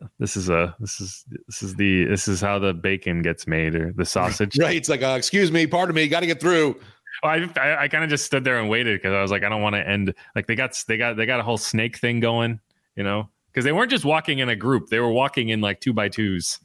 yeah, 0.00 0.08
this 0.18 0.36
is 0.36 0.48
a 0.48 0.74
this 0.80 1.00
is 1.00 1.24
this 1.46 1.62
is 1.62 1.74
the 1.74 2.04
this 2.04 2.26
is 2.26 2.40
how 2.40 2.58
the 2.58 2.72
bacon 2.72 3.20
gets 3.20 3.46
made 3.46 3.74
or 3.74 3.92
the 3.92 4.06
sausage. 4.06 4.58
Right. 4.58 4.76
It's 4.76 4.88
like, 4.88 5.02
uh, 5.02 5.14
excuse 5.18 5.52
me, 5.52 5.66
pardon 5.66 5.94
me, 5.94 6.08
got 6.08 6.20
to 6.20 6.26
get 6.26 6.40
through. 6.40 6.80
Oh, 7.22 7.28
I 7.28 7.46
I, 7.56 7.82
I 7.82 7.88
kind 7.88 8.02
of 8.02 8.08
just 8.08 8.24
stood 8.24 8.44
there 8.44 8.58
and 8.58 8.70
waited 8.70 9.00
because 9.00 9.12
I 9.12 9.20
was 9.20 9.30
like, 9.30 9.42
I 9.42 9.50
don't 9.50 9.60
want 9.60 9.74
to 9.74 9.86
end. 9.86 10.14
Like 10.34 10.46
they 10.46 10.54
got 10.54 10.82
they 10.88 10.96
got 10.96 11.16
they 11.16 11.26
got 11.26 11.40
a 11.40 11.42
whole 11.42 11.58
snake 11.58 11.98
thing 11.98 12.20
going, 12.20 12.58
you 12.96 13.04
know, 13.04 13.28
because 13.52 13.64
they 13.64 13.72
weren't 13.72 13.90
just 13.90 14.04
walking 14.04 14.38
in 14.38 14.48
a 14.48 14.56
group; 14.56 14.88
they 14.88 15.00
were 15.00 15.12
walking 15.12 15.50
in 15.50 15.60
like 15.60 15.80
two 15.80 15.92
by 15.92 16.08
twos, 16.08 16.58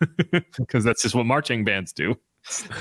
because 0.58 0.82
that's 0.82 1.02
just 1.02 1.14
what 1.14 1.26
marching 1.26 1.64
bands 1.64 1.92
do. 1.92 2.16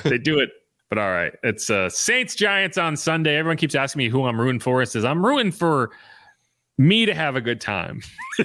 they 0.04 0.18
do 0.18 0.40
it. 0.40 0.50
But 0.90 0.98
all 0.98 1.12
right, 1.12 1.34
it's 1.44 1.70
uh, 1.70 1.90
Saints 1.90 2.36
Giants 2.36 2.78
on 2.78 2.98
Sunday. 2.98 3.38
Everyone 3.38 3.58
keeps 3.58 3.76
asking 3.76 4.00
me 4.00 4.10
who 4.10 4.26
I'm 4.26 4.42
rooting 4.42 4.60
for. 4.60 4.82
It 4.82 4.88
says 4.88 5.06
I'm 5.06 5.24
rooting 5.24 5.52
for 5.52 5.92
me 6.78 7.06
to 7.06 7.14
have 7.14 7.36
a 7.36 7.42
good 7.42 7.62
time. 7.62 8.02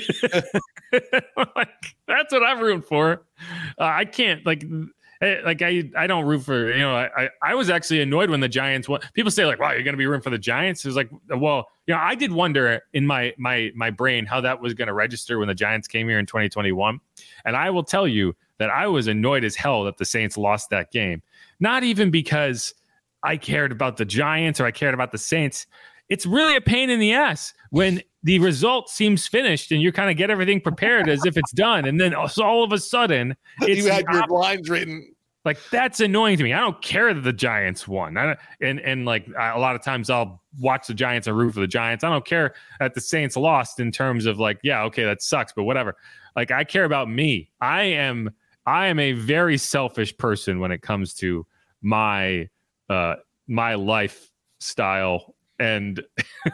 like, 1.36 1.96
that's 2.06 2.32
what 2.32 2.42
I'm 2.42 2.60
rooting 2.60 2.82
for. 2.82 3.26
Uh, 3.78 3.84
I 3.84 4.04
can't 4.04 4.44
like 4.46 4.64
eh, 5.20 5.36
like 5.44 5.62
I 5.62 5.84
I 5.96 6.06
don't 6.06 6.24
root 6.24 6.40
for 6.40 6.72
you 6.72 6.80
know 6.80 6.94
I 6.94 7.28
I 7.42 7.54
was 7.54 7.70
actually 7.70 8.00
annoyed 8.02 8.30
when 8.30 8.40
the 8.40 8.48
Giants 8.48 8.88
won. 8.88 9.00
People 9.14 9.30
say 9.30 9.44
like 9.44 9.60
wow 9.60 9.72
you're 9.72 9.82
gonna 9.82 9.96
be 9.96 10.06
rooting 10.06 10.22
for 10.22 10.30
the 10.30 10.38
Giants. 10.38 10.84
It's 10.84 10.96
like 10.96 11.10
well 11.28 11.66
you 11.86 11.94
know 11.94 12.00
I 12.00 12.14
did 12.14 12.32
wonder 12.32 12.80
in 12.92 13.06
my 13.06 13.34
my 13.38 13.72
my 13.74 13.90
brain 13.90 14.26
how 14.26 14.40
that 14.42 14.60
was 14.60 14.74
gonna 14.74 14.94
register 14.94 15.38
when 15.38 15.48
the 15.48 15.54
Giants 15.54 15.88
came 15.88 16.08
here 16.08 16.18
in 16.18 16.26
2021, 16.26 17.00
and 17.44 17.56
I 17.56 17.70
will 17.70 17.84
tell 17.84 18.06
you 18.06 18.34
that 18.58 18.70
I 18.70 18.86
was 18.86 19.06
annoyed 19.06 19.44
as 19.44 19.54
hell 19.54 19.84
that 19.84 19.98
the 19.98 20.04
Saints 20.04 20.36
lost 20.36 20.70
that 20.70 20.90
game. 20.90 21.22
Not 21.60 21.84
even 21.84 22.10
because 22.10 22.74
I 23.22 23.36
cared 23.36 23.72
about 23.72 23.96
the 23.96 24.04
Giants 24.04 24.60
or 24.60 24.66
I 24.66 24.70
cared 24.70 24.94
about 24.94 25.12
the 25.12 25.18
Saints. 25.18 25.66
It's 26.08 26.24
really 26.24 26.56
a 26.56 26.60
pain 26.60 26.88
in 26.88 27.00
the 27.00 27.12
ass 27.12 27.52
when 27.70 28.00
the 28.26 28.40
result 28.40 28.90
seems 28.90 29.28
finished 29.28 29.70
and 29.70 29.80
you 29.80 29.92
kind 29.92 30.10
of 30.10 30.16
get 30.16 30.30
everything 30.30 30.60
prepared 30.60 31.08
as 31.08 31.24
if 31.24 31.36
it's 31.36 31.52
done. 31.52 31.84
And 31.84 32.00
then 32.00 32.12
all 32.12 32.64
of 32.64 32.72
a 32.72 32.78
sudden, 32.78 33.36
it's 33.60 33.84
you 33.84 33.88
had 33.88 34.04
your 34.10 34.24
op- 34.24 34.30
lines 34.30 34.68
written. 34.68 35.14
Like 35.44 35.58
that's 35.70 36.00
annoying 36.00 36.36
to 36.38 36.42
me. 36.42 36.52
I 36.52 36.58
don't 36.58 36.82
care 36.82 37.14
that 37.14 37.20
the 37.20 37.32
Giants 37.32 37.86
won. 37.86 38.16
and 38.60 38.80
and 38.80 39.04
like 39.04 39.28
a 39.28 39.60
lot 39.60 39.76
of 39.76 39.84
times 39.84 40.10
I'll 40.10 40.42
watch 40.58 40.88
the 40.88 40.94
Giants 40.94 41.28
and 41.28 41.38
root 41.38 41.54
for 41.54 41.60
the 41.60 41.68
Giants. 41.68 42.02
I 42.02 42.10
don't 42.10 42.26
care 42.26 42.54
that 42.80 42.94
the 42.94 43.00
Saints 43.00 43.36
lost 43.36 43.78
in 43.78 43.92
terms 43.92 44.26
of 44.26 44.40
like, 44.40 44.58
yeah, 44.64 44.82
okay, 44.86 45.04
that 45.04 45.22
sucks, 45.22 45.52
but 45.52 45.62
whatever. 45.62 45.94
Like 46.34 46.50
I 46.50 46.64
care 46.64 46.84
about 46.84 47.08
me. 47.08 47.52
I 47.60 47.82
am 47.84 48.30
I 48.66 48.88
am 48.88 48.98
a 48.98 49.12
very 49.12 49.56
selfish 49.56 50.16
person 50.16 50.58
when 50.58 50.72
it 50.72 50.82
comes 50.82 51.14
to 51.14 51.46
my 51.80 52.48
uh 52.90 53.14
my 53.46 53.76
lifestyle 53.76 55.35
and 55.58 56.02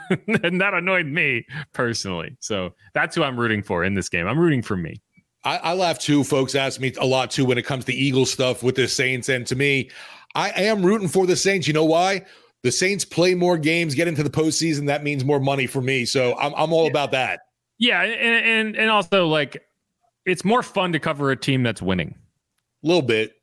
and 0.43 0.61
that 0.61 0.75
annoyed 0.75 1.07
me 1.07 1.47
personally. 1.73 2.37
So 2.41 2.75
that's 2.95 3.17
who 3.17 3.23
I'm 3.23 3.39
rooting 3.39 3.63
for 3.63 3.85
in 3.85 3.95
this 3.95 4.09
game. 4.09 4.27
I'm 4.27 4.39
rooting 4.39 4.63
for 4.63 4.77
me. 4.77 5.01
I, 5.45 5.59
I 5.59 5.73
laugh 5.75 5.99
too. 5.99 6.25
Folks 6.25 6.55
ask 6.55 6.81
me 6.81 6.93
a 7.01 7.07
lot 7.07 7.31
too 7.31 7.45
when 7.45 7.59
it 7.59 7.67
comes 7.67 7.85
to 7.87 7.93
Eagle 7.93 8.27
stuff 8.27 8.63
with 8.63 8.77
the 8.77 8.87
Saints, 8.87 9.29
and 9.29 9.47
to 9.47 9.57
me, 9.57 9.91
I 10.35 10.51
am 10.51 10.85
rooting 10.85 11.09
for 11.09 11.27
the 11.27 11.37
Saints. 11.37 11.67
You 11.67 11.75
know 11.75 11.85
why? 11.85 12.25
The 12.63 12.71
Saints 12.71 13.05
play 13.05 13.35
more 13.35 13.59
games, 13.59 13.95
get 13.95 14.07
into 14.07 14.23
the 14.23 14.31
postseason. 14.31 14.87
That 14.87 15.03
means 15.03 15.25
more 15.25 15.41
money 15.41 15.67
for 15.67 15.81
me. 15.81 16.05
So 16.05 16.37
I'm 16.39 16.55
I'm 16.57 16.73
all 16.73 16.87
about 16.87 17.11
that. 17.11 17.41
Yeah, 17.79 18.03
and 18.03 18.47
and 18.47 18.77
and 18.77 18.91
also 18.91 19.27
like 19.27 19.63
it's 20.25 20.45
more 20.45 20.63
fun 20.63 20.93
to 20.93 21.01
cover 21.01 21.31
a 21.31 21.37
team 21.37 21.63
that's 21.63 21.83
winning. 21.83 22.15
A 22.85 22.87
little 22.87 23.03
bit. 23.03 23.35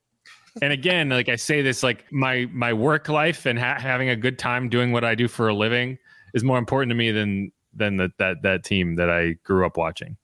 And 0.62 0.74
again, 0.74 1.10
like 1.10 1.30
I 1.30 1.36
say 1.36 1.62
this, 1.62 1.84
like 1.84 2.12
my 2.12 2.48
my 2.52 2.74
work 2.74 3.10
life 3.10 3.46
and 3.46 3.58
ha- 3.58 3.80
having 3.80 4.10
a 4.10 4.16
good 4.16 4.40
time 4.40 4.70
doing 4.70 4.92
what 4.92 5.04
I 5.04 5.16
do 5.16 5.28
for 5.28 5.48
a 5.48 5.54
living 5.54 5.98
is 6.34 6.44
more 6.44 6.58
important 6.58 6.90
to 6.92 6.96
me 6.96 7.12
than 7.12 7.52
than 7.74 7.98
the, 7.98 8.12
that 8.18 8.42
that 8.44 8.64
team 8.64 8.96
that 8.96 9.10
I 9.10 9.34
grew 9.44 9.66
up 9.66 9.78
watching. 9.78 10.18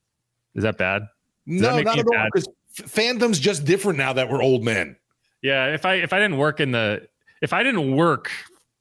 Is 0.56 0.64
that 0.64 0.78
bad? 0.78 1.04
Does 1.48 1.62
no, 1.62 1.80
not 1.82 2.00
at 2.00 2.06
all. 2.08 2.28
Because 2.34 2.48
fandom's 2.76 3.40
just 3.40 3.66
different 3.66 3.98
now 3.98 4.14
that 4.14 4.30
we're 4.30 4.42
old 4.42 4.64
men. 4.64 4.96
Yeah, 5.42 5.74
if 5.74 5.86
I 5.86 5.96
if 5.96 6.14
I 6.14 6.20
didn't 6.20 6.38
work 6.38 6.60
in 6.60 6.72
the 6.72 7.08
if 7.42 7.54
I 7.54 7.64
didn't 7.64 7.96
work 7.96 8.32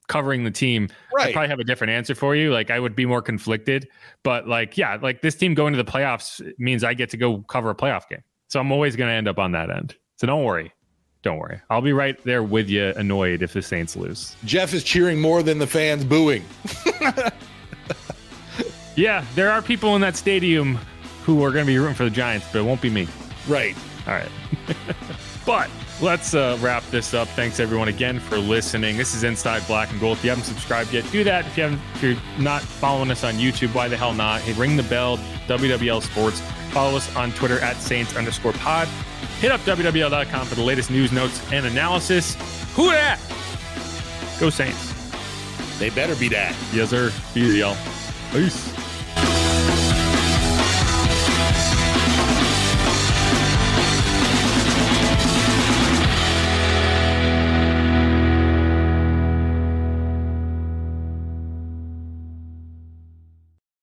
covering 0.08 0.44
the 0.44 0.50
team, 0.50 0.88
right. 1.16 1.28
I 1.28 1.32
probably 1.32 1.48
have 1.48 1.58
a 1.60 1.64
different 1.64 1.92
answer 1.92 2.14
for 2.14 2.34
you. 2.34 2.52
Like 2.52 2.70
I 2.70 2.78
would 2.78 2.96
be 2.96 3.06
more 3.06 3.22
conflicted, 3.22 3.88
but 4.22 4.48
like 4.48 4.78
yeah, 4.78 4.98
like 5.00 5.20
this 5.22 5.34
team 5.34 5.54
going 5.54 5.72
to 5.74 5.82
the 5.82 5.90
playoffs 5.90 6.40
means 6.58 6.84
I 6.84 6.94
get 6.94 7.10
to 7.10 7.16
go 7.16 7.38
cover 7.48 7.70
a 7.70 7.74
playoff 7.74 8.08
game. 8.08 8.22
So 8.48 8.60
I'm 8.60 8.70
always 8.70 8.96
going 8.96 9.08
to 9.08 9.14
end 9.14 9.28
up 9.28 9.38
on 9.38 9.52
that 9.52 9.70
end. 9.70 9.96
So 10.16 10.26
don't 10.26 10.44
worry. 10.44 10.72
Don't 11.24 11.38
worry. 11.38 11.58
I'll 11.70 11.80
be 11.80 11.94
right 11.94 12.22
there 12.24 12.42
with 12.42 12.68
you 12.68 12.92
annoyed 12.96 13.40
if 13.40 13.54
the 13.54 13.62
Saints 13.62 13.96
lose. 13.96 14.36
Jeff 14.44 14.74
is 14.74 14.84
cheering 14.84 15.18
more 15.18 15.42
than 15.42 15.58
the 15.58 15.66
fans 15.66 16.04
booing. 16.04 16.44
yeah, 18.96 19.24
there 19.34 19.50
are 19.50 19.62
people 19.62 19.94
in 19.96 20.02
that 20.02 20.16
stadium 20.16 20.78
who 21.24 21.42
are 21.42 21.50
going 21.50 21.64
to 21.64 21.72
be 21.72 21.78
rooting 21.78 21.94
for 21.94 22.04
the 22.04 22.10
Giants, 22.10 22.46
but 22.52 22.58
it 22.58 22.62
won't 22.62 22.82
be 22.82 22.90
me. 22.90 23.08
Right. 23.48 23.74
All 24.06 24.12
right. 24.12 24.28
but 25.46 25.70
let's 26.02 26.34
uh, 26.34 26.58
wrap 26.60 26.84
this 26.90 27.14
up. 27.14 27.26
Thanks 27.28 27.58
everyone 27.58 27.88
again 27.88 28.20
for 28.20 28.36
listening. 28.36 28.98
This 28.98 29.14
is 29.14 29.24
Inside 29.24 29.66
Black 29.66 29.90
and 29.92 30.00
Gold. 30.00 30.18
If 30.18 30.24
you 30.24 30.30
haven't 30.30 30.44
subscribed 30.44 30.92
yet, 30.92 31.10
do 31.10 31.24
that. 31.24 31.46
If 31.46 31.56
you 31.56 31.62
haven't, 31.62 31.80
if 31.94 32.02
you're 32.02 32.16
not 32.38 32.60
following 32.60 33.10
us 33.10 33.24
on 33.24 33.34
YouTube, 33.34 33.74
why 33.74 33.88
the 33.88 33.96
hell 33.96 34.12
not? 34.12 34.42
Hey, 34.42 34.52
ring 34.52 34.76
the 34.76 34.82
bell. 34.82 35.16
WWL 35.46 36.02
Sports. 36.02 36.42
Follow 36.70 36.98
us 36.98 37.16
on 37.16 37.32
Twitter 37.32 37.58
at 37.60 37.76
Saints 37.76 38.14
underscore 38.14 38.52
Pod. 38.52 38.88
Hit 39.44 39.52
up 39.52 39.60
WWL.com 39.60 40.46
for 40.46 40.54
the 40.54 40.62
latest 40.62 40.90
news, 40.90 41.12
notes, 41.12 41.38
and 41.52 41.66
analysis. 41.66 42.34
Who 42.76 42.88
that? 42.92 43.20
Go 44.40 44.48
Saints. 44.48 44.94
They 45.78 45.90
better 45.90 46.16
be 46.16 46.30
that. 46.30 46.56
Yes, 46.72 46.88
sir. 46.88 47.12
Be 47.34 47.58
y'all. 47.58 47.76
Peace. 48.32 48.83